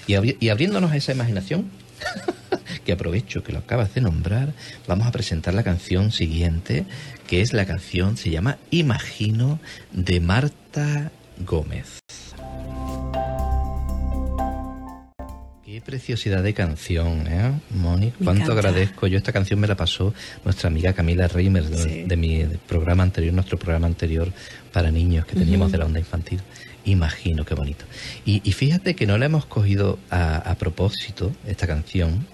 Y, 0.08 0.16
y 0.46 0.50
abriéndonos 0.50 0.92
a 0.92 0.98
esa 0.98 1.12
imaginación, 1.12 1.70
que 2.86 2.94
aprovecho 2.94 3.44
que 3.44 3.52
lo 3.52 3.60
acabas 3.60 3.94
de 3.94 4.02
nombrar, 4.02 4.54
vamos 4.88 5.08
a 5.08 5.12
presentar 5.12 5.54
la 5.54 5.64
canción 5.64 6.12
siguiente, 6.12 6.86
que 7.28 7.42
es 7.42 7.54
la 7.54 7.66
canción, 7.66 8.18
se 8.18 8.30
llama 8.30 8.58
Imagino, 8.72 9.60
de 9.92 10.20
Marta 10.20 11.12
Gómez. 11.46 12.00
Qué 15.78 15.82
preciosidad 15.82 16.42
de 16.42 16.56
canción, 16.56 17.28
¿eh? 17.28 17.52
Moni, 17.70 18.12
cuánto 18.24 18.52
agradezco. 18.52 19.06
Yo 19.06 19.16
esta 19.16 19.32
canción 19.32 19.60
me 19.60 19.68
la 19.68 19.76
pasó 19.76 20.12
nuestra 20.44 20.70
amiga 20.70 20.94
Camila 20.94 21.28
Reimer 21.28 21.66
de, 21.66 22.18
mi 22.18 22.46
programa 22.68 23.04
anterior, 23.04 23.32
nuestro 23.32 23.60
programa 23.60 23.86
anterior 23.86 24.34
para 24.74 24.90
niños 24.90 25.28
que 25.28 25.36
teníamos 25.36 25.72
de 25.72 25.78
la 25.78 25.86
onda 25.86 26.00
infantil. 26.00 26.42
Imagino, 26.86 27.46
qué 27.46 27.54
bonito. 27.54 27.86
Y, 28.26 28.40
fíjate 28.54 28.96
que 28.96 29.06
no 29.06 29.20
la 29.20 29.28
hemos 29.28 29.46
cogido 29.46 30.00
a, 30.10 30.38
a 30.38 30.56
propósito, 30.56 31.32
esta 31.46 31.68
canción, 31.68 32.26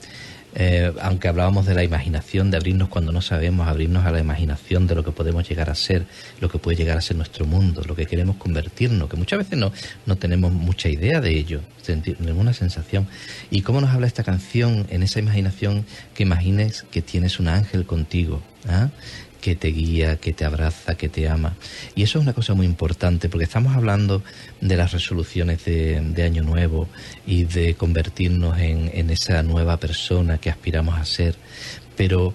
eh, 0.56 0.94
aunque 1.02 1.28
hablábamos 1.28 1.66
de 1.66 1.74
la 1.74 1.84
imaginación, 1.84 2.52
de 2.52 2.58
abrirnos 2.58 2.90
cuando 2.90 3.12
no 3.12 3.22
sabemos, 3.22 3.68
abrirnos 3.68 4.06
a 4.06 4.12
la 4.12 4.20
imaginación 4.20 4.86
de 4.86 4.96
lo 4.96 5.04
que 5.04 5.12
podemos 5.12 5.48
llegar 5.48 5.70
a 5.70 5.76
ser, 5.76 6.06
lo 6.40 6.50
que 6.50 6.60
puede 6.60 6.78
llegar 6.78 6.98
a 6.98 7.02
ser 7.02 7.18
nuestro 7.18 7.46
mundo, 7.46 7.82
lo 7.88 7.96
que 7.96 8.06
queremos 8.06 8.36
convertirnos, 8.36 9.10
que 9.10 9.18
muchas 9.18 9.40
veces 9.40 9.58
no, 9.58 9.72
no 10.06 10.16
tenemos 10.16 10.52
mucha 10.52 10.90
idea 10.90 11.20
de 11.22 11.38
ello, 11.38 11.62
ninguna 12.20 12.54
sensación. 12.54 13.08
¿Y 13.50 13.62
cómo 13.62 13.82
nos 13.82 13.90
habla 13.90 14.08
esta 14.08 14.24
canción 14.24 14.86
en 14.90 15.04
esa 15.04 15.20
imaginación 15.20 15.86
que 16.14 16.24
imagines 16.24 16.86
que 16.92 17.02
tienes 17.02 17.40
un 17.40 17.48
ángel 17.48 17.86
contigo? 17.86 18.42
¿ah? 18.68 18.90
Que 19.44 19.58
te 19.58 19.68
guía, 19.68 20.16
que 20.16 20.32
te 20.32 20.46
abraza, 20.46 20.96
que 20.96 21.10
te 21.10 21.28
ama. 21.28 21.58
Y 21.96 22.04
eso 22.04 22.18
es 22.18 22.24
una 22.24 22.32
cosa 22.32 22.54
muy 22.54 22.66
importante 22.66 23.28
porque 23.28 23.44
estamos 23.44 23.76
hablando 23.76 24.24
de 24.62 24.78
las 24.78 24.94
resoluciones 24.94 25.66
de, 25.66 26.24
Año 26.24 26.44
Nuevo 26.44 26.88
y 27.28 27.44
de 27.44 27.74
convertirnos 27.74 28.58
en, 28.58 29.10
esa 29.10 29.44
nueva 29.44 29.76
persona 29.76 30.38
que 30.38 30.50
aspiramos 30.50 30.98
a 30.98 31.04
ser. 31.04 31.36
Pero 31.98 32.34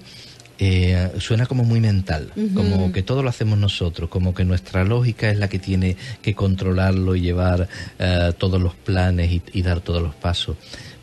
eh, 0.59 1.09
suena 1.17 1.47
como 1.47 1.63
muy 1.63 1.79
mental, 1.79 2.31
como 2.53 2.91
que 2.91 3.01
todo 3.01 3.23
lo 3.23 3.29
hacemos 3.29 3.57
nosotros, 3.57 4.07
como 4.07 4.35
que 4.35 4.45
nuestra 4.45 4.83
lógica 4.83 5.31
es 5.31 5.39
la 5.39 5.47
que 5.47 5.57
tiene 5.57 5.97
que 6.21 6.35
controlarlo 6.35 7.15
y 7.15 7.21
llevar 7.21 7.67
eh, 7.97 8.33
todos 8.37 8.61
los 8.61 8.75
planes 8.75 9.41
y, 9.51 9.61
dar 9.63 9.81
todos 9.81 10.03
los 10.03 10.13
pasos 10.13 10.57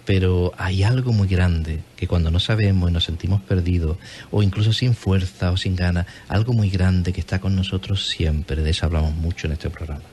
pero 0.06 0.52
hay 0.56 0.84
algo 0.84 1.12
muy 1.12 1.28
grande 1.28 1.80
que 1.96 2.06
cuando 2.06 2.30
no 2.30 2.40
sabemos 2.40 2.88
y 2.88 2.92
nos 2.92 3.04
sentimos 3.04 3.42
perdidos 3.42 3.98
o 4.30 4.42
incluso 4.42 4.72
sin 4.72 4.94
fuerza 4.94 5.50
o 5.50 5.56
sin 5.56 5.74
ganas, 5.76 6.06
algo 6.28 6.52
muy 6.52 6.70
grande 6.70 7.12
que 7.12 7.20
está 7.20 7.40
con 7.40 7.54
nosotros 7.56 8.08
siempre, 8.08 8.62
de 8.62 8.70
eso 8.70 8.86
hablamos 8.86 9.14
mucho 9.14 9.48
en 9.48 9.54
este 9.54 9.68
programa. 9.68 10.04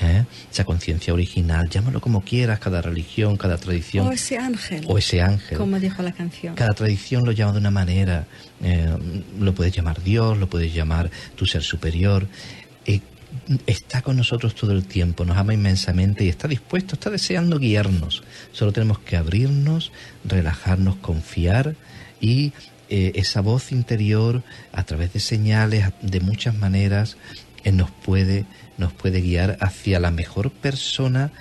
¿eh? 0.00 0.24
Esa 0.50 0.64
conciencia 0.64 1.14
original, 1.14 1.68
llámalo 1.70 2.00
como 2.00 2.22
quieras, 2.22 2.58
cada 2.58 2.82
religión, 2.82 3.36
cada 3.36 3.56
tradición. 3.58 4.08
O 4.08 4.12
ese 4.12 4.38
ángel. 4.38 4.84
O 4.88 4.98
ese 4.98 5.22
ángel. 5.22 5.56
Como 5.56 5.78
dijo 5.78 6.02
la 6.02 6.12
canción. 6.12 6.54
Cada 6.56 6.74
tradición 6.74 7.24
lo 7.24 7.32
llama 7.32 7.52
de 7.52 7.58
una 7.58 7.70
manera. 7.70 8.26
Eh, 8.60 8.92
lo 9.38 9.54
puedes 9.54 9.72
llamar 9.72 10.02
Dios, 10.02 10.36
lo 10.36 10.48
puedes 10.48 10.74
llamar 10.74 11.10
tu 11.36 11.46
ser 11.46 11.62
superior. 11.62 12.26
Eh, 12.86 13.00
está 13.66 14.02
con 14.02 14.16
nosotros 14.16 14.54
todo 14.54 14.72
el 14.72 14.84
tiempo, 14.84 15.24
nos 15.24 15.36
ama 15.36 15.54
inmensamente 15.54 16.24
y 16.24 16.28
está 16.28 16.48
dispuesto, 16.48 16.94
está 16.94 17.10
deseando 17.10 17.58
guiarnos. 17.58 18.22
Solo 18.52 18.72
tenemos 18.72 18.98
que 19.00 19.16
abrirnos, 19.16 19.92
relajarnos, 20.24 20.96
confiar 20.96 21.74
y 22.20 22.52
eh, 22.90 23.12
esa 23.16 23.40
voz 23.40 23.72
interior 23.72 24.42
a 24.72 24.84
través 24.84 25.12
de 25.12 25.20
señales, 25.20 25.92
de 26.00 26.20
muchas 26.20 26.56
maneras, 26.56 27.16
eh, 27.64 27.72
nos, 27.72 27.90
puede, 27.90 28.46
nos 28.76 28.92
puede 28.92 29.20
guiar 29.20 29.58
hacia 29.60 30.00
la 30.00 30.10
mejor 30.10 30.50
persona 30.50 31.32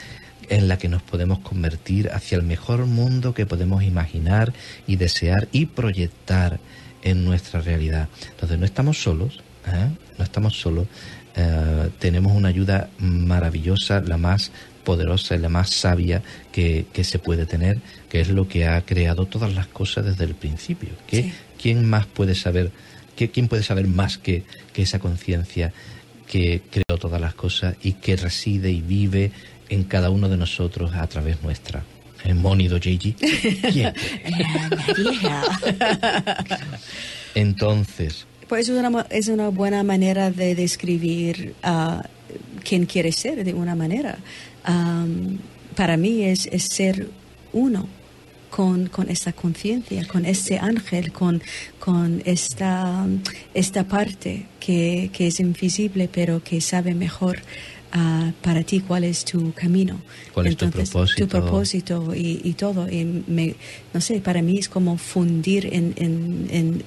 en 0.50 0.68
la 0.68 0.78
que 0.78 0.90
nos 0.90 1.02
podemos 1.02 1.40
convertir, 1.40 2.10
hacia 2.12 2.38
el 2.38 2.44
mejor 2.44 2.86
mundo 2.86 3.34
que 3.34 3.46
podemos 3.46 3.84
imaginar 3.84 4.54
y 4.88 4.96
desear 4.96 5.48
y 5.52 5.68
proyectar 5.68 6.60
en 7.04 7.26
nuestra 7.26 7.62
realidad. 7.62 8.10
Entonces 8.32 8.58
no 8.60 8.66
estamos 8.66 9.02
solos, 9.02 9.42
¿eh? 9.68 9.90
no 10.18 10.24
estamos 10.24 10.60
solos, 10.60 10.88
eh, 11.40 11.90
tenemos 12.00 12.34
una 12.34 12.50
ayuda 12.50 12.90
maravillosa, 12.98 14.02
la 14.02 14.18
más 14.18 14.52
poderosa 14.84 15.36
y 15.36 15.40
la 15.40 15.50
más 15.50 15.70
sabia 15.70 16.24
que, 16.52 16.88
se 17.04 17.20
puede 17.20 17.46
tener, 17.46 17.80
que 18.10 18.22
es 18.22 18.30
lo 18.30 18.48
que 18.48 18.66
ha 18.66 18.82
creado 18.82 19.28
todas 19.28 19.54
las 19.54 19.68
cosas 19.68 20.06
desde 20.06 20.24
el 20.24 20.34
principio. 20.34 20.90
¿Quién 21.62 21.88
más 21.88 22.08
puede 22.08 22.34
saber, 22.34 22.72
quién 23.16 23.48
puede 23.48 23.62
saber 23.62 23.88
más 23.88 24.18
que, 24.18 24.46
esa 24.76 24.98
conciencia 24.98 25.74
que 26.28 26.62
creó 26.72 26.98
todas 26.98 27.22
las 27.22 27.36
cosas 27.36 27.76
y 27.84 27.94
que 27.94 28.16
reside 28.16 28.72
y 28.72 28.82
vive 28.82 29.32
en 29.70 29.84
cada 29.84 30.10
uno 30.10 30.30
de 30.30 30.38
nosotros 30.38 30.96
a 30.96 31.06
través 31.06 31.44
nuestra? 31.44 31.84
En 32.24 32.42
Monido 32.42 32.80
Gigi. 32.80 33.14
¿Quién? 33.72 33.94
Entonces, 37.36 38.26
pues 38.48 38.70
es 38.70 38.78
una, 38.78 39.06
es 39.10 39.28
una 39.28 39.50
buena 39.50 39.84
manera 39.84 40.32
de 40.32 40.56
describir 40.56 41.56
uh, 41.64 42.02
quien 42.64 42.86
quiere 42.86 43.12
ser 43.12 43.44
de 43.44 43.54
una 43.54 43.76
manera. 43.76 44.18
Am, 44.64 45.40
para 45.76 45.98
mí 45.98 46.24
es, 46.24 46.48
es 46.48 46.64
ser 46.64 47.10
uno 47.54 47.88
con, 48.50 48.88
con 48.88 49.10
esa 49.10 49.34
conciencia, 49.34 50.08
con 50.08 50.26
ese 50.26 50.58
ángel, 50.58 51.12
con, 51.12 51.42
con 51.80 52.22
esta, 52.26 53.06
esta 53.54 53.84
parte 53.84 54.46
que, 54.60 55.10
que 55.14 55.28
es 55.28 55.40
invisible 55.40 56.10
pero 56.12 56.44
que 56.44 56.62
sabe 56.62 56.94
mejor 56.94 57.40
ah, 57.94 58.32
para 58.42 58.64
ti 58.64 58.80
cuál 58.82 59.04
es 59.04 59.24
tu 59.26 59.54
camino. 59.54 60.00
¿Cuál 60.34 60.48
es 60.48 60.58
tu 60.58 60.70
propósito? 60.70 61.22
Tu 61.24 61.28
propósito 61.28 62.16
y, 62.16 62.42
y 62.44 62.54
todo. 62.54 62.90
Y 62.90 63.24
me, 63.28 63.56
no 63.94 64.02
sé, 64.02 64.20
para 64.22 64.42
mí 64.42 64.58
es 64.58 64.70
como 64.70 64.98
fundir 64.98 65.68
en, 65.74 65.94
en, 65.98 66.48
en, 66.50 66.84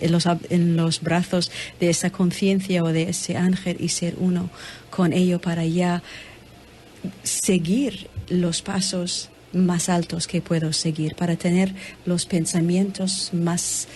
en- 0.00 0.12
los, 0.12 0.26
los 0.50 1.00
brazos 1.00 1.50
de 1.80 1.90
esa 1.90 2.10
conciencia 2.10 2.82
o 2.84 2.88
de 2.92 3.10
ese 3.10 3.36
ángel 3.36 3.76
y 3.80 3.88
ser 3.88 4.14
uno 4.18 4.50
con 4.90 5.12
ello 5.12 5.40
para 5.40 5.64
ya 5.64 6.02
seguir 7.22 8.08
los 8.28 8.62
pasos 8.62 9.30
más 9.52 9.88
altos 9.88 10.26
que 10.26 10.42
puedo 10.42 10.72
seguir, 10.72 11.14
para 11.14 11.36
tener 11.36 11.74
los 12.04 12.26
pensamientos 12.26 13.30
más 13.32 13.88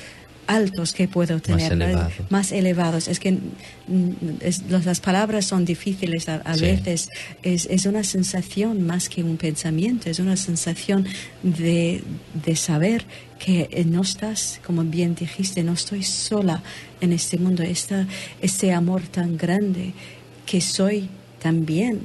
altos 0.55 0.93
que 0.93 1.09
puedo 1.09 1.41
tener, 1.41 1.77
¿no? 1.77 1.85
elevados. 1.85 2.13
más 2.31 2.53
elevados. 2.53 3.09
Es 3.09 3.19
que 3.19 3.33
mm, 3.33 4.11
es- 4.41 4.63
las 4.71 4.85
las 4.87 5.01
palabras 5.01 5.45
son 5.47 5.65
difíciles 5.65 6.29
a, 6.29 6.37
a 6.37 6.55
Sí. 6.55 6.63
veces. 6.63 7.09
Es, 7.43 7.67
es 7.67 7.87
una 7.87 8.05
sensación 8.05 8.87
más 8.87 9.09
que 9.09 9.23
un 9.23 9.37
pensamiento, 9.37 10.09
es 10.11 10.19
una 10.19 10.37
sensación 10.37 11.07
de, 11.43 12.03
de 12.45 12.57
saber 12.57 13.05
que 13.39 13.69
eh, 13.73 13.85
no 13.85 14.03
estás, 14.03 14.61
como 14.67 14.85
bien 14.85 15.15
dijiste, 15.15 15.63
no 15.65 15.73
estoy 15.73 16.03
sola 16.05 16.63
en 17.01 17.13
este 17.13 17.37
mundo. 17.39 17.63
Esta, 17.63 18.07
este 18.41 18.73
amor 18.73 19.03
tan 19.03 19.37
grande 19.37 19.93
que 20.47 20.61
soy 20.61 21.09
también 21.41 22.01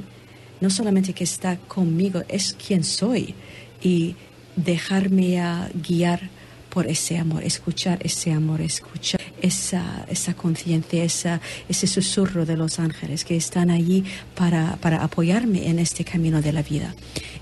no 0.59 0.69
solamente 0.71 1.13
que 1.13 1.23
está 1.23 1.57
conmigo, 1.67 2.23
es 2.27 2.53
quien 2.53 2.83
soy. 2.83 3.35
Y 3.83 4.15
dejarme 4.55 5.39
a 5.39 5.69
guiar 5.87 6.29
por 6.77 6.85
ese 6.85 7.17
amor, 7.17 7.43
escuchar 7.43 7.97
ese 8.05 8.31
amor, 8.31 8.61
escuchar 8.61 9.19
esa, 9.41 10.05
esa 10.11 10.35
conciencia, 10.35 11.03
esa, 11.03 11.41
ese 11.67 11.87
susurro 11.87 12.45
de 12.45 12.55
los 12.55 12.77
ángeles 12.77 13.25
que 13.25 13.35
están 13.35 13.71
allí 13.71 14.03
para, 14.35 14.75
para 14.75 15.03
apoyarme 15.03 15.69
en 15.69 15.79
este 15.79 16.05
camino 16.05 16.39
de 16.39 16.53
la 16.53 16.61
vida. 16.61 16.93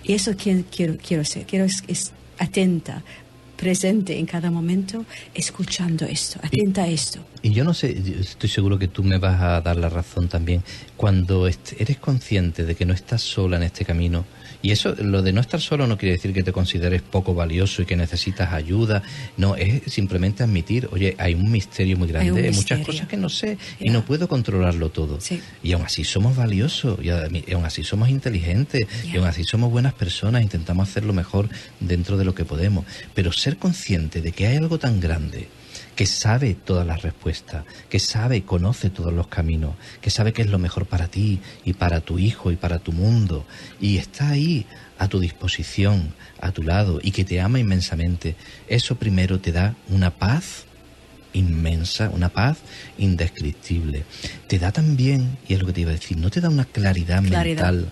Y 0.05 0.13
eso 0.13 0.37
quiero, 0.37 0.63
quiero 1.05 1.25
ser, 1.25 1.45
quiero 1.45 1.65
es, 1.65 1.83
es 1.89 2.13
atenta, 2.37 3.03
presente 3.57 4.17
en 4.17 4.25
cada 4.25 4.51
momento, 4.51 5.03
escuchando 5.33 6.05
esto, 6.05 6.39
atenta 6.41 6.83
a 6.83 6.87
esto. 6.87 7.19
Y 7.45 7.51
yo 7.51 7.63
no 7.63 7.75
sé, 7.75 7.93
yo 8.01 8.19
estoy 8.19 8.49
seguro 8.49 8.79
que 8.79 8.87
tú 8.87 9.03
me 9.03 9.19
vas 9.19 9.39
a 9.39 9.61
dar 9.61 9.75
la 9.75 9.87
razón 9.87 10.27
también. 10.27 10.63
Cuando 10.97 11.45
eres 11.45 11.97
consciente 12.01 12.65
de 12.65 12.73
que 12.73 12.87
no 12.87 12.93
estás 12.95 13.21
sola 13.21 13.57
en 13.57 13.61
este 13.61 13.85
camino, 13.85 14.25
y 14.63 14.71
eso, 14.71 14.95
lo 14.97 15.21
de 15.21 15.31
no 15.31 15.41
estar 15.41 15.61
solo 15.61 15.85
no 15.85 15.95
quiere 15.95 16.13
decir 16.13 16.33
que 16.33 16.41
te 16.41 16.51
consideres 16.51 17.03
poco 17.03 17.35
valioso 17.35 17.83
y 17.83 17.85
que 17.85 17.95
necesitas 17.95 18.51
ayuda. 18.51 19.03
No, 19.37 19.55
es 19.55 19.93
simplemente 19.93 20.41
admitir, 20.41 20.89
oye, 20.91 21.13
hay 21.19 21.35
un 21.35 21.51
misterio 21.51 21.97
muy 21.97 22.07
grande, 22.07 22.47
hay 22.47 22.51
muchas 22.51 22.83
cosas 22.83 23.07
que 23.07 23.15
no 23.15 23.29
sé 23.29 23.59
y 23.79 23.91
no 23.91 24.03
puedo 24.03 24.27
controlarlo 24.27 24.89
todo. 24.89 25.21
Sí. 25.21 25.39
Y 25.61 25.73
aún 25.73 25.83
así 25.85 26.03
somos 26.03 26.35
valiosos, 26.35 26.97
y 27.03 27.11
aún 27.11 27.65
así 27.65 27.83
somos 27.83 28.09
inteligentes, 28.09 28.87
y 29.03 29.17
aún 29.17 29.27
así 29.27 29.43
somos 29.43 29.69
buenas 29.69 29.93
personas, 29.93 30.41
intentamos 30.41 30.89
hacer 30.89 31.05
lo 31.05 31.13
mejor 31.13 31.47
dentro 31.79 32.17
de 32.17 32.25
lo 32.25 32.33
que 32.33 32.43
podemos. 32.43 32.85
Pero 33.13 33.31
ser 33.31 33.57
consciente 33.57 34.23
de 34.23 34.31
que 34.31 34.47
hay 34.47 34.55
algo 34.57 34.79
tan 34.79 34.99
grande 34.99 35.47
que 35.95 36.05
sabe 36.05 36.55
todas 36.55 36.85
las 36.85 37.01
respuestas, 37.01 37.63
que 37.89 37.99
sabe 37.99 38.37
y 38.37 38.41
conoce 38.41 38.89
todos 38.89 39.13
los 39.13 39.27
caminos, 39.27 39.75
que 40.01 40.09
sabe 40.09 40.33
qué 40.33 40.41
es 40.41 40.49
lo 40.49 40.59
mejor 40.59 40.85
para 40.85 41.07
ti 41.07 41.39
y 41.63 41.73
para 41.73 42.01
tu 42.01 42.19
hijo 42.19 42.51
y 42.51 42.55
para 42.55 42.79
tu 42.79 42.91
mundo, 42.91 43.45
y 43.79 43.97
está 43.97 44.29
ahí 44.29 44.65
a 44.97 45.07
tu 45.07 45.19
disposición, 45.19 46.13
a 46.39 46.51
tu 46.51 46.63
lado, 46.63 46.99
y 47.01 47.11
que 47.11 47.23
te 47.23 47.39
ama 47.39 47.59
inmensamente, 47.59 48.35
eso 48.67 48.95
primero 48.95 49.39
te 49.39 49.51
da 49.51 49.75
una 49.89 50.11
paz 50.11 50.65
inmensa, 51.33 52.09
una 52.09 52.29
paz 52.29 52.59
indescriptible. 52.97 54.03
Te 54.47 54.59
da 54.59 54.71
también, 54.71 55.37
y 55.47 55.53
es 55.53 55.59
lo 55.59 55.65
que 55.67 55.73
te 55.73 55.81
iba 55.81 55.91
a 55.91 55.95
decir, 55.95 56.17
no 56.17 56.29
te 56.29 56.41
da 56.41 56.49
una 56.49 56.65
claridad, 56.65 57.23
Claridad. 57.23 57.71
mental 57.73 57.91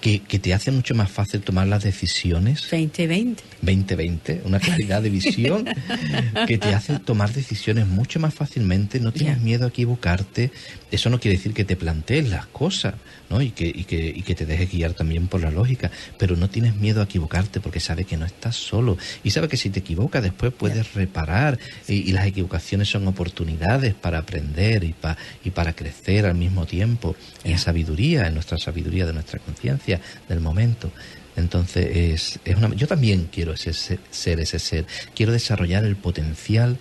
que, 0.00 0.20
que 0.20 0.38
te 0.38 0.54
hace 0.54 0.70
mucho 0.70 0.94
más 0.94 1.10
fácil 1.10 1.40
tomar 1.40 1.66
las 1.66 1.82
decisiones 1.82 2.62
2020. 2.62 3.42
2020, 3.62 4.42
una 4.44 4.60
claridad 4.60 5.02
de 5.02 5.10
visión 5.10 5.64
que 6.46 6.58
te 6.58 6.72
hace 6.74 6.98
tomar 7.00 7.32
decisiones 7.32 7.86
mucho 7.86 8.20
más 8.20 8.32
fácilmente, 8.34 9.00
no 9.00 9.12
tienes 9.12 9.40
miedo 9.40 9.64
a 9.66 9.68
equivocarte. 9.68 10.50
Eso 10.90 11.10
no 11.10 11.18
quiere 11.18 11.36
decir 11.36 11.52
que 11.52 11.64
te 11.64 11.76
plantees 11.76 12.28
las 12.28 12.46
cosas, 12.46 12.94
¿no? 13.28 13.42
Y 13.42 13.50
que, 13.50 13.66
y 13.66 13.84
que, 13.84 14.08
y 14.14 14.22
que 14.22 14.34
te 14.34 14.46
dejes 14.46 14.70
guiar 14.70 14.94
también 14.94 15.26
por 15.26 15.42
la 15.42 15.50
lógica, 15.50 15.90
pero 16.16 16.36
no 16.36 16.48
tienes 16.48 16.76
miedo 16.76 17.00
a 17.00 17.04
equivocarte 17.04 17.60
porque 17.60 17.80
sabes 17.80 18.06
que 18.06 18.16
no 18.16 18.24
estás 18.24 18.56
solo 18.56 18.96
y 19.24 19.30
sabes 19.30 19.50
que 19.50 19.56
si 19.56 19.68
te 19.70 19.80
equivocas 19.80 20.22
después 20.22 20.52
puedes 20.52 20.94
reparar 20.94 21.58
y, 21.88 21.94
y 22.08 22.12
las 22.12 22.26
equivocaciones 22.26 22.88
son 22.88 23.06
oportunidades 23.08 23.94
para 23.94 24.18
aprender 24.18 24.84
y, 24.84 24.92
pa- 24.92 25.16
y 25.44 25.50
para 25.50 25.72
crecer 25.74 26.24
al 26.26 26.36
mismo 26.36 26.64
tiempo 26.66 27.16
en 27.44 27.58
sabiduría, 27.58 28.26
en 28.28 28.34
nuestra 28.34 28.56
sabiduría 28.58 29.04
de 29.06 29.12
nuestra 29.12 29.38
conciencia 29.40 29.87
del 30.28 30.40
momento. 30.40 30.90
Entonces, 31.36 31.86
es, 31.96 32.40
es 32.44 32.56
una, 32.56 32.74
yo 32.74 32.86
también 32.88 33.28
quiero 33.32 33.52
ese 33.52 33.72
ser, 33.72 34.00
ser 34.10 34.40
ese 34.40 34.58
ser. 34.58 34.86
Quiero 35.14 35.30
desarrollar 35.32 35.84
el 35.84 35.94
potencial, 35.96 36.78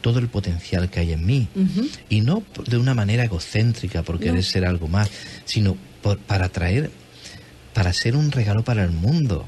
todo 0.00 0.18
el 0.18 0.28
potencial 0.28 0.88
que 0.90 1.00
hay 1.00 1.12
en 1.12 1.26
mí. 1.26 1.48
Y 2.08 2.22
no 2.22 2.42
de 2.66 2.78
una 2.78 2.94
manera 2.94 3.24
egocéntrica, 3.24 4.02
por 4.02 4.18
querer 4.18 4.34
No. 4.36 4.42
ser 4.42 4.64
algo 4.64 4.88
más, 4.88 5.10
sino 5.44 5.76
por- 6.02 6.18
para 6.18 6.48
traer, 6.48 6.90
para 7.74 7.92
ser 7.92 8.16
un 8.16 8.30
regalo 8.32 8.64
para 8.64 8.82
el 8.84 8.90
mundo. 8.92 9.46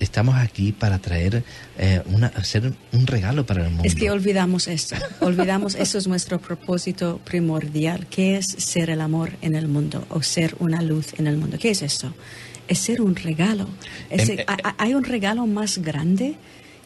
Estamos 0.00 0.36
aquí 0.36 0.72
para 0.72 0.98
traer, 0.98 1.42
eh, 1.76 2.02
una, 2.06 2.30
ser 2.44 2.72
un 2.92 3.06
regalo 3.06 3.44
para 3.46 3.62
el 3.64 3.68
mundo. 3.70 3.84
Es 3.84 3.94
que 3.94 4.10
olvidamos 4.10 4.68
esto, 4.68 4.94
olvidamos 5.20 5.74
eso 5.74 5.98
es 5.98 6.06
nuestro 6.06 6.38
propósito 6.40 7.20
primordial, 7.24 8.06
que 8.06 8.36
es 8.36 8.46
ser 8.46 8.90
el 8.90 9.00
amor 9.00 9.32
en 9.42 9.54
el 9.56 9.66
mundo 9.68 10.06
o 10.10 10.22
ser 10.22 10.54
una 10.60 10.82
luz 10.82 11.14
en 11.18 11.26
el 11.26 11.36
mundo. 11.36 11.58
¿Qué 11.58 11.70
es 11.70 11.82
eso? 11.82 12.14
Es 12.68 12.78
ser 12.78 13.00
un 13.00 13.16
regalo. 13.16 13.68
Es- 14.10 14.28
Em, 14.28 14.38
eh, 14.40 14.44
¿ha- 14.46 14.74
¿Hay 14.78 14.94
un 14.94 15.02
regalo 15.04 15.46
más 15.46 15.78
grande 15.78 16.36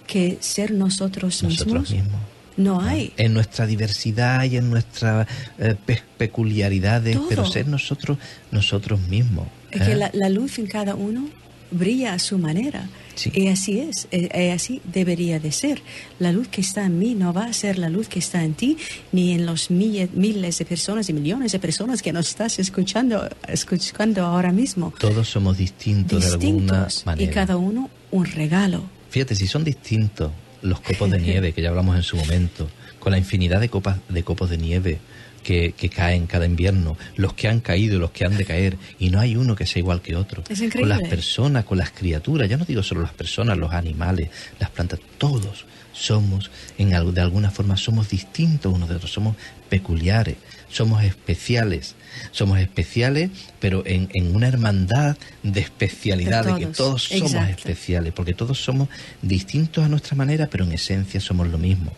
que 0.07 0.39
ser 0.41 0.71
nosotros, 0.73 1.43
Nosotros 1.43 1.91
mismos. 1.91 2.21
No 2.57 2.81
hay. 2.83 3.13
En 3.17 3.33
nuestra 3.35 3.67
diversidad 3.67 4.45
y 4.45 4.57
en 4.59 4.69
nuestras 4.71 5.27
eh, 5.59 5.75
pe- 5.87 6.03
peculiaridades, 6.19 7.17
Todo. 7.17 7.29
pero 7.29 7.47
ser 7.47 7.67
nosotros, 7.69 8.19
nosotros 8.51 9.01
mismos. 9.09 9.49
Es 9.71 9.83
que 9.83 9.93
¿eh? 9.93 9.97
la, 9.97 10.11
la 10.13 10.29
luz 10.29 10.59
en 10.59 10.67
cada 10.67 10.95
uno 10.95 11.29
brilla 11.73 12.15
a 12.15 12.19
su 12.19 12.39
manera. 12.39 12.89
Sí. 13.15 13.31
Y 13.35 13.49
así 13.49 13.81
es, 13.81 14.09
eh, 14.11 14.53
así 14.53 14.81
debería 14.85 15.39
de 15.39 15.53
ser. 15.53 15.83
La 16.19 16.33
luz 16.33 16.49
que 16.49 16.63
está 16.63 16.87
en 16.87 16.99
mí 16.99 17.15
no 17.15 17.33
va 17.33 17.45
a 17.45 17.53
ser 17.53 17.79
la 17.79 17.91
luz 17.91 18.09
que 18.09 18.19
está 18.19 18.43
en 18.43 18.55
ti, 18.55 18.79
ni 19.13 19.33
en 19.33 19.45
los 19.45 19.71
miles 19.71 20.59
de 20.59 20.65
personas 20.65 21.09
y 21.09 21.13
millones 21.13 21.53
de 21.53 21.59
personas 21.59 22.01
que 22.01 22.13
nos 22.13 22.29
estás 22.29 22.59
escuchando, 22.59 23.29
escuchando 23.49 24.25
ahora 24.25 24.53
mismo. 24.53 24.95
Todos 24.99 25.29
somos 25.29 25.59
distintos, 25.59 26.21
de 26.25 26.27
alguna 26.31 26.49
Distintos 26.49 27.03
y 27.03 27.07
manera. 27.07 27.33
cada 27.33 27.57
uno 27.57 27.91
un 28.11 28.25
regalo. 28.25 28.83
Fíjate, 29.11 29.35
si 29.35 29.47
son 29.47 29.63
distintos 29.65 30.33
los 30.63 30.81
copos 30.81 31.11
de 31.11 31.19
nieve, 31.21 31.53
que 31.53 31.61
ya 31.61 31.69
hablamos 31.69 31.97
en 31.97 32.03
su 32.03 32.17
momento, 32.17 32.69
con 32.99 33.13
la 33.13 33.19
infinidad 33.19 33.61
de, 33.61 33.69
copas, 33.69 33.99
de 34.09 34.23
copos 34.23 34.49
de 34.49 34.59
nieve 34.59 35.01
que, 35.43 35.73
que 35.73 35.89
caen 35.89 36.27
cada 36.27 36.47
invierno, 36.47 36.97
los 37.17 37.35
que 37.35 37.49
han 37.49 37.61
caído 37.61 37.99
los 37.99 38.11
que 38.11 38.25
han 38.25 38.37
de 38.37 38.45
caer, 38.45 38.77
y 38.99 39.11
no 39.11 39.21
hay 39.21 39.37
uno 39.37 39.55
que 39.55 39.67
sea 39.67 39.81
igual 39.81 40.01
que 40.01 40.17
otro. 40.17 40.43
Es 40.49 40.59
con 40.59 40.67
increíble. 40.67 40.95
las 40.95 41.09
personas, 41.09 41.65
con 41.65 41.79
las 41.79 41.91
criaturas, 41.91 42.49
ya 42.49 42.57
no 42.57 42.65
digo 42.65 42.83
solo 42.83 43.03
las 43.03 43.13
personas, 43.13 43.59
los 43.59 43.73
animales, 43.73 44.31
las 44.59 44.71
plantas, 44.71 45.01
todos 45.19 45.67
somos, 45.93 46.51
en, 46.79 46.91
de 46.91 47.21
alguna 47.21 47.51
forma, 47.51 47.77
somos 47.77 48.09
distintos 48.09 48.73
unos 48.73 48.89
de 48.89 48.97
otros, 48.97 49.13
somos 49.13 49.37
peculiares, 49.69 50.37
somos 50.71 51.05
especiales. 51.05 51.95
Somos 52.31 52.59
especiales, 52.59 53.31
pero 53.59 53.85
en, 53.87 54.09
en 54.13 54.35
una 54.35 54.49
hermandad 54.49 55.17
de 55.43 55.61
especialidad, 55.61 56.45
de, 56.45 56.53
De 56.53 56.59
que 56.61 56.67
todos, 56.67 56.77
todos 56.77 57.03
somos 57.05 57.33
exacto. 57.33 57.57
especiales, 57.57 58.13
porque 58.13 58.35
todos 58.35 58.63
somos 58.63 58.89
distintos 59.23 59.85
a 59.85 59.89
nuestra 59.89 60.17
manera, 60.17 60.49
pero 60.51 60.65
en 60.65 60.73
esencia 60.73 61.21
somos 61.21 61.49
lo 61.49 61.59
mismo. 61.59 61.93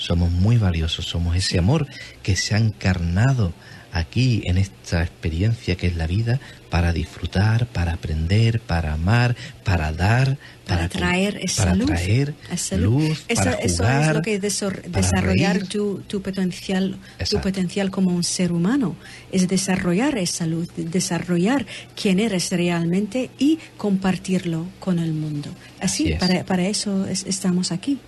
Somos 0.00 0.30
muy 0.30 0.56
valiosos, 0.56 1.04
somos 1.04 1.36
ese 1.36 1.58
amor 1.58 1.86
que 2.22 2.34
se 2.34 2.54
ha 2.54 2.58
encarnado 2.58 3.52
aquí 3.92 4.42
en 4.46 4.56
esta 4.56 5.02
experiencia 5.02 5.74
que 5.76 5.88
es 5.88 5.96
la 5.96 6.06
vida 6.06 6.38
para 6.70 6.92
disfrutar, 6.92 7.66
para 7.66 7.92
aprender, 7.94 8.60
para 8.60 8.92
amar, 8.94 9.34
para 9.64 9.92
dar, 9.92 10.38
Para 10.64 10.88
traer 10.88 11.38
esa 11.42 11.64
para 11.64 11.74
luz. 11.74 11.86
traer 11.86 12.34
esa 12.52 12.76
luz, 12.76 13.24
Eso, 13.28 13.34
para 13.44 13.52
eso 13.56 13.76
jugar, 13.82 14.02
es 14.10 14.14
lo 14.14 14.22
que 14.22 14.34
es 14.36 14.40
desor- 14.42 14.82
desarrollar 14.84 15.66
tu, 15.66 15.98
tu 16.06 16.22
potencial, 16.22 16.96
tu 17.28 17.40
potencial 17.40 17.90
como 17.90 18.10
un 18.14 18.22
ser 18.22 18.52
humano. 18.52 18.94
Es 19.32 19.48
desarrollar 19.48 20.16
esa 20.16 20.46
luz, 20.46 20.68
desarrollar 20.76 21.66
quién 22.00 22.20
eres 22.20 22.50
realmente 22.52 23.30
y 23.38 23.58
compartirlo 23.76 24.66
con 24.78 24.98
el 25.00 25.12
mundo. 25.12 25.50
Así, 25.80 26.04
Así 26.04 26.12
es. 26.12 26.20
para, 26.20 26.44
para 26.44 26.66
eso 26.68 27.06
es- 27.06 27.26
estamos 27.26 27.72
aquí. 27.72 27.98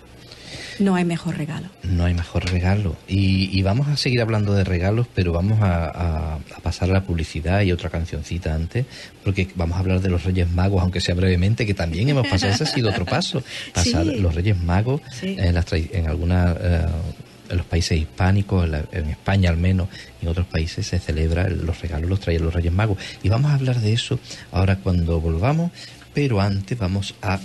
No 0.78 0.94
hay 0.94 1.04
mejor 1.04 1.36
regalo. 1.36 1.68
No 1.82 2.04
hay 2.04 2.14
mejor 2.14 2.50
regalo. 2.50 2.96
Y, 3.08 3.62
vamos 3.62 3.88
a 3.88 3.96
seguir 3.96 4.20
hablando 4.20 4.54
de 4.54 4.64
regalos, 4.64 5.06
pero 5.14 5.32
vamos 5.32 5.58
a, 5.62 6.38
pasar 6.62 6.90
a 6.90 6.92
la 6.92 7.02
publicidad 7.02 7.62
y 7.62 7.72
otra 7.72 7.90
cancioncita 7.90 8.54
antes, 8.54 8.86
porque 9.24 9.48
vamos 9.54 9.76
a 9.76 9.80
hablar 9.80 10.00
de 10.00 10.08
los 10.08 10.24
Reyes 10.24 10.50
Magos, 10.50 10.82
aunque 10.82 11.00
sea 11.00 11.14
brevemente, 11.14 11.66
que 11.66 11.74
también 11.74 12.08
hemos 12.08 12.26
pasado. 12.26 12.52
Ese 12.52 12.64
ha 12.64 12.66
sido 12.66 12.90
otro 12.90 13.04
paso. 13.04 13.42
Pasar 13.74 14.06
los 14.06 14.34
Reyes 14.34 14.58
Magos 14.58 15.00
en, 15.22 15.54
las 15.54 15.72
en. 15.72 16.06
Eh, 16.06 16.86
en 17.52 17.58
los 17.58 17.66
países 17.66 17.98
hispánicos, 17.98 18.68
en, 18.92 19.10
España 19.10 19.50
al 19.50 19.58
menos, 19.58 19.88
en 20.20 20.28
otros 20.28 20.46
países 20.46 20.86
se 20.86 20.98
celebra 20.98 21.48
los 21.48 21.80
regalos, 21.80 22.08
los 22.08 22.20
traen 22.20 22.42
los 22.42 22.54
Reyes 22.54 22.72
Magos. 22.72 22.98
Y 23.22 23.28
vamos 23.28 23.50
a 23.50 23.54
hablar 23.54 23.80
de 23.80 23.92
eso 23.92 24.18
ahora 24.50 24.76
cuando 24.76 25.20
volvamos, 25.20 25.70
pero 26.14 26.40
antes 26.40 26.78
vamos 26.78 27.14
a 27.22 27.38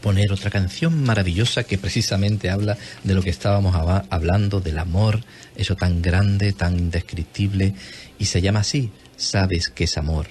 poner 0.00 0.32
otra 0.32 0.50
canción 0.50 1.02
maravillosa 1.02 1.64
que 1.64 1.78
precisamente 1.78 2.50
habla 2.50 2.76
de 3.04 3.14
lo 3.14 3.22
que 3.22 3.30
estábamos 3.30 3.74
hablando, 4.10 4.60
del 4.60 4.78
amor, 4.78 5.22
eso 5.56 5.76
tan 5.76 6.02
grande, 6.02 6.52
tan 6.52 6.78
indescriptible, 6.78 7.74
y 8.18 8.26
se 8.26 8.40
llama 8.40 8.60
así, 8.60 8.90
Sabes 9.16 9.68
que 9.68 9.84
es 9.84 9.98
amor, 9.98 10.26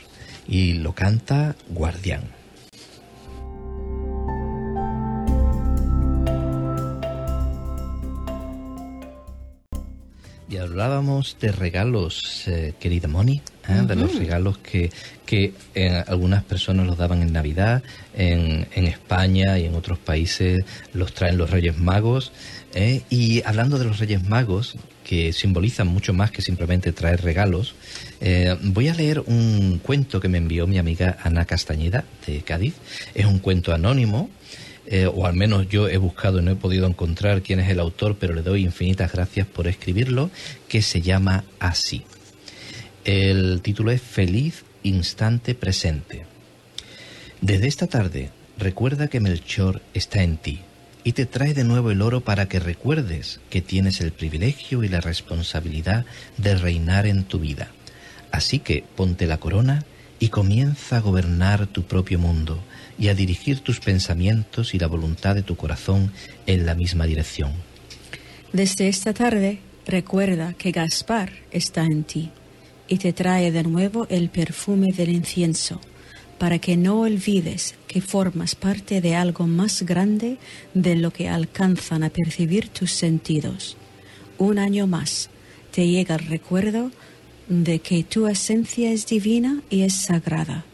y 0.47 0.73
lo 0.73 0.93
canta 0.93 1.55
Guardián. 1.67 2.36
Y 10.49 10.57
hablábamos 10.57 11.35
de 11.41 11.51
regalos, 11.51 12.47
eh, 12.47 12.73
querida 12.79 13.09
Moni, 13.09 13.41
¿eh? 13.67 13.81
de 13.85 13.95
los 13.97 14.15
regalos 14.15 14.57
que, 14.59 14.89
que 15.25 15.53
eh, 15.75 16.03
algunas 16.07 16.41
personas 16.43 16.87
los 16.87 16.97
daban 16.97 17.21
en 17.21 17.33
Navidad, 17.33 17.83
en, 18.15 18.65
en, 18.73 18.87
España 18.87 19.59
y 19.59 19.65
en 19.65 19.75
otros 19.75 19.99
países 19.99 20.63
los 20.93 21.13
traen 21.13 21.37
los 21.37 21.49
Reyes 21.49 21.77
Magos. 21.77 22.31
Y 23.09 23.41
hablando 23.43 23.77
de 23.77 23.85
los 23.85 23.99
Reyes 23.99 24.23
Magos, 24.23 24.75
que 25.03 25.33
simbolizan 25.33 25.87
mucho 25.87 26.13
más 26.13 26.31
que 26.31 26.41
simplemente 26.41 26.93
traer 26.93 27.23
regalos, 27.23 27.75
voy 28.61 28.87
a 28.87 28.93
leer 28.93 29.21
un 29.25 29.79
cuento 29.83 30.21
que 30.21 30.29
me 30.29 30.37
envió 30.37 30.65
mi 30.67 30.77
amiga 30.77 31.17
Ana 31.23 31.43
Castañeda 31.45 32.05
de 32.25 32.41
Cádiz. 32.41 32.75
Es 33.15 33.25
un 33.25 33.39
cuento 33.39 33.73
anónimo 33.73 34.29
eh, 34.89 35.05
o 35.05 35.25
al 35.25 35.33
menos 35.33 35.67
yo 35.67 35.89
he 35.89 35.97
buscado 35.97 36.39
y 36.39 36.43
no 36.43 36.51
he 36.51 36.55
podido 36.55 36.87
encontrar 36.87 37.41
quién 37.41 37.59
es 37.59 37.69
el 37.69 37.81
autor, 37.81 38.15
pero 38.17 38.33
le 38.33 38.41
doy 38.41 38.63
infinitas 38.63 39.11
gracias 39.11 39.45
por 39.45 39.67
escribirlo, 39.67 40.31
que 40.69 40.81
se 40.81 41.01
llama 41.01 41.43
así. 41.59 42.03
El 43.03 43.61
título 43.61 43.91
es 43.91 44.01
Feliz 44.01 44.63
Instante 44.83 45.55
Presente. 45.55 46.25
Desde 47.41 47.67
esta 47.67 47.87
tarde, 47.87 48.31
recuerda 48.57 49.07
que 49.07 49.19
Melchor 49.19 49.81
está 49.93 50.23
en 50.23 50.37
ti 50.37 50.61
y 51.03 51.11
te 51.11 51.25
trae 51.25 51.53
de 51.53 51.65
nuevo 51.65 51.91
el 51.91 52.01
oro 52.01 52.21
para 52.21 52.47
que 52.47 52.59
recuerdes 52.59 53.41
que 53.49 53.61
tienes 53.61 53.99
el 53.99 54.13
privilegio 54.13 54.83
y 54.83 54.89
la 54.89 55.01
responsabilidad 55.01 56.05
de 56.37 56.55
reinar 56.55 57.07
en 57.07 57.25
tu 57.25 57.39
vida. 57.39 57.71
Así 58.31 58.59
que 58.59 58.85
ponte 58.95 59.27
la 59.27 59.37
corona 59.37 59.83
y 60.19 60.29
comienza 60.29 60.97
a 60.97 61.01
gobernar 61.01 61.67
tu 61.67 61.83
propio 61.83 62.19
mundo 62.19 62.63
y 62.99 63.09
a 63.09 63.15
dirigir 63.15 63.59
tus 63.59 63.79
pensamientos 63.79 64.73
y 64.73 64.79
la 64.79 64.87
voluntad 64.87 65.35
de 65.35 65.43
tu 65.43 65.55
corazón 65.55 66.11
en 66.45 66.65
la 66.65 66.75
misma 66.75 67.05
dirección. 67.05 67.51
Desde 68.53 68.87
esta 68.87 69.13
tarde 69.13 69.59
recuerda 69.85 70.53
que 70.53 70.71
Gaspar 70.71 71.31
está 71.51 71.83
en 71.83 72.03
ti 72.03 72.31
y 72.87 72.97
te 72.97 73.13
trae 73.13 73.51
de 73.51 73.63
nuevo 73.63 74.07
el 74.09 74.29
perfume 74.29 74.93
del 74.93 75.09
incienso, 75.09 75.81
para 76.37 76.59
que 76.59 76.77
no 76.77 77.01
olvides 77.01 77.75
que 77.87 78.01
formas 78.01 78.55
parte 78.55 79.01
de 79.01 79.15
algo 79.15 79.47
más 79.47 79.83
grande 79.83 80.37
de 80.73 80.95
lo 80.95 81.11
que 81.11 81.29
alcanzan 81.29 82.03
a 82.03 82.09
percibir 82.09 82.69
tus 82.69 82.91
sentidos. 82.91 83.75
Un 84.37 84.59
año 84.59 84.87
más 84.87 85.29
te 85.71 85.87
llega 85.87 86.15
el 86.15 86.25
recuerdo 86.27 86.91
de 87.47 87.79
que 87.79 88.03
tu 88.03 88.27
esencia 88.27 88.91
es 88.91 89.07
divina 89.07 89.61
y 89.69 89.81
es 89.81 89.95
sagrada, 89.95 90.65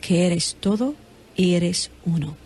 que 0.00 0.26
eres 0.26 0.56
todo 0.58 0.94
y 1.40 1.54
eres 1.54 1.90
uno. 2.04 2.36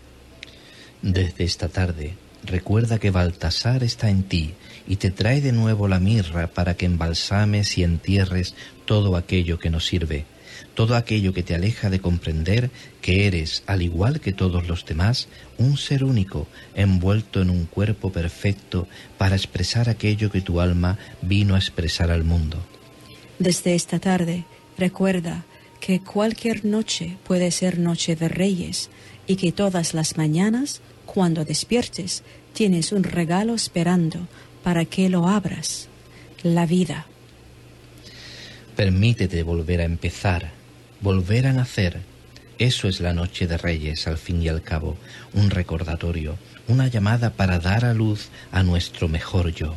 Desde 1.02 1.42
esta 1.42 1.68
tarde, 1.68 2.14
recuerda 2.44 3.00
que 3.00 3.10
Baltasar 3.10 3.82
está 3.82 4.08
en 4.08 4.22
ti 4.22 4.54
y 4.86 4.96
te 4.96 5.10
trae 5.10 5.40
de 5.40 5.50
nuevo 5.50 5.88
la 5.88 5.98
mirra 5.98 6.46
para 6.46 6.76
que 6.76 6.86
embalsames 6.86 7.76
y 7.76 7.82
entierres 7.82 8.54
todo 8.84 9.16
aquello 9.16 9.58
que 9.58 9.68
no 9.68 9.80
sirve, 9.80 10.26
todo 10.74 10.94
aquello 10.94 11.32
que 11.32 11.42
te 11.42 11.56
aleja 11.56 11.90
de 11.90 12.00
comprender 12.00 12.70
que 13.02 13.26
eres, 13.26 13.64
al 13.66 13.82
igual 13.82 14.20
que 14.20 14.32
todos 14.32 14.68
los 14.68 14.86
demás, 14.86 15.26
un 15.58 15.76
ser 15.76 16.04
único, 16.04 16.46
envuelto 16.76 17.42
en 17.42 17.50
un 17.50 17.66
cuerpo 17.66 18.12
perfecto 18.12 18.86
para 19.18 19.34
expresar 19.34 19.88
aquello 19.88 20.30
que 20.30 20.40
tu 20.40 20.60
alma 20.60 20.98
vino 21.20 21.56
a 21.56 21.58
expresar 21.58 22.12
al 22.12 22.22
mundo. 22.22 22.58
Desde 23.40 23.74
esta 23.74 23.98
tarde, 23.98 24.44
recuerda 24.78 25.44
que 25.84 26.00
cualquier 26.00 26.64
noche 26.64 27.18
puede 27.26 27.50
ser 27.50 27.78
noche 27.78 28.16
de 28.16 28.30
reyes 28.30 28.88
y 29.26 29.36
que 29.36 29.52
todas 29.52 29.92
las 29.92 30.16
mañanas, 30.16 30.80
cuando 31.04 31.44
despiertes, 31.44 32.22
tienes 32.54 32.90
un 32.90 33.04
regalo 33.04 33.54
esperando 33.54 34.26
para 34.62 34.86
que 34.86 35.10
lo 35.10 35.28
abras, 35.28 35.88
la 36.42 36.64
vida. 36.64 37.04
Permítete 38.76 39.42
volver 39.42 39.82
a 39.82 39.84
empezar, 39.84 40.52
volver 41.02 41.46
a 41.48 41.52
nacer. 41.52 42.00
Eso 42.58 42.88
es 42.88 43.00
la 43.00 43.12
noche 43.12 43.46
de 43.46 43.58
reyes, 43.58 44.06
al 44.06 44.16
fin 44.16 44.40
y 44.42 44.48
al 44.48 44.62
cabo, 44.62 44.96
un 45.34 45.50
recordatorio, 45.50 46.38
una 46.66 46.88
llamada 46.88 47.34
para 47.34 47.58
dar 47.58 47.84
a 47.84 47.92
luz 47.92 48.30
a 48.52 48.62
nuestro 48.62 49.06
mejor 49.06 49.52
yo 49.52 49.74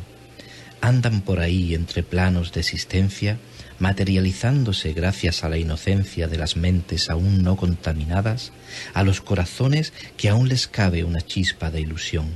andan 0.80 1.20
por 1.22 1.40
ahí 1.40 1.74
entre 1.74 2.02
planos 2.02 2.52
de 2.52 2.60
existencia, 2.60 3.38
materializándose 3.78 4.92
gracias 4.92 5.44
a 5.44 5.48
la 5.48 5.58
inocencia 5.58 6.28
de 6.28 6.38
las 6.38 6.56
mentes 6.56 7.10
aún 7.10 7.42
no 7.42 7.56
contaminadas, 7.56 8.52
a 8.94 9.02
los 9.02 9.20
corazones 9.20 9.92
que 10.16 10.28
aún 10.28 10.48
les 10.48 10.66
cabe 10.66 11.04
una 11.04 11.20
chispa 11.20 11.70
de 11.70 11.80
ilusión. 11.80 12.26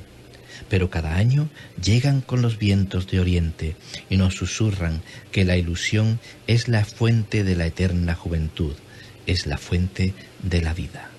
Pero 0.69 0.91
cada 0.91 1.17
año 1.17 1.49
llegan 1.83 2.21
con 2.21 2.41
los 2.43 2.59
vientos 2.59 3.07
de 3.09 3.21
oriente 3.21 3.77
y 4.09 4.17
nos 4.17 4.37
susurran 4.37 5.03
que 5.31 5.45
la 5.45 5.57
ilusión 5.57 6.21
es 6.47 6.69
la 6.69 6.85
fuente 6.85 7.45
de 7.45 7.57
la 7.57 7.67
eterna 7.67 8.15
juventud, 8.15 8.75
es 9.27 9.47
la 9.47 9.59
fuente 9.59 10.15
de 10.43 10.63
la 10.63 10.73
vida. 10.73 11.12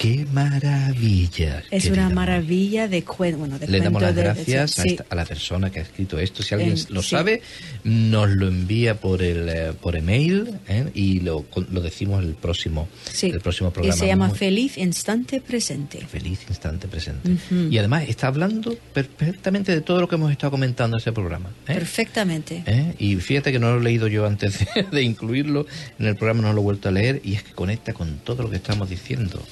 ¡Qué 0.00 0.26
maravilla! 0.32 1.62
Es 1.70 1.84
una 1.90 2.08
maravilla 2.08 2.88
de, 2.88 3.04
bueno, 3.36 3.58
de 3.58 3.68
Le 3.68 3.80
damos 3.80 4.00
las 4.00 4.14
gracias 4.14 4.78
a, 5.10 5.14
la 5.14 5.26
persona 5.26 5.70
que 5.70 5.80
ha 5.80 5.82
escrito 5.82 6.18
esto. 6.18 6.42
Si 6.42 6.54
alguien 6.54 6.74
lo 6.88 7.02
sabe, 7.02 7.42
nos 7.84 8.30
lo 8.30 8.48
envía 8.48 8.98
por 8.98 9.22
el 9.22 9.46
eh, 9.50 9.72
por 9.78 9.96
email 9.96 10.58
¿eh? 10.68 10.90
y 10.94 11.20
lo, 11.20 11.44
lo, 11.70 11.82
decimos 11.82 12.24
el 12.24 12.32
próximo, 12.32 12.88
el 13.20 13.40
próximo 13.42 13.72
programa. 13.72 13.94
Y 13.94 13.98
se 13.98 14.06
llama 14.06 14.30
Feliz 14.30 14.78
Instante 14.78 15.42
Presente. 15.42 15.98
Feliz 16.06 16.46
Instante 16.48 16.88
Presente. 16.88 17.36
Y 17.50 17.76
además 17.76 18.04
está 18.08 18.28
hablando 18.28 18.74
perfectamente 18.94 19.72
de 19.72 19.82
todo 19.82 20.00
lo 20.00 20.08
que 20.08 20.14
hemos 20.14 20.32
estado 20.32 20.52
comentando 20.52 20.96
en 20.96 21.02
ese 21.02 21.12
programa. 21.12 21.50
¿eh? 21.68 21.74
Perfectamente. 21.74 22.94
Y 22.98 23.16
fíjate 23.16 23.52
que 23.52 23.58
no 23.58 23.70
lo 23.72 23.80
he 23.80 23.84
leído 23.84 24.08
yo 24.08 24.24
antes 24.24 24.66
de, 24.90 25.02
incluirlo 25.02 25.66
en 25.98 26.06
el 26.06 26.16
programa, 26.16 26.40
no 26.40 26.54
lo 26.54 26.62
he 26.62 26.64
vuelto 26.64 26.88
a 26.88 26.92
leer 26.92 27.20
y 27.22 27.34
es 27.34 27.42
que 27.42 27.52
conecta 27.52 27.92
con 27.92 28.16
todo 28.24 28.44
lo 28.44 28.48
que 28.48 28.56
estamos 28.56 28.88
diciendo. 28.88 29.42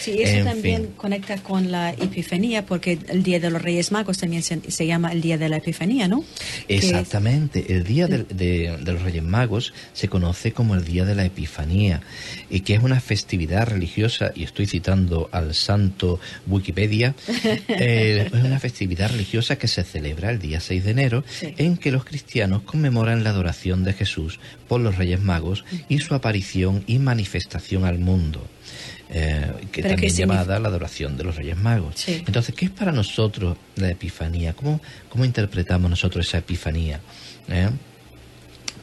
Sí, 0.00 0.22
eso 0.22 0.44
también 0.44 0.92
conecta 0.96 1.36
con 1.38 1.70
la 1.70 1.90
Epifanía, 1.90 2.64
porque 2.64 2.98
el 3.08 3.22
Día 3.22 3.40
de 3.40 3.50
los 3.50 3.60
Reyes 3.60 3.90
Magos 3.90 4.18
también 4.18 4.42
se, 4.42 4.86
llama 4.86 5.12
el 5.12 5.20
Día 5.20 5.38
de 5.38 5.48
la 5.48 5.56
Epifanía, 5.56 6.08
¿no? 6.08 6.24
Exactamente, 6.68 7.74
el 7.74 7.84
Día 7.84 8.06
de, 8.06 8.78
los 8.84 9.02
Reyes 9.02 9.22
Magos 9.22 9.74
se 9.92 10.08
conoce 10.08 10.52
como 10.52 10.74
el 10.74 10.84
Día 10.84 11.04
de 11.04 11.14
la 11.14 11.24
Epifanía, 11.24 12.00
y 12.48 12.60
que 12.60 12.74
es 12.74 12.82
una 12.82 13.00
festividad 13.00 13.66
religiosa, 13.68 14.32
y 14.34 14.44
estoy 14.44 14.66
citando 14.66 15.28
al 15.32 15.54
santo 15.54 16.20
Wikipedia, 16.46 17.14
eh, 17.68 18.30
es 18.32 18.44
una 18.44 18.60
festividad 18.60 19.10
religiosa 19.10 19.56
que 19.56 19.68
se 19.68 19.82
celebra 19.82 20.30
el 20.30 20.38
día 20.38 20.60
6 20.60 20.84
de 20.84 20.90
enero, 20.90 21.24
en 21.42 21.76
que 21.76 21.90
los 21.90 22.04
cristianos 22.04 22.62
conmemoran 22.62 23.24
la 23.24 23.30
adoración 23.30 23.84
de 23.84 23.92
Jesús 23.92 24.38
por 24.68 24.80
los 24.80 24.96
Reyes 24.96 25.20
Magos 25.20 25.64
y 25.88 25.98
su 25.98 26.14
aparición 26.14 26.84
y 26.86 26.98
manifestación 26.98 27.84
al 27.84 27.98
mundo. 27.98 28.46
Eh, 29.10 29.68
que 29.72 29.82
también 29.82 30.12
llamada 30.12 30.58
la 30.58 30.68
adoración 30.68 31.16
de 31.16 31.24
los 31.24 31.36
Reyes 31.36 31.56
Magos. 31.56 32.06
Entonces, 32.08 32.54
¿qué 32.54 32.66
es 32.66 32.70
para 32.70 32.92
nosotros 32.92 33.56
la 33.76 33.90
Epifanía? 33.90 34.52
¿Cómo, 34.52 34.80
cómo 35.08 35.24
interpretamos 35.24 35.88
nosotros 35.88 36.26
esa 36.26 36.38
Epifanía? 36.38 37.00
¿Eh? 37.48 37.70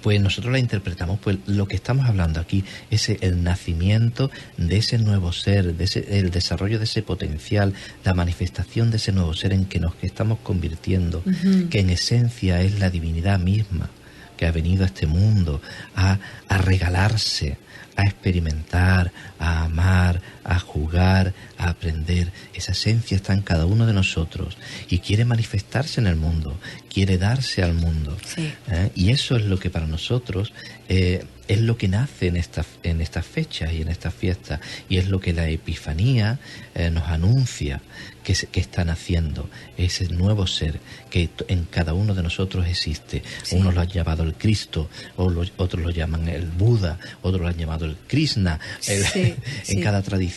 Pues 0.01 0.21
nosotros 0.21 0.51
la 0.51 0.59
interpretamos, 0.59 1.19
pues 1.19 1.37
lo 1.47 1.67
que 1.67 1.75
estamos 1.75 2.07
hablando 2.07 2.39
aquí 2.39 2.63
es 2.91 3.09
el 3.09 3.43
nacimiento 3.43 4.29
de 4.57 4.77
ese 4.77 4.99
nuevo 4.99 5.31
ser, 5.31 5.75
de 5.75 5.83
ese, 5.83 6.19
el 6.19 6.29
desarrollo 6.29 6.77
de 6.77 6.85
ese 6.85 7.01
potencial, 7.01 7.73
la 8.03 8.13
manifestación 8.13 8.91
de 8.91 8.97
ese 8.97 9.11
nuevo 9.11 9.33
ser 9.33 9.53
en 9.53 9.65
que 9.65 9.79
nos 9.79 9.93
estamos 10.01 10.39
convirtiendo, 10.43 11.23
que 11.71 11.79
en 11.79 11.89
esencia 11.89 12.61
es 12.61 12.79
la 12.79 12.91
divinidad 12.91 13.39
misma 13.39 13.89
que 14.37 14.45
ha 14.45 14.51
venido 14.51 14.83
a 14.83 14.87
este 14.87 15.07
mundo 15.07 15.61
a, 15.95 16.19
a 16.47 16.57
regalarse, 16.57 17.57
a 17.95 18.03
experimentar, 18.03 19.11
a 19.39 19.65
amar, 19.65 20.21
a 20.45 20.59
jugar, 20.59 21.33
a 21.57 21.69
aprender. 21.69 22.31
Esa 22.53 22.71
esencia 22.71 23.17
está 23.17 23.33
en 23.33 23.41
cada 23.41 23.65
uno 23.65 23.85
de 23.85 23.93
nosotros 23.93 24.57
y 24.89 24.99
quiere 24.99 25.25
manifestarse 25.25 25.99
en 25.99 26.07
el 26.07 26.15
mundo, 26.15 26.57
quiere 26.89 27.17
darse 27.17 27.63
al 27.63 27.73
mundo. 27.73 28.15
¿eh? 28.37 28.91
Y 28.95 29.09
eso 29.09 29.35
es 29.35 29.45
lo 29.45 29.59
que 29.59 29.69
para 29.69 29.87
nosotros 29.87 30.53
eh, 30.87 31.25
es 31.47 31.61
lo 31.61 31.77
que 31.77 31.87
nace 31.87 32.27
en 32.27 32.37
estas 32.37 32.65
en 32.83 33.01
estas 33.01 33.25
fechas 33.25 33.71
y 33.73 33.81
en 33.81 33.89
estas 33.89 34.13
fiestas 34.13 34.59
y 34.89 34.97
es 34.97 35.09
lo 35.09 35.19
que 35.19 35.33
la 35.33 35.47
Epifanía 35.47 36.39
eh, 36.73 36.89
nos 36.89 37.07
anuncia 37.07 37.81
que, 38.23 38.33
que 38.33 38.59
están 38.59 38.89
haciendo 38.89 39.49
ese 39.77 40.07
nuevo 40.07 40.47
ser 40.47 40.79
que 41.09 41.29
en 41.47 41.65
cada 41.65 41.93
uno 41.93 42.13
de 42.15 42.23
nosotros 42.23 42.67
existe. 42.67 43.23
Unos 43.51 43.75
lo 43.75 43.81
han 43.81 43.87
llamado 43.87 44.23
el 44.23 44.33
Cristo, 44.33 44.89
otros 45.15 45.81
lo 45.81 45.91
llaman 45.91 46.27
el 46.27 46.47
Buda, 46.47 46.99
otros 47.21 47.41
lo 47.41 47.47
han 47.47 47.57
llamado 47.57 47.85
el 47.85 47.95
Krishna. 48.07 48.59
en 48.87 49.81
cada 49.81 50.01
tradición 50.01 50.34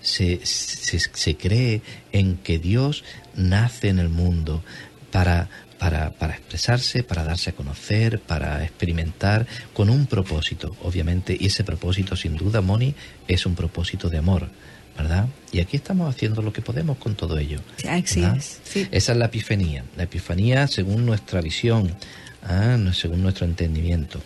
se, 0.00 0.44
se, 0.44 0.98
se 0.98 1.36
cree 1.36 1.82
en 2.12 2.36
que 2.36 2.58
Dios 2.58 3.04
nace 3.34 3.88
en 3.88 3.98
el 3.98 4.08
mundo 4.08 4.62
para 5.10 5.48
para, 5.80 6.10
para, 6.10 6.34
expresarse, 6.34 7.02
para 7.02 7.24
darse 7.24 7.50
a 7.50 7.52
conocer, 7.54 8.20
para 8.20 8.62
experimentar, 8.62 9.46
con 9.72 9.88
un 9.88 10.04
propósito, 10.04 10.76
obviamente, 10.82 11.34
y 11.40 11.46
ese 11.46 11.64
propósito, 11.64 12.16
sin 12.16 12.36
duda, 12.36 12.60
Moni, 12.60 12.94
es 13.26 13.46
un 13.46 13.54
propósito 13.54 14.10
de 14.10 14.18
amor, 14.18 14.50
¿verdad? 14.94 15.26
Y 15.52 15.60
aquí 15.60 15.78
estamos 15.78 16.14
haciendo 16.14 16.42
lo 16.42 16.52
que 16.52 16.60
podemos 16.60 16.98
con 16.98 17.14
todo 17.14 17.38
ello. 17.38 17.60
Sí, 18.62 18.86
Esa 18.90 19.12
es 19.12 19.18
la 19.18 19.24
epifanía, 19.24 19.86
la 19.96 20.02
epifanía 20.02 20.66
según 20.66 21.06
nuestra 21.06 21.40
visión, 21.40 21.96
¿ah? 22.42 22.76
según 22.92 23.22
nuestro 23.22 23.46
entendimiento. 23.46 24.20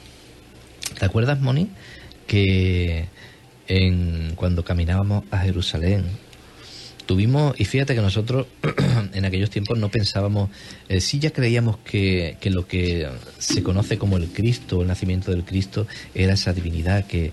¿Te 0.99 1.05
acuerdas, 1.05 1.41
Moni, 1.41 1.71
que 2.27 3.07
en, 3.69 4.33
cuando 4.37 4.65
caminábamos 4.65 5.25
a 5.31 5.39
Jerusalén, 5.39 6.05
tuvimos, 7.07 7.59
y 7.59 7.65
fíjate 7.65 7.95
que 7.95 8.01
nosotros 8.01 8.47
en 9.13 9.25
aquellos 9.25 9.51
tiempos 9.51 9.79
no 9.79 9.91
pensábamos, 9.91 10.51
eh, 10.89 11.01
sí 11.01 11.19
ya 11.19 11.31
creíamos 11.31 11.79
que, 11.79 12.37
que, 12.41 12.51
lo 12.51 12.67
que 12.67 13.09
se 13.39 13.63
conoce 13.63 13.99
como 13.99 14.17
el 14.17 14.29
Cristo, 14.29 14.83
el 14.83 14.89
nacimiento 14.89 15.31
del 15.31 15.45
Cristo, 15.45 15.87
era 16.15 16.35
esa 16.35 16.53
divinidad 16.53 17.07
que, 17.07 17.33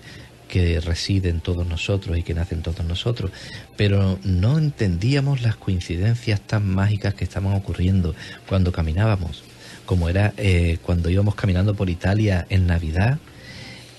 que 0.52 0.80
reside 0.80 1.30
en 1.30 1.40
todos 1.40 1.66
nosotros 1.66 2.18
y 2.18 2.22
que 2.22 2.34
nace 2.34 2.54
en 2.54 2.60
todos 2.60 2.84
nosotros, 2.84 3.30
pero 3.78 4.18
no 4.22 4.58
entendíamos 4.58 5.40
las 5.40 5.56
coincidencias 5.56 6.42
tan 6.42 6.68
mágicas 6.68 7.14
que 7.14 7.24
estaban 7.24 7.54
ocurriendo 7.54 8.14
cuando 8.46 8.70
caminábamos, 8.70 9.44
como 9.86 10.10
era 10.10 10.34
eh, 10.36 10.76
cuando 10.82 11.08
íbamos 11.08 11.36
caminando 11.36 11.74
por 11.74 11.88
Italia 11.88 12.46
en 12.50 12.66
Navidad 12.66 13.18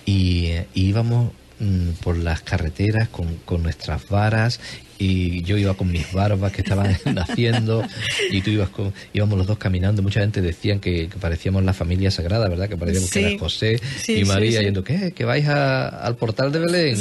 y, 0.05 0.51
y 0.75 0.85
íbamos 0.85 1.31
mm, 1.59 1.89
por 2.03 2.17
las 2.17 2.41
carreteras 2.41 3.09
con, 3.09 3.37
con, 3.45 3.63
nuestras 3.63 4.07
varas 4.09 4.59
y 4.97 5.41
yo 5.43 5.57
iba 5.57 5.73
con 5.73 5.91
mis 5.91 6.11
barbas 6.13 6.51
que 6.51 6.61
estaban 6.61 6.95
naciendo 7.13 7.83
y 8.31 8.41
tú 8.41 8.51
ibas 8.51 8.69
con, 8.69 8.93
íbamos 9.13 9.37
los 9.37 9.47
dos 9.47 9.57
caminando. 9.57 10.01
Mucha 10.01 10.21
gente 10.21 10.41
decían 10.41 10.79
que, 10.79 11.09
parecíamos 11.19 11.63
la 11.63 11.73
familia 11.73 12.11
sagrada, 12.11 12.47
¿verdad? 12.47 12.69
Que 12.69 12.77
parecíamos 12.77 13.11
que 13.11 13.19
era 13.19 13.39
José 13.39 13.81
y 14.07 14.23
María 14.25 14.61
yendo, 14.61 14.83
¿qué? 14.83 15.11
¿Que 15.11 15.25
vais 15.25 15.47
al 15.47 16.15
portal 16.15 16.51
de 16.51 16.59
Belén? 16.59 16.97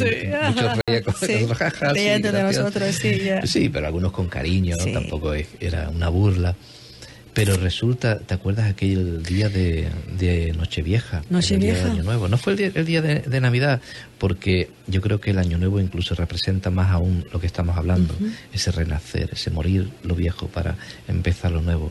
Muchos 0.48 0.78
reían 0.86 2.22
con, 2.22 2.32
de 2.32 2.42
nosotros, 2.42 2.94
sí, 2.94 3.20
Sí, 3.44 3.68
pero 3.68 3.86
algunos 3.86 4.12
con 4.12 4.28
cariño, 4.28 4.76
tampoco 4.92 5.32
era 5.60 5.88
una 5.88 6.08
burla. 6.08 6.56
Pero 7.34 7.56
resulta, 7.56 8.18
¿te 8.18 8.34
acuerdas 8.34 8.70
aquel 8.70 9.22
día 9.22 9.48
de, 9.48 9.88
de 10.18 10.52
Nochevieja? 10.52 11.22
Nochevieja. 11.30 11.54
El 11.54 11.60
día 11.60 11.84
de 11.84 11.90
Año 11.90 12.02
Nuevo. 12.04 12.28
No 12.28 12.36
fue 12.36 12.52
el 12.52 12.84
día, 12.84 13.00
de, 13.00 13.40
Navidad, 13.40 13.80
porque 14.18 14.70
yo 14.86 15.00
creo 15.00 15.20
que 15.20 15.30
el 15.30 15.38
Año 15.38 15.56
Nuevo 15.56 15.80
incluso 15.80 16.14
representa 16.14 16.70
más 16.70 16.90
aún 16.90 17.24
lo 17.32 17.40
que 17.40 17.46
estamos 17.46 17.78
hablando, 17.78 18.14
ese 18.52 18.70
renacer, 18.70 19.30
ese 19.32 19.50
morir 19.50 19.90
lo 20.02 20.14
viejo 20.14 20.48
para 20.48 20.76
empezar 21.08 21.52
lo 21.52 21.62
nuevo 21.62 21.90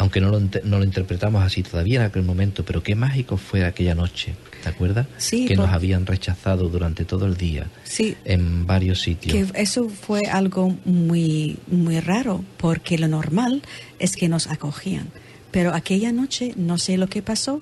aunque 0.00 0.18
no 0.22 0.30
lo, 0.30 0.40
no 0.40 0.78
lo 0.78 0.84
interpretamos 0.84 1.44
así 1.44 1.62
todavía 1.62 2.00
en 2.00 2.06
aquel 2.06 2.22
momento, 2.22 2.64
pero 2.64 2.82
qué 2.82 2.94
mágico 2.94 3.36
fue 3.36 3.66
aquella 3.66 3.94
noche, 3.94 4.34
¿te 4.62 4.70
acuerdas? 4.70 5.06
Sí. 5.18 5.44
Que 5.44 5.56
nos 5.56 5.68
habían 5.68 6.06
rechazado 6.06 6.70
durante 6.70 7.04
todo 7.04 7.26
el 7.26 7.36
día 7.36 7.66
sí, 7.84 8.16
en 8.24 8.66
varios 8.66 9.02
sitios. 9.02 9.52
Que 9.52 9.60
eso 9.60 9.90
fue 9.90 10.22
algo 10.22 10.74
muy, 10.86 11.58
muy 11.66 12.00
raro, 12.00 12.42
porque 12.56 12.96
lo 12.96 13.08
normal 13.08 13.60
es 13.98 14.16
que 14.16 14.30
nos 14.30 14.46
acogían. 14.46 15.08
Pero 15.50 15.74
aquella 15.74 16.12
noche, 16.12 16.54
no 16.56 16.78
sé 16.78 16.96
lo 16.96 17.08
que 17.08 17.20
pasó, 17.20 17.60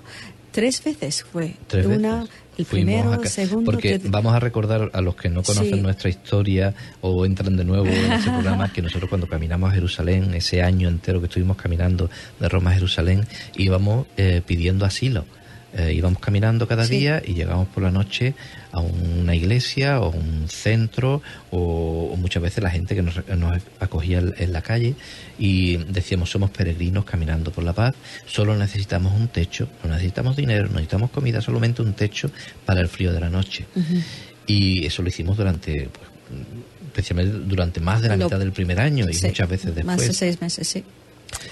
tres 0.51 0.83
veces 0.83 1.25
fue. 1.25 1.55
¿Tres 1.67 1.87
Una, 1.87 2.21
veces? 2.23 2.35
el 2.59 2.65
primero, 2.65 3.25
segundo. 3.25 3.71
Porque 3.71 4.01
vamos 4.05 4.35
a 4.35 4.41
recordar 4.41 4.91
a 4.93 5.01
los 5.01 5.15
que 5.17 5.29
no 5.29 5.43
conocen 5.43 5.75
Sí. 5.77 5.81
nuestra 5.81 6.11
historia 6.11 6.75
o 7.01 7.25
entran 7.25 7.57
de 7.57 7.65
nuevo 7.65 7.87
en 7.87 8.13
ese 8.13 8.31
programa 8.31 8.73
que 8.73 8.83
nosotros 8.83 9.09
cuando 9.09 9.27
caminamos 9.29 9.71
a 9.71 9.75
Jerusalén, 9.75 10.35
ese 10.35 10.63
año 10.63 10.89
entero 10.89 11.21
que 11.21 11.27
estuvimos 11.27 11.57
caminando 11.57 12.11
de 12.41 12.49
Roma 12.49 12.71
a 12.71 12.75
Jerusalén, 12.75 13.27
íbamos 13.57 14.07
eh, 14.17 14.43
pidiendo 14.45 14.85
asilo. 14.85 15.25
Eh, 15.79 15.93
íbamos 15.95 16.19
caminando 16.19 16.67
cada 16.67 16.85
Sí. 16.85 16.99
día 16.99 17.23
y 17.25 17.35
llegábamos 17.35 17.69
por 17.69 17.85
la 17.85 17.93
noche 17.93 18.35
a 18.73 18.81
una 18.81 19.35
iglesia 19.37 20.01
o 20.01 20.11
un 20.11 20.49
centro 20.49 21.23
o, 21.53 22.11
o 22.13 22.17
muchas 22.17 22.43
veces 22.43 22.65
la 22.65 22.71
gente 22.71 22.97
que 22.97 23.03
nos, 23.03 23.15
nos 23.29 23.63
acogía 23.79 24.19
en 24.19 24.53
la 24.53 24.61
calle 24.63 24.97
y 25.39 25.77
decíamos 25.77 26.31
somos 26.31 26.51
peregrinos 26.51 27.05
caminando 27.05 27.53
por 27.53 27.63
la 27.63 27.75
paz, 27.75 27.95
solo 28.27 28.57
necesitamos 28.57 29.13
un 29.15 29.29
techo, 29.29 29.69
no 29.85 29.91
necesitamos 29.91 30.35
dinero, 30.37 30.65
no 30.67 30.73
necesitamos 30.75 31.11
comida, 31.13 31.41
solamente 31.41 31.81
un 31.81 31.93
techo 31.93 32.29
para 32.67 32.81
el 32.81 32.89
frío 32.89 33.13
de 33.13 33.21
la 33.21 33.31
noche. 33.31 33.65
Y 34.49 34.85
eso 34.85 35.03
lo 35.03 35.09
hicimos 35.11 35.37
durante, 35.37 35.89
pues, 35.93 36.09
especialmente 36.89 37.39
durante 37.47 37.81
más 37.81 38.03
de 38.03 38.09
la 38.09 38.17
Lo- 38.17 38.25
mitad 38.25 38.39
del 38.41 38.51
primer 38.53 38.81
año 38.81 39.07
y 39.09 39.15
Sí, 39.15 39.27
muchas 39.27 39.49
veces 39.49 39.75
después. 39.77 39.97
Más 39.99 40.07
de 40.09 40.13
seis 40.13 40.41
meses, 40.41 40.67
sí. 40.67 40.83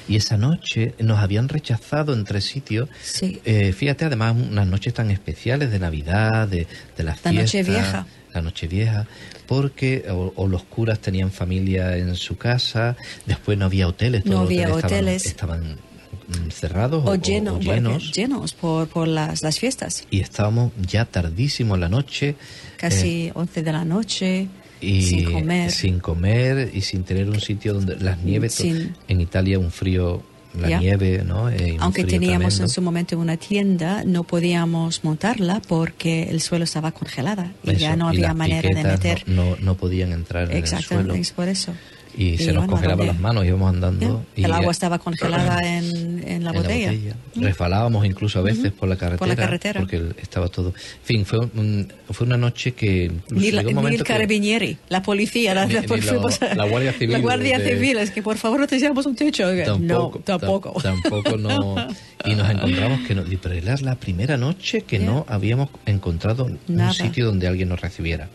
Y 0.08 0.16
esa 0.16 0.36
noche 0.36 0.94
nos 0.98 1.18
habían 1.18 1.48
rechazado 1.48 2.12
en 2.14 2.24
tres 2.24 2.44
sitios. 2.44 2.88
Sí. 3.02 3.40
Eh, 3.44 3.72
fíjate, 3.72 4.04
además, 4.04 4.34
unas 4.36 4.66
noches 4.66 4.94
tan 4.94 5.10
especiales 5.10 5.70
de 5.70 5.78
Navidad, 5.78 6.48
de, 6.48 6.66
de 6.96 7.04
las 7.04 7.24
La 7.24 7.30
fiestas. 7.32 7.54
Nochevieja. 7.54 8.06
La 8.34 8.42
Nochevieja, 8.42 9.06
porque 9.46 10.04
o, 10.10 10.32
o 10.36 10.46
los 10.46 10.62
curas 10.64 10.98
tenían 10.98 11.30
familia 11.32 11.96
en 11.96 12.14
su 12.16 12.36
casa, 12.36 12.96
después 13.24 13.56
no 13.58 13.64
había 13.64 13.88
hoteles, 13.88 14.24
No 14.26 14.32
todos 14.32 14.42
los 14.42 14.50
había 14.50 14.68
hoteles 14.74 14.84
hoteles. 14.92 15.26
estaban, 15.26 15.62
estaban, 15.62 16.46
mm, 16.46 16.50
cerrados 16.50 17.04
o, 17.06 17.10
O, 17.12 17.14
lleno, 17.14 17.58
llenos. 17.60 18.12
llenos 18.12 18.52
por, 18.52 18.88
por 18.88 19.08
las, 19.08 19.42
las 19.42 19.58
fiestas. 19.58 20.04
Y 20.10 20.20
estábamos 20.20 20.72
ya 20.86 21.04
tardísimo 21.06 21.74
en 21.76 21.80
la 21.80 21.88
noche. 21.88 22.34
Casi 22.76 23.30
11 23.34 23.62
de 23.62 23.72
la 23.72 23.84
noche, 23.86 24.48
y 24.80 25.02
sin 25.02 25.32
comer. 25.32 25.70
sin 25.70 25.98
comer 26.00 26.70
y 26.74 26.80
sin 26.82 27.02
tener 27.04 27.28
un 27.30 27.40
sitio 27.40 27.74
donde 27.74 27.96
las 27.96 28.18
nieves 28.22 28.54
Sin- 28.54 28.94
en 29.08 29.20
Italia 29.20 29.58
un 29.58 29.70
frío 29.70 30.22
la 30.58 30.78
nieve 30.78 31.22
no 31.26 31.50
Eh, 31.50 31.72
un 31.74 31.82
Aunque 31.82 32.04
teníamos 32.04 32.60
en 32.60 32.68
su 32.70 32.80
momento 32.80 33.18
una 33.18 33.36
tienda, 33.36 34.04
no 34.04 34.24
podíamos 34.24 35.04
montarla 35.04 35.60
porque 35.68 36.24
el 36.30 36.40
suelo 36.40 36.64
estaba 36.64 36.92
congelada 36.92 37.52
y 37.62 37.70
Eso, 37.72 37.80
ya 37.80 37.94
no 37.96 38.08
había 38.08 38.32
manera 38.32 38.66
de 38.70 38.82
meter. 38.82 39.22
no, 39.26 39.50
no, 39.50 39.56
no 39.60 39.74
podían 39.76 40.12
entrar 40.12 40.44
en 40.44 40.52
el 40.52 40.56
Exacto, 40.58 40.94
suelo 40.94 41.14
es 41.14 41.30
por 41.32 41.48
eso. 41.48 41.74
Y, 42.16 42.38
se 42.38 42.52
nos 42.52 42.66
congelaban 42.66 43.06
las 43.06 43.18
manos 43.20 43.44
íbamos 43.44 43.68
andando 43.74 44.24
y 44.34 44.44
el 44.44 44.52
agua 44.52 44.72
estaba 44.72 44.98
congelada 44.98 45.60
en, 45.76 46.22
en 46.26 46.44
la 46.44 46.50
en 46.50 46.56
botella. 46.56 46.92
resbalábamos 47.34 48.06
incluso 48.06 48.38
a 48.38 48.42
veces 48.42 48.72
por 48.72 48.88
la 48.88 48.96
carretera 48.96 49.18
Por 49.18 49.28
la 49.28 49.36
carretera. 49.36 49.80
porque 49.80 50.02
estaba 50.20 50.48
todo 50.48 50.68
en 50.68 50.74
fin 51.04 51.26
fue 51.26 51.40
un- 51.40 51.92
fue 52.10 52.26
una 52.26 52.36
noche 52.36 52.72
que 52.72 53.10
Ni, 53.30 53.50
la- 53.50 53.62
ni 53.62 53.70
el 53.72 53.98
que- 53.98 54.04
carabinieri, 54.04 54.78
la 54.88 55.02
policía, 55.02 55.54
la, 55.54 55.66
Ni- 55.66 55.74
la- 55.74 55.82
por- 55.82 56.02
la- 56.02 56.54
la 56.54 56.64
Guardia 56.66 56.92
Civil 56.92 57.12
La 57.12 57.18
Guardia 57.18 57.58
de- 57.58 57.74
Civil, 57.74 57.98
es 57.98 58.10
que 58.10 58.22
por 58.22 58.36
favor 58.38 58.60
necesitamos 58.60 59.04
un 59.06 59.14
techo. 59.16 59.44
Tampoco, 59.64 60.18
no, 60.18 60.24
tampoco. 60.24 60.72
tam- 60.80 61.02
tampoco 61.02 61.36
no. 61.36 61.76
Y 62.24 62.34
nos 62.34 62.48
encontramos 62.50 63.00
que 63.06 63.14
no, 63.14 63.22
pero 63.40 63.54
era 63.54 63.76
la 63.82 63.94
primera 63.94 64.36
noche 64.36 64.80
que 64.82 64.98
no 64.98 65.24
habíamos 65.28 65.68
encontrado 65.84 66.50
Nada. 66.66 66.90
un 66.90 66.94
sitio 66.94 67.26
donde 67.26 67.46
alguien 67.46 67.68
nos 67.68 67.80
recibiera. 67.80 68.28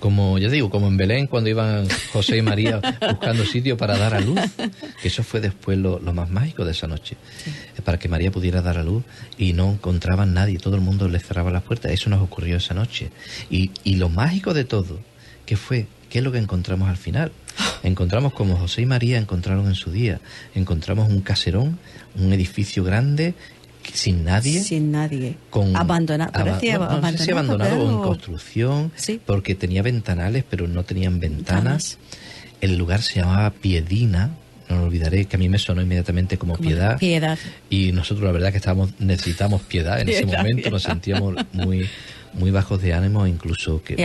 Como 0.00 0.38
ya 0.38 0.48
digo, 0.48 0.70
como 0.70 0.86
en 0.86 0.96
Belén 0.96 1.26
cuando 1.26 1.50
iban 1.50 1.88
José 2.12 2.36
y 2.36 2.42
María 2.42 2.80
buscando 3.00 3.44
sitio 3.44 3.76
para 3.76 3.98
dar 3.98 4.14
a 4.14 4.20
luz, 4.20 4.38
que 5.02 5.08
eso 5.08 5.24
fue 5.24 5.40
después 5.40 5.76
lo, 5.76 5.98
lo 5.98 6.12
más 6.12 6.30
mágico 6.30 6.64
de 6.64 6.70
esa 6.70 6.86
noche, 6.86 7.16
para 7.84 7.98
que 7.98 8.08
María 8.08 8.30
pudiera 8.30 8.62
dar 8.62 8.78
a 8.78 8.84
luz 8.84 9.02
y 9.36 9.54
no 9.54 9.72
encontraban 9.72 10.34
nadie, 10.34 10.58
todo 10.58 10.76
el 10.76 10.82
mundo 10.82 11.08
le 11.08 11.18
cerraba 11.18 11.50
las 11.50 11.62
puertas, 11.62 11.90
eso 11.90 12.10
nos 12.10 12.22
ocurrió 12.22 12.56
esa 12.56 12.74
noche. 12.74 13.10
Y, 13.50 13.72
y 13.82 13.96
lo 13.96 14.08
mágico 14.08 14.54
de 14.54 14.64
todo, 14.64 15.00
que 15.46 15.56
fue, 15.56 15.86
¿qué 16.10 16.18
es 16.18 16.24
lo 16.24 16.30
que 16.30 16.38
encontramos 16.38 16.88
al 16.88 16.96
final? 16.96 17.32
Encontramos 17.82 18.32
como 18.32 18.56
José 18.56 18.82
y 18.82 18.86
María 18.86 19.18
encontraron 19.18 19.66
en 19.66 19.74
su 19.74 19.90
día, 19.90 20.20
encontramos 20.54 21.08
un 21.08 21.20
caserón, 21.22 21.78
un 22.16 22.32
edificio 22.32 22.84
grande, 22.84 23.34
sin 23.94 24.24
nadie, 24.24 24.62
Sin 24.62 24.90
nadie. 24.92 25.36
con 25.50 25.76
abandonado. 25.76 26.30
aba- 26.34 26.44
parecía 26.44 26.78
no, 26.78 27.00
no 27.00 27.10
sé 27.12 27.18
si 27.18 27.30
abandonado 27.30 27.76
o 27.84 27.90
en 27.90 28.02
construcción, 28.02 28.92
Sí. 28.96 29.20
porque 29.24 29.54
tenía 29.54 29.82
ventanales, 29.82 30.44
pero 30.48 30.66
no 30.68 30.84
tenían 30.84 31.20
ventanas. 31.20 31.98
El 32.60 32.76
lugar 32.76 33.02
se 33.02 33.20
llamaba 33.20 33.50
Piedina, 33.50 34.30
no 34.68 34.76
lo 34.78 34.84
olvidaré, 34.84 35.24
que 35.26 35.36
a 35.36 35.38
mí 35.38 35.48
me 35.48 35.58
sonó 35.58 35.80
inmediatamente 35.80 36.36
como, 36.38 36.54
como 36.56 36.68
piedad. 36.68 36.98
Piedad. 36.98 37.38
Y 37.70 37.92
nosotros 37.92 38.24
la 38.26 38.32
verdad 38.32 38.50
que 38.50 38.58
estábamos 38.58 38.90
necesitamos 38.98 39.62
piedad 39.62 40.00
en 40.00 40.08
ese 40.10 40.24
Piedad, 40.24 40.38
momento, 40.38 40.70
nos 40.70 40.82
sentíamos 40.82 41.34
muy 41.52 41.88
muy 42.34 42.50
bajos 42.50 42.80
de 42.82 42.92
ánimo, 42.92 43.26
incluso 43.26 43.82
que 43.82 43.96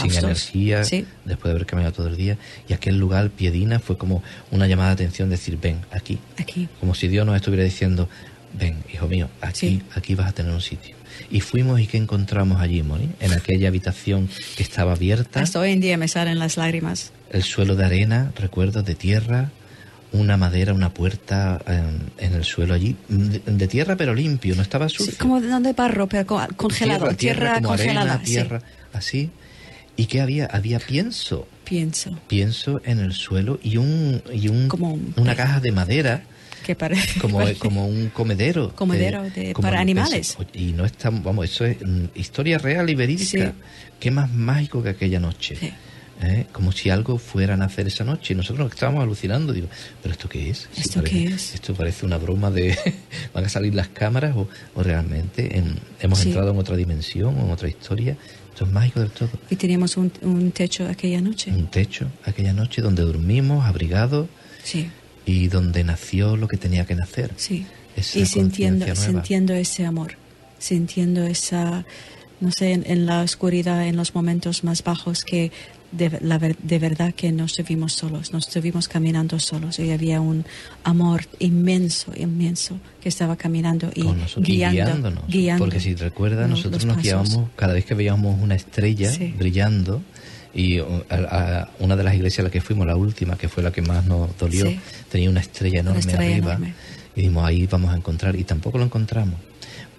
sin 0.00 0.14
energía, 0.14 0.84
Sí. 0.84 1.04
después 1.26 1.44
de 1.44 1.50
haber 1.50 1.66
caminado 1.66 1.92
todo 1.92 2.08
el 2.08 2.16
día. 2.16 2.38
Y 2.66 2.72
aquel 2.72 2.98
lugar, 2.98 3.28
Piedina, 3.28 3.78
fue 3.78 3.98
como 3.98 4.22
una 4.50 4.66
llamada 4.66 4.88
de 4.88 4.94
atención, 5.04 5.28
decir, 5.28 5.58
ven, 5.60 5.80
aquí. 5.92 6.18
Aquí. 6.38 6.66
Como 6.80 6.94
si 6.94 7.08
Dios 7.08 7.26
nos 7.26 7.36
estuviera 7.36 7.62
diciendo, 7.64 8.08
ven, 8.54 8.76
hijo 8.92 9.06
mío, 9.08 9.28
aquí, 9.40 9.58
Sí. 9.58 9.82
aquí 9.94 10.14
vas 10.14 10.28
a 10.28 10.32
tener 10.32 10.52
un 10.52 10.60
sitio. 10.60 10.96
Y 11.30 11.40
fuimos 11.40 11.80
y 11.80 11.86
¿qué 11.86 11.96
encontramos 11.96 12.60
allí, 12.60 12.82
Moni? 12.82 13.08
En 13.20 13.32
aquella 13.32 13.68
habitación 13.68 14.28
que 14.56 14.62
estaba 14.62 14.92
abierta, 14.92 15.40
Hasta 15.40 15.58
hoy 15.60 15.72
en 15.72 15.80
día 15.80 15.96
me 15.96 16.08
salen 16.08 16.38
las 16.38 16.56
lágrimas. 16.56 17.12
el 17.30 17.42
suelo 17.42 17.76
de 17.76 17.84
arena, 17.84 18.32
recuerdo, 18.36 18.82
de 18.82 18.94
tierra, 18.94 19.50
una 20.12 20.36
madera, 20.38 20.72
una 20.72 20.94
puerta 20.94 21.60
eh, 21.66 21.82
en 22.18 22.32
el 22.34 22.44
suelo 22.44 22.72
allí, 22.74 22.96
de, 23.08 23.40
de 23.40 23.68
tierra 23.68 23.96
pero 23.96 24.14
limpio, 24.14 24.54
no 24.54 24.62
estaba 24.62 24.88
sucio. 24.88 25.12
Sí, 25.12 25.18
como 25.18 25.40
de, 25.40 25.72
barro, 25.74 26.06
pero 26.08 26.24
co- 26.26 26.46
congelado. 26.56 27.08
Tierra, 27.14 27.56
como 27.56 27.68
congelada. 27.68 28.12
arena, 28.12 28.18
sí. 28.24 28.32
tierra, 28.32 28.62
así. 28.92 29.30
¿Y 29.96 30.06
qué 30.06 30.20
había? 30.20 30.46
Había 30.46 30.78
pienso, 30.78 31.46
Pienso 31.64 32.18
pienso 32.28 32.80
en 32.84 33.00
el 33.00 33.12
suelo 33.12 33.58
y 33.62 33.76
un 33.76 34.22
y 34.32 34.48
un, 34.48 34.68
Como 34.68 34.92
un- 34.94 35.12
una 35.16 35.34
caja 35.34 35.60
de 35.60 35.72
madera 35.72 36.22
que 36.64 36.74
parece. 36.74 37.18
como, 37.20 37.40
como 37.58 37.86
un 37.86 38.08
comedero. 38.10 38.74
Comedero 38.74 39.24
eh, 39.24 39.30
de- 39.30 39.52
como 39.52 39.66
para 39.68 39.80
animales. 39.80 40.36
peso. 40.36 40.46
Y 40.54 40.72
no 40.72 40.84
está, 40.84 41.10
vamos, 41.10 41.44
eso 41.46 41.64
es 41.64 41.76
mm, 41.80 42.04
historia 42.14 42.58
real 42.58 42.88
y 42.90 42.94
verídica. 42.94 43.24
Sí. 43.52 43.52
Qué 44.00 44.10
más 44.10 44.32
mágico 44.32 44.82
que 44.82 44.90
aquella 44.90 45.18
noche. 45.20 45.56
Sí. 45.56 45.72
¿eh? 46.22 46.46
Como 46.52 46.72
si 46.72 46.90
algo 46.90 47.18
fuera 47.18 47.54
a 47.54 47.56
nacer 47.56 47.86
esa 47.86 48.04
noche. 48.04 48.34
Y 48.34 48.36
nosotros 48.36 48.66
nos 48.66 48.72
estábamos 48.74 49.02
alucinando. 49.02 49.52
Digo, 49.52 49.68
¿pero 50.02 50.12
esto 50.12 50.28
qué 50.28 50.50
es? 50.50 50.68
¿Esto 50.76 51.00
parece- 51.00 51.10
qué 51.28 51.34
es? 51.34 51.54
Esto 51.54 51.74
parece 51.74 52.06
una 52.06 52.18
broma 52.18 52.50
de. 52.50 52.76
¿Van 53.34 53.44
a 53.44 53.48
salir 53.48 53.74
las 53.74 53.88
cámaras 53.88 54.36
o, 54.36 54.48
o 54.74 54.82
realmente 54.82 55.56
en- 55.58 55.76
hemos 56.00 56.18
Sí. 56.20 56.28
entrado 56.28 56.50
en 56.52 56.58
otra 56.58 56.76
dimensión 56.76 57.36
o 57.38 57.44
en 57.46 57.50
otra 57.50 57.68
historia? 57.68 58.16
Esto 58.52 58.64
es 58.66 58.72
mágico 58.72 58.98
del 58.98 59.10
todo. 59.10 59.30
Y 59.50 59.54
teníamos 59.56 59.96
un, 59.96 60.10
un 60.22 60.50
techo 60.50 60.88
aquella 60.88 61.20
noche. 61.20 61.52
Un 61.52 61.68
techo 61.68 62.10
aquella 62.24 62.52
noche 62.52 62.82
donde 62.82 63.02
dormimos 63.02 63.64
abrigados 63.64 64.26
Sí, 64.64 64.90
y 65.28 65.48
donde 65.48 65.84
nació 65.84 66.36
lo 66.36 66.48
que 66.48 66.56
tenía 66.56 66.84
que 66.86 66.94
nacer. 66.94 67.30
sí. 67.36 67.66
Esa 67.96 68.18
y 68.20 68.26
sintiendo, 68.26 68.86
sintiendo 68.94 69.52
ese 69.54 69.84
amor, 69.84 70.12
sintiendo 70.60 71.24
esa, 71.24 71.84
no 72.40 72.52
sé, 72.52 72.72
en, 72.72 72.84
en 72.86 73.06
la 73.06 73.22
oscuridad, 73.22 73.86
en 73.88 73.96
los 73.96 74.14
momentos 74.14 74.62
más 74.62 74.84
bajos, 74.84 75.24
que 75.24 75.50
de, 75.90 76.16
la 76.20 76.38
de 76.38 76.78
verdad 76.78 77.12
que 77.14 77.32
no 77.32 77.46
estuvimos 77.46 77.94
solos, 77.94 78.32
no 78.32 78.38
estuvimos 78.38 78.86
caminando 78.86 79.40
solos. 79.40 79.80
Y 79.80 79.90
había 79.90 80.20
un 80.20 80.44
amor 80.84 81.22
inmenso, 81.40 82.12
inmenso, 82.16 82.78
que 83.00 83.08
estaba 83.08 83.34
caminando 83.36 83.90
y, 83.96 84.02
guiándonos. 84.42 85.26
guiando 85.26 85.64
porque 85.64 85.80
si 85.80 85.96
recuerdas, 85.96 86.48
los- 86.48 86.58
nosotros 86.58 86.84
nos 86.84 86.96
pasos. 86.98 87.02
guiábamos 87.02 87.50
cada 87.56 87.72
vez 87.74 87.84
que 87.84 87.94
veíamos 87.94 88.40
una 88.40 88.54
estrella 88.54 89.10
Sí. 89.10 89.34
brillando. 89.36 90.02
Y 90.54 90.80
uh, 90.80 90.86
a, 91.10 91.14
a 91.62 91.68
una 91.78 91.94
de 91.96 92.04
las 92.04 92.14
iglesias 92.14 92.40
a 92.40 92.42
la 92.44 92.50
que 92.50 92.60
fuimos, 92.60 92.86
la 92.86 92.96
última, 92.96 93.36
que 93.36 93.48
fue 93.48 93.62
la 93.62 93.70
que 93.70 93.82
más 93.82 94.04
nos 94.06 94.36
dolió, 94.38 94.66
Sí. 94.66 94.80
tenía 95.10 95.30
una 95.30 95.40
estrella 95.40 95.80
enorme 95.80 96.00
estrella 96.00 96.20
arriba. 96.34 96.52
enorme. 96.54 96.74
Y 97.14 97.20
dijimos, 97.22 97.44
ahí 97.46 97.66
vamos 97.66 97.92
a 97.92 97.96
encontrar. 97.96 98.36
Y 98.36 98.44
tampoco 98.44 98.78
lo 98.78 98.84
encontramos. 98.84 99.38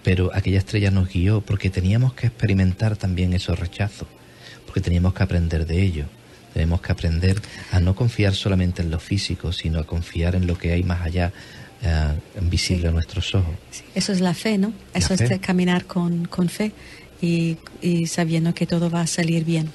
Pero 0.02 0.30
aquella 0.34 0.58
estrella 0.58 0.90
nos 0.90 1.08
guió 1.12 1.40
porque 1.42 1.68
teníamos 1.70 2.14
que 2.14 2.26
experimentar 2.28 2.96
también 2.96 3.32
esos 3.34 3.58
rechazos. 3.58 4.08
Porque 4.66 4.80
teníamos 4.80 5.12
que 5.14 5.22
aprender 5.22 5.66
de 5.66 5.82
ello. 5.82 6.04
Tenemos 6.54 6.80
que 6.80 6.90
aprender 6.92 7.40
a 7.70 7.78
no 7.80 7.94
confiar 7.94 8.34
solamente 8.34 8.82
en 8.82 8.90
lo 8.90 8.98
físico, 8.98 9.52
sino 9.52 9.78
a 9.78 9.84
confiar 9.86 10.34
en 10.34 10.46
lo 10.46 10.56
que 10.58 10.72
hay 10.72 10.82
más 10.82 11.02
allá, 11.02 11.32
eh, 11.82 12.08
visible 12.42 12.82
Sí. 12.82 12.88
a 12.88 12.90
nuestros 12.92 13.34
ojos. 13.34 13.54
Sí, 13.70 13.82
Eso 13.94 14.12
es 14.12 14.20
la 14.20 14.34
fe, 14.34 14.58
¿no? 14.58 14.72
La 14.92 14.98
Eso 14.98 15.16
fe. 15.16 15.32
es 15.34 15.40
caminar 15.40 15.84
con, 15.84 16.24
con 16.26 16.48
fe 16.48 16.72
y, 17.22 17.56
y 17.82 18.06
sabiendo 18.06 18.52
que 18.54 18.66
todo 18.66 18.90
va 18.90 19.02
a 19.02 19.06
salir 19.06 19.44
bien. 19.44 19.70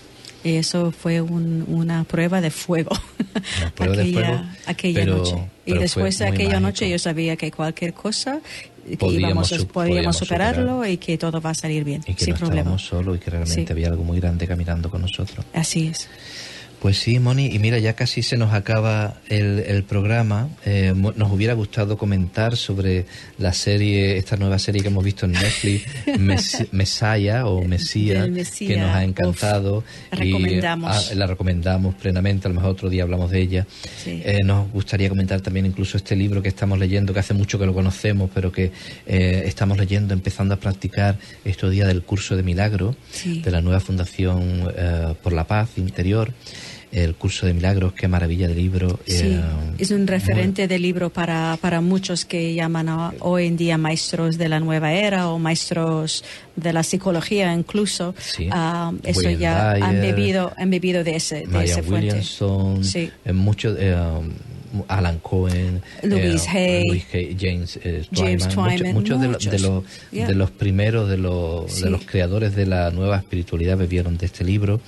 Y 0.45 0.55
eso 0.57 0.91
fue 0.91 1.19
un- 1.21 1.65
una 1.67 2.03
prueba 2.05 2.39
de 2.39 2.51
fuego. 2.51 2.91
Prueba 3.75 3.95
de 3.95 4.01
aquella, 4.03 4.27
fuego, 4.27 4.43
aquella 4.67 4.99
pero- 5.01 5.17
noche. 5.17 5.35
Y 5.65 5.71
pero 5.71 5.81
después 5.81 6.17
fue 6.17 6.25
de 6.27 6.31
aquella 6.31 6.49
mágico. 6.51 6.67
noche 6.67 6.89
yo 6.89 6.99
sabía 6.99 7.35
que 7.35 7.51
cualquier 7.51 7.93
cosa 7.93 8.39
que 8.87 8.95
Podíamos 8.97 9.51
íbamos 9.51 9.65
podíamos 9.73 10.15
superarlo 10.17 10.73
superar. 10.73 10.89
y 10.91 10.97
que 10.97 11.17
todo 11.17 11.41
va 11.41 11.49
a 11.49 11.53
salir 11.55 11.83
bien, 11.83 12.03
Y 12.05 12.13
que 12.13 12.23
sin 12.25 12.33
no 12.35 12.39
problema. 12.41 12.59
estábamos 12.61 12.85
solos 12.85 13.17
y 13.17 13.19
que 13.19 13.31
realmente 13.31 13.65
Sí. 13.65 13.71
había 13.71 13.87
algo 13.87 14.03
muy 14.03 14.19
grande 14.19 14.47
caminando 14.47 14.91
con 14.91 15.01
nosotros. 15.01 15.43
Así 15.53 15.87
es. 15.87 16.07
Pues 16.85 16.99
sí, 16.99 17.17
Moni, 17.17 17.47
y 17.47 17.57
mira, 17.57 17.79
ya 17.79 17.93
casi 17.93 18.21
se 18.21 18.37
nos 18.37 18.53
acaba 18.53 19.15
el, 19.29 19.57
el 19.65 19.81
programa. 19.85 20.49
Eh, 20.67 20.93
nos 20.95 21.31
hubiera 21.31 21.55
gustado 21.55 21.97
comentar 21.97 22.55
sobre 22.57 23.07
la 23.39 23.53
serie, 23.53 24.17
esta 24.17 24.37
nueva 24.37 24.59
serie 24.59 24.83
que 24.83 24.89
hemos 24.89 25.03
visto 25.03 25.25
en 25.25 25.31
Netflix, 25.31 25.87
Mes- 26.19 26.67
Messiah 26.71 27.47
o 27.47 27.63
Mesías, 27.63 28.29
que 28.59 28.77
nos 28.77 28.91
ha 28.93 28.99
uf, 28.99 29.03
encantado. 29.03 29.83
la 30.11 30.23
y, 30.23 30.27
recomendamos. 30.31 31.09
ah, 31.11 31.15
la 31.15 31.25
recomendamos 31.25 31.95
plenamente, 31.95 32.47
a 32.47 32.49
lo 32.49 32.55
mejor 32.57 32.69
otro 32.69 32.87
día 32.91 33.01
hablamos 33.01 33.31
de 33.31 33.41
ella. 33.41 33.65
Sí. 34.03 34.21
Eh, 34.23 34.43
nos 34.43 34.71
gustaría 34.71 35.09
comentar 35.09 35.41
también 35.41 35.65
incluso 35.65 35.97
este 35.97 36.15
libro 36.15 36.43
que 36.43 36.49
estamos 36.49 36.77
leyendo, 36.77 37.15
que 37.15 37.19
hace 37.19 37.33
mucho 37.33 37.57
que 37.57 37.65
lo 37.65 37.73
conocemos, 37.73 38.29
pero 38.31 38.51
que 38.51 38.71
eh, 39.07 39.41
estamos 39.47 39.79
leyendo, 39.79 40.13
empezando 40.13 40.53
a 40.53 40.57
practicar 40.57 41.17
estos 41.45 41.71
días 41.71 41.87
del 41.87 42.03
curso 42.03 42.35
de 42.35 42.43
milagro 42.43 42.95
Sí. 43.11 43.41
de 43.41 43.49
la 43.49 43.61
nueva 43.61 43.79
Fundación 43.79 44.71
eh, 44.77 45.15
por 45.23 45.33
la 45.33 45.47
Paz 45.47 45.69
Interior, 45.77 46.31
el 46.95 47.15
curso 47.15 47.45
de 47.45 47.53
milagros, 47.53 47.93
qué 47.93 48.07
maravilla 48.07 48.47
de 48.47 48.55
libro. 48.55 48.99
Sí, 49.05 49.33
eh, 49.33 49.41
es 49.77 49.91
un 49.91 50.07
referente 50.07 50.67
de 50.67 50.79
libro 50.79 51.09
para, 51.09 51.57
para 51.59 51.81
muchos 51.81 52.23
que 52.25 52.53
llaman 52.53 52.87
a- 52.89 53.13
hoy 53.19 53.47
en 53.47 53.57
día 53.57 53.77
maestros 53.77 54.37
de 54.37 54.47
la 54.49 54.59
nueva 54.61 54.93
era 54.93 55.27
o 55.29 55.37
maestros 55.37 56.23
de 56.55 56.71
la 56.71 56.83
psicología 56.83 57.53
incluso. 57.53 58.15
Sí. 58.17 58.47
Ah, 58.51 58.93
eso 59.03 59.19
Wayne 59.21 59.37
ya 59.39 59.71
han 59.71 59.99
Dyer, 60.01 60.15
bebido, 60.15 60.53
han 60.57 60.69
bebido 60.69 61.03
de 61.03 61.15
ese, 61.17 61.45
de 61.45 61.63
ese 61.65 61.83
fuente. 61.83 62.07
Williamson, 62.07 62.83
Sí. 62.83 63.11
eh, 63.25 63.33
muchos, 63.33 63.75
eh, 63.79 63.95
Alan 64.87 65.19
Cohen, 65.19 65.81
Louise 66.03 66.47
eh, 66.53 66.83
Hay, 67.13 67.37
James, 67.39 67.79
eh, 67.83 68.05
James 68.13 68.47
Twyman, 68.49 68.93
muchos, 68.93 69.17
muchos 69.17 69.21
de, 69.21 69.27
lo- 69.27 69.37
de 69.51 69.59
los, 69.59 69.83
Yeah. 70.11 70.27
de 70.27 70.35
los 70.35 70.51
primeros, 70.51 71.09
de 71.09 71.17
los, 71.17 71.71
Sí. 71.71 71.83
de 71.83 71.89
los 71.89 72.05
creadores 72.05 72.55
de 72.55 72.65
la 72.65 72.91
nueva 72.91 73.17
espiritualidad 73.17 73.77
bebieron 73.77 74.17
de 74.17 74.25
este 74.27 74.43
libro. 74.43 74.79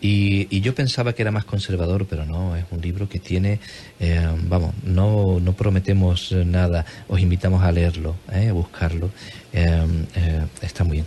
Y, 0.00 0.48
y 0.50 0.60
yo 0.62 0.74
pensaba 0.74 1.12
que 1.12 1.22
era 1.22 1.30
más 1.30 1.44
conservador, 1.44 2.06
pero 2.10 2.26
no, 2.26 2.56
es 2.56 2.64
un 2.72 2.80
libro 2.80 3.08
que 3.08 3.20
tiene, 3.20 3.60
eh, 4.00 4.26
vamos, 4.48 4.74
no, 4.84 5.38
no 5.40 5.52
prometemos 5.52 6.32
nada, 6.32 6.84
os 7.08 7.20
invitamos 7.20 7.62
a 7.62 7.70
leerlo, 7.70 8.16
eh, 8.32 8.48
a 8.48 8.52
buscarlo. 8.52 9.10
Eh, 9.54 9.86
eh, 10.16 10.46
está 10.62 10.82
muy 10.84 10.96
bien. 10.98 11.06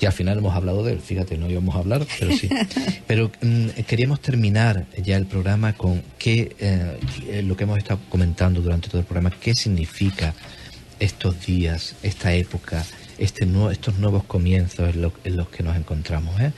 Y 0.00 0.06
al 0.06 0.12
final 0.12 0.38
hemos 0.38 0.54
hablado 0.54 0.84
de 0.84 0.92
él, 0.92 1.00
fíjate, 1.00 1.36
no 1.36 1.50
íbamos 1.50 1.74
a 1.74 1.78
hablar, 1.78 2.06
pero 2.18 2.36
sí. 2.36 2.48
Pero 3.06 3.30
mm, 3.42 3.68
queríamos 3.88 4.20
terminar 4.20 4.86
ya 5.02 5.16
el 5.16 5.26
programa 5.26 5.72
con 5.72 6.02
qué, 6.18 6.54
eh, 6.60 7.42
lo 7.44 7.56
que 7.56 7.64
hemos 7.64 7.78
estado 7.78 7.98
comentando 8.08 8.60
durante 8.60 8.88
todo 8.88 9.00
el 9.00 9.06
programa, 9.06 9.32
qué 9.40 9.54
significa 9.54 10.34
estos 11.00 11.44
días, 11.46 11.96
esta 12.04 12.32
época, 12.34 12.84
este 13.18 13.44
nuevo, 13.46 13.70
estos 13.72 13.98
nuevos 13.98 14.22
comienzos 14.24 14.94
en, 14.94 15.02
lo- 15.02 15.12
en 15.24 15.36
los 15.36 15.48
que 15.48 15.62
nos 15.64 15.76
encontramos. 15.76 16.40
¿eh? 16.40 16.52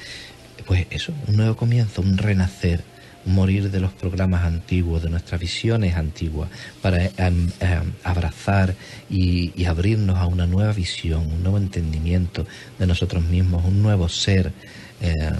Pues 0.66 0.86
eso, 0.90 1.12
un 1.28 1.36
nuevo 1.36 1.56
comienzo, 1.56 2.02
un 2.02 2.18
renacer, 2.18 2.82
morir 3.26 3.70
de 3.70 3.80
los 3.80 3.92
programas 3.92 4.44
antiguos, 4.44 5.02
de 5.02 5.10
nuestras 5.10 5.40
visiones 5.40 5.96
antiguas, 5.96 6.48
para 6.80 7.04
em, 7.04 7.50
abrazar 8.04 8.74
y, 9.10 9.52
y 9.60 9.64
abrirnos 9.66 10.18
a 10.18 10.26
una 10.26 10.46
nueva 10.46 10.72
visión, 10.72 11.26
un 11.32 11.42
nuevo 11.42 11.58
entendimiento 11.58 12.46
de 12.78 12.86
nosotros 12.86 13.22
mismos, 13.24 13.64
un 13.64 13.82
nuevo 13.82 14.08
ser. 14.08 14.52
eh, 15.00 15.32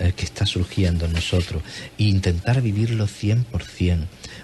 eh, 0.00 0.12
que 0.16 0.24
está 0.24 0.44
surgiendo 0.44 1.04
en 1.04 1.12
nosotros 1.12 1.62
e 1.96 2.04
intentar 2.04 2.60
vivirlo 2.60 3.06
100%, 3.06 3.44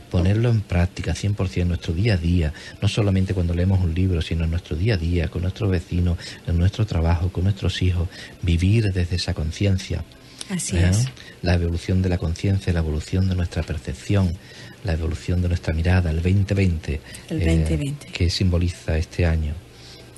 ponerlo 0.09 0.49
en 0.49 0.61
práctica 0.61 1.13
100% 1.13 1.63
en 1.63 1.69
nuestro 1.69 1.93
día 1.93 2.15
a 2.15 2.17
día, 2.17 2.53
no 2.81 2.87
solamente 2.87 3.35
cuando 3.35 3.53
leemos 3.53 3.81
un 3.81 3.93
libro, 3.93 4.23
sino 4.23 4.45
en 4.45 4.51
nuestro 4.51 4.77
día 4.77 4.95
a 4.95 4.97
día, 4.97 5.27
con 5.27 5.43
nuestros 5.43 5.69
vecinos, 5.69 6.19
en 6.47 6.57
nuestro 6.57 6.87
trabajo, 6.87 7.33
con 7.33 7.43
nuestros 7.43 7.83
hijos, 7.83 8.09
vivir 8.43 8.93
desde 8.93 9.17
esa 9.17 9.35
conciencia. 9.35 10.05
Así 10.51 10.77
¿eh? 10.77 10.89
es. 10.89 11.09
La 11.43 11.55
evolución 11.55 12.03
de 12.03 12.09
la 12.09 12.19
conciencia, 12.19 12.73
la 12.73 12.81
evolución 12.81 13.29
de 13.29 13.35
nuestra 13.35 13.63
percepción, 13.63 14.37
la 14.85 14.93
evolución 14.93 15.41
de 15.43 15.49
nuestra 15.49 15.73
mirada, 15.75 16.11
el 16.11 16.17
2020, 16.23 17.01
El 17.31 17.43
eh, 17.43 17.59
2020. 17.59 18.07
que 18.09 18.31
simboliza 18.31 18.97
este 18.99 19.27
año. 19.27 19.55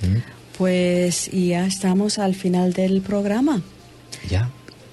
¿Mm? 0.02 0.56
Pues 0.58 1.30
ya 1.30 1.66
estamos 1.66 2.18
al 2.18 2.34
final 2.34 2.72
del 2.72 3.00
programa. 3.00 3.62
Ya, 4.28 4.50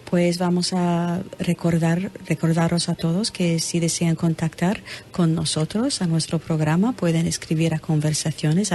Pues 0.09 0.39
vamos 0.39 0.73
a 0.73 1.21
recordar, 1.37 2.11
recordaros 2.25 2.89
a 2.89 2.95
todos 2.95 3.29
que 3.29 3.59
si 3.59 3.79
desean 3.79 4.15
contactar 4.15 4.81
con 5.11 5.35
nosotros 5.35 6.01
a 6.01 6.07
nuestro 6.07 6.39
programa 6.39 6.93
pueden 6.93 7.27
escribir 7.27 7.75
a 7.75 7.79
conversaciones. 7.79 8.71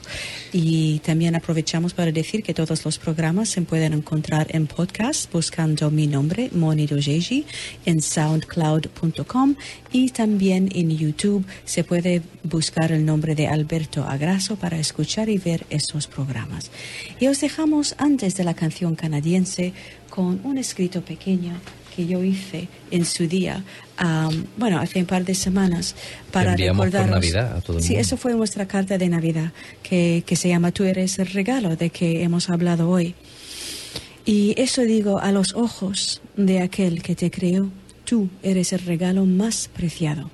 Y 0.53 0.99
también 0.99 1.35
aprovechamos 1.35 1.93
para 1.93 2.11
decir 2.11 2.43
que 2.43 2.53
todos 2.53 2.85
los 2.85 2.97
programas 2.97 3.49
se 3.49 3.61
pueden 3.61 3.93
encontrar 3.93 4.47
en 4.49 4.67
podcast 4.67 5.31
buscando 5.31 5.91
mi 5.91 6.07
nombre, 6.07 6.49
Moni 6.53 6.85
Dojeji, 6.87 7.45
en 7.85 8.01
soundcloud.com 8.01 9.55
y 9.91 10.09
también 10.09 10.69
en 10.73 10.89
YouTube 10.95 11.45
se 11.65 11.83
puede 11.83 12.21
buscar 12.43 12.91
el 12.91 13.05
nombre 13.05 13.35
de 13.35 13.47
Alberto 13.47 14.03
Agraso 14.03 14.55
para 14.55 14.77
escuchar 14.77 15.29
y 15.29 15.37
ver 15.37 15.65
estos 15.69 16.07
programas. 16.07 16.71
Y 17.19 17.27
os 17.27 17.41
dejamos 17.41 17.95
antes 17.97 18.35
de 18.35 18.43
la 18.43 18.53
canción 18.53 18.95
canadiense 18.95 19.73
con 20.09 20.39
un 20.43 20.57
escrito 20.57 21.01
pequeño 21.01 21.53
que 21.95 22.05
yo 22.05 22.23
hice 22.23 22.67
en 22.91 23.05
su 23.05 23.27
día, 23.27 23.63
bueno, 24.57 24.79
hace 24.79 24.99
un 24.99 25.05
par 25.05 25.23
de 25.23 25.35
semanas, 25.35 25.95
para 26.31 26.55
recordar 26.55 27.09
Navidad 27.09 27.57
a 27.57 27.61
todo 27.61 27.77
el 27.77 27.83
Sí, 27.83 27.95
eso 27.95 28.17
fue 28.17 28.33
nuestra 28.33 28.67
carta 28.67 28.97
de 28.97 29.07
Navidad, 29.07 29.51
que, 29.83 30.23
que 30.25 30.35
se 30.35 30.49
llama 30.49 30.71
Tú 30.71 30.83
eres 30.83 31.19
el 31.19 31.27
regalo 31.27 31.75
de 31.75 31.89
que 31.89 32.23
hemos 32.23 32.49
hablado 32.49 32.89
hoy. 32.89 33.15
Y 34.25 34.59
eso 34.59 34.81
digo 34.81 35.19
a 35.19 35.31
los 35.31 35.53
ojos 35.53 36.21
de 36.35 36.59
aquel 36.59 37.01
que 37.03 37.15
te 37.15 37.29
creó, 37.29 37.69
tú 38.05 38.29
eres 38.43 38.73
el 38.73 38.79
regalo 38.79 39.25
más 39.25 39.69
preciado, 39.73 40.31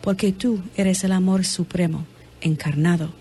porque 0.00 0.32
tú 0.32 0.60
eres 0.76 1.04
el 1.04 1.12
amor 1.12 1.44
supremo, 1.44 2.06
encarnado, 2.40 3.12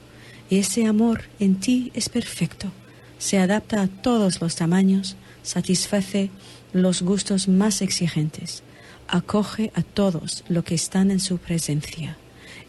y 0.50 0.58
ese 0.58 0.86
amor 0.86 1.24
en 1.40 1.60
ti 1.60 1.92
es 1.96 2.10
perfecto, 2.10 2.72
se 3.18 3.40
adapta 3.40 3.82
a 3.82 3.88
todos 3.88 4.42
los 4.42 4.56
tamaños, 4.56 5.16
satisface 5.44 6.30
los 6.74 7.02
gustos 7.02 7.48
más 7.48 7.82
exigentes, 7.82 8.64
acoge 9.08 9.72
a 9.76 9.82
todos 9.82 10.44
los 10.48 10.64
que 10.64 10.76
están 10.76 11.12
en 11.12 11.20
su 11.20 11.38
presencia. 11.38 12.18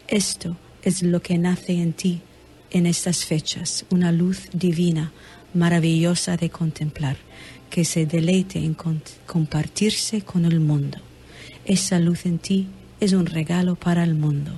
Esto 0.07 0.57
es 0.83 1.01
lo 1.01 1.21
que 1.21 1.37
nace 1.37 1.73
en 1.73 1.93
ti 1.93 2.21
en 2.71 2.85
estas 2.85 3.23
fechas, 3.23 3.85
una 3.91 4.11
luz 4.11 4.49
divina, 4.51 5.11
maravillosa 5.53 6.35
de 6.37 6.49
contemplar, 6.49 7.17
que 7.69 7.85
se 7.85 8.05
deleite 8.05 8.59
en 8.59 8.75
compartirse 9.25 10.21
con 10.21 10.45
el 10.45 10.59
mundo. 10.59 10.97
Esa 11.65 11.99
luz 11.99 12.25
en 12.25 12.39
ti 12.39 12.67
es 12.99 13.13
un 13.13 13.25
regalo 13.25 13.75
para 13.75 14.03
el 14.03 14.15
mundo, 14.15 14.51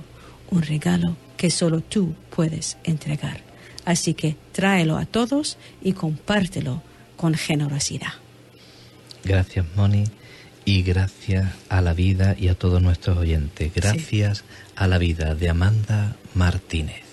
un 0.50 0.62
regalo 0.62 1.16
que 1.36 1.50
solo 1.50 1.82
tú 1.82 2.14
puedes 2.34 2.78
entregar. 2.84 3.42
Así 3.84 4.14
que 4.14 4.36
tráelo 4.52 4.96
a 4.96 5.04
todos 5.04 5.58
y 5.82 5.92
compártelo 5.92 6.82
con 7.16 7.34
generosidad. 7.34 8.25
Gracias, 9.26 9.66
Moni, 9.74 10.04
y 10.64 10.82
gracias 10.82 11.52
a 11.68 11.80
la 11.80 11.94
vida 11.94 12.36
y 12.38 12.48
a 12.48 12.54
todos 12.54 12.80
nuestros 12.80 13.18
oyentes. 13.18 13.72
Gracias 13.74 14.44
a 14.76 14.86
la 14.86 14.98
vida 14.98 15.34
de 15.34 15.48
Amanda 15.48 16.16
Martínez. 16.34 17.05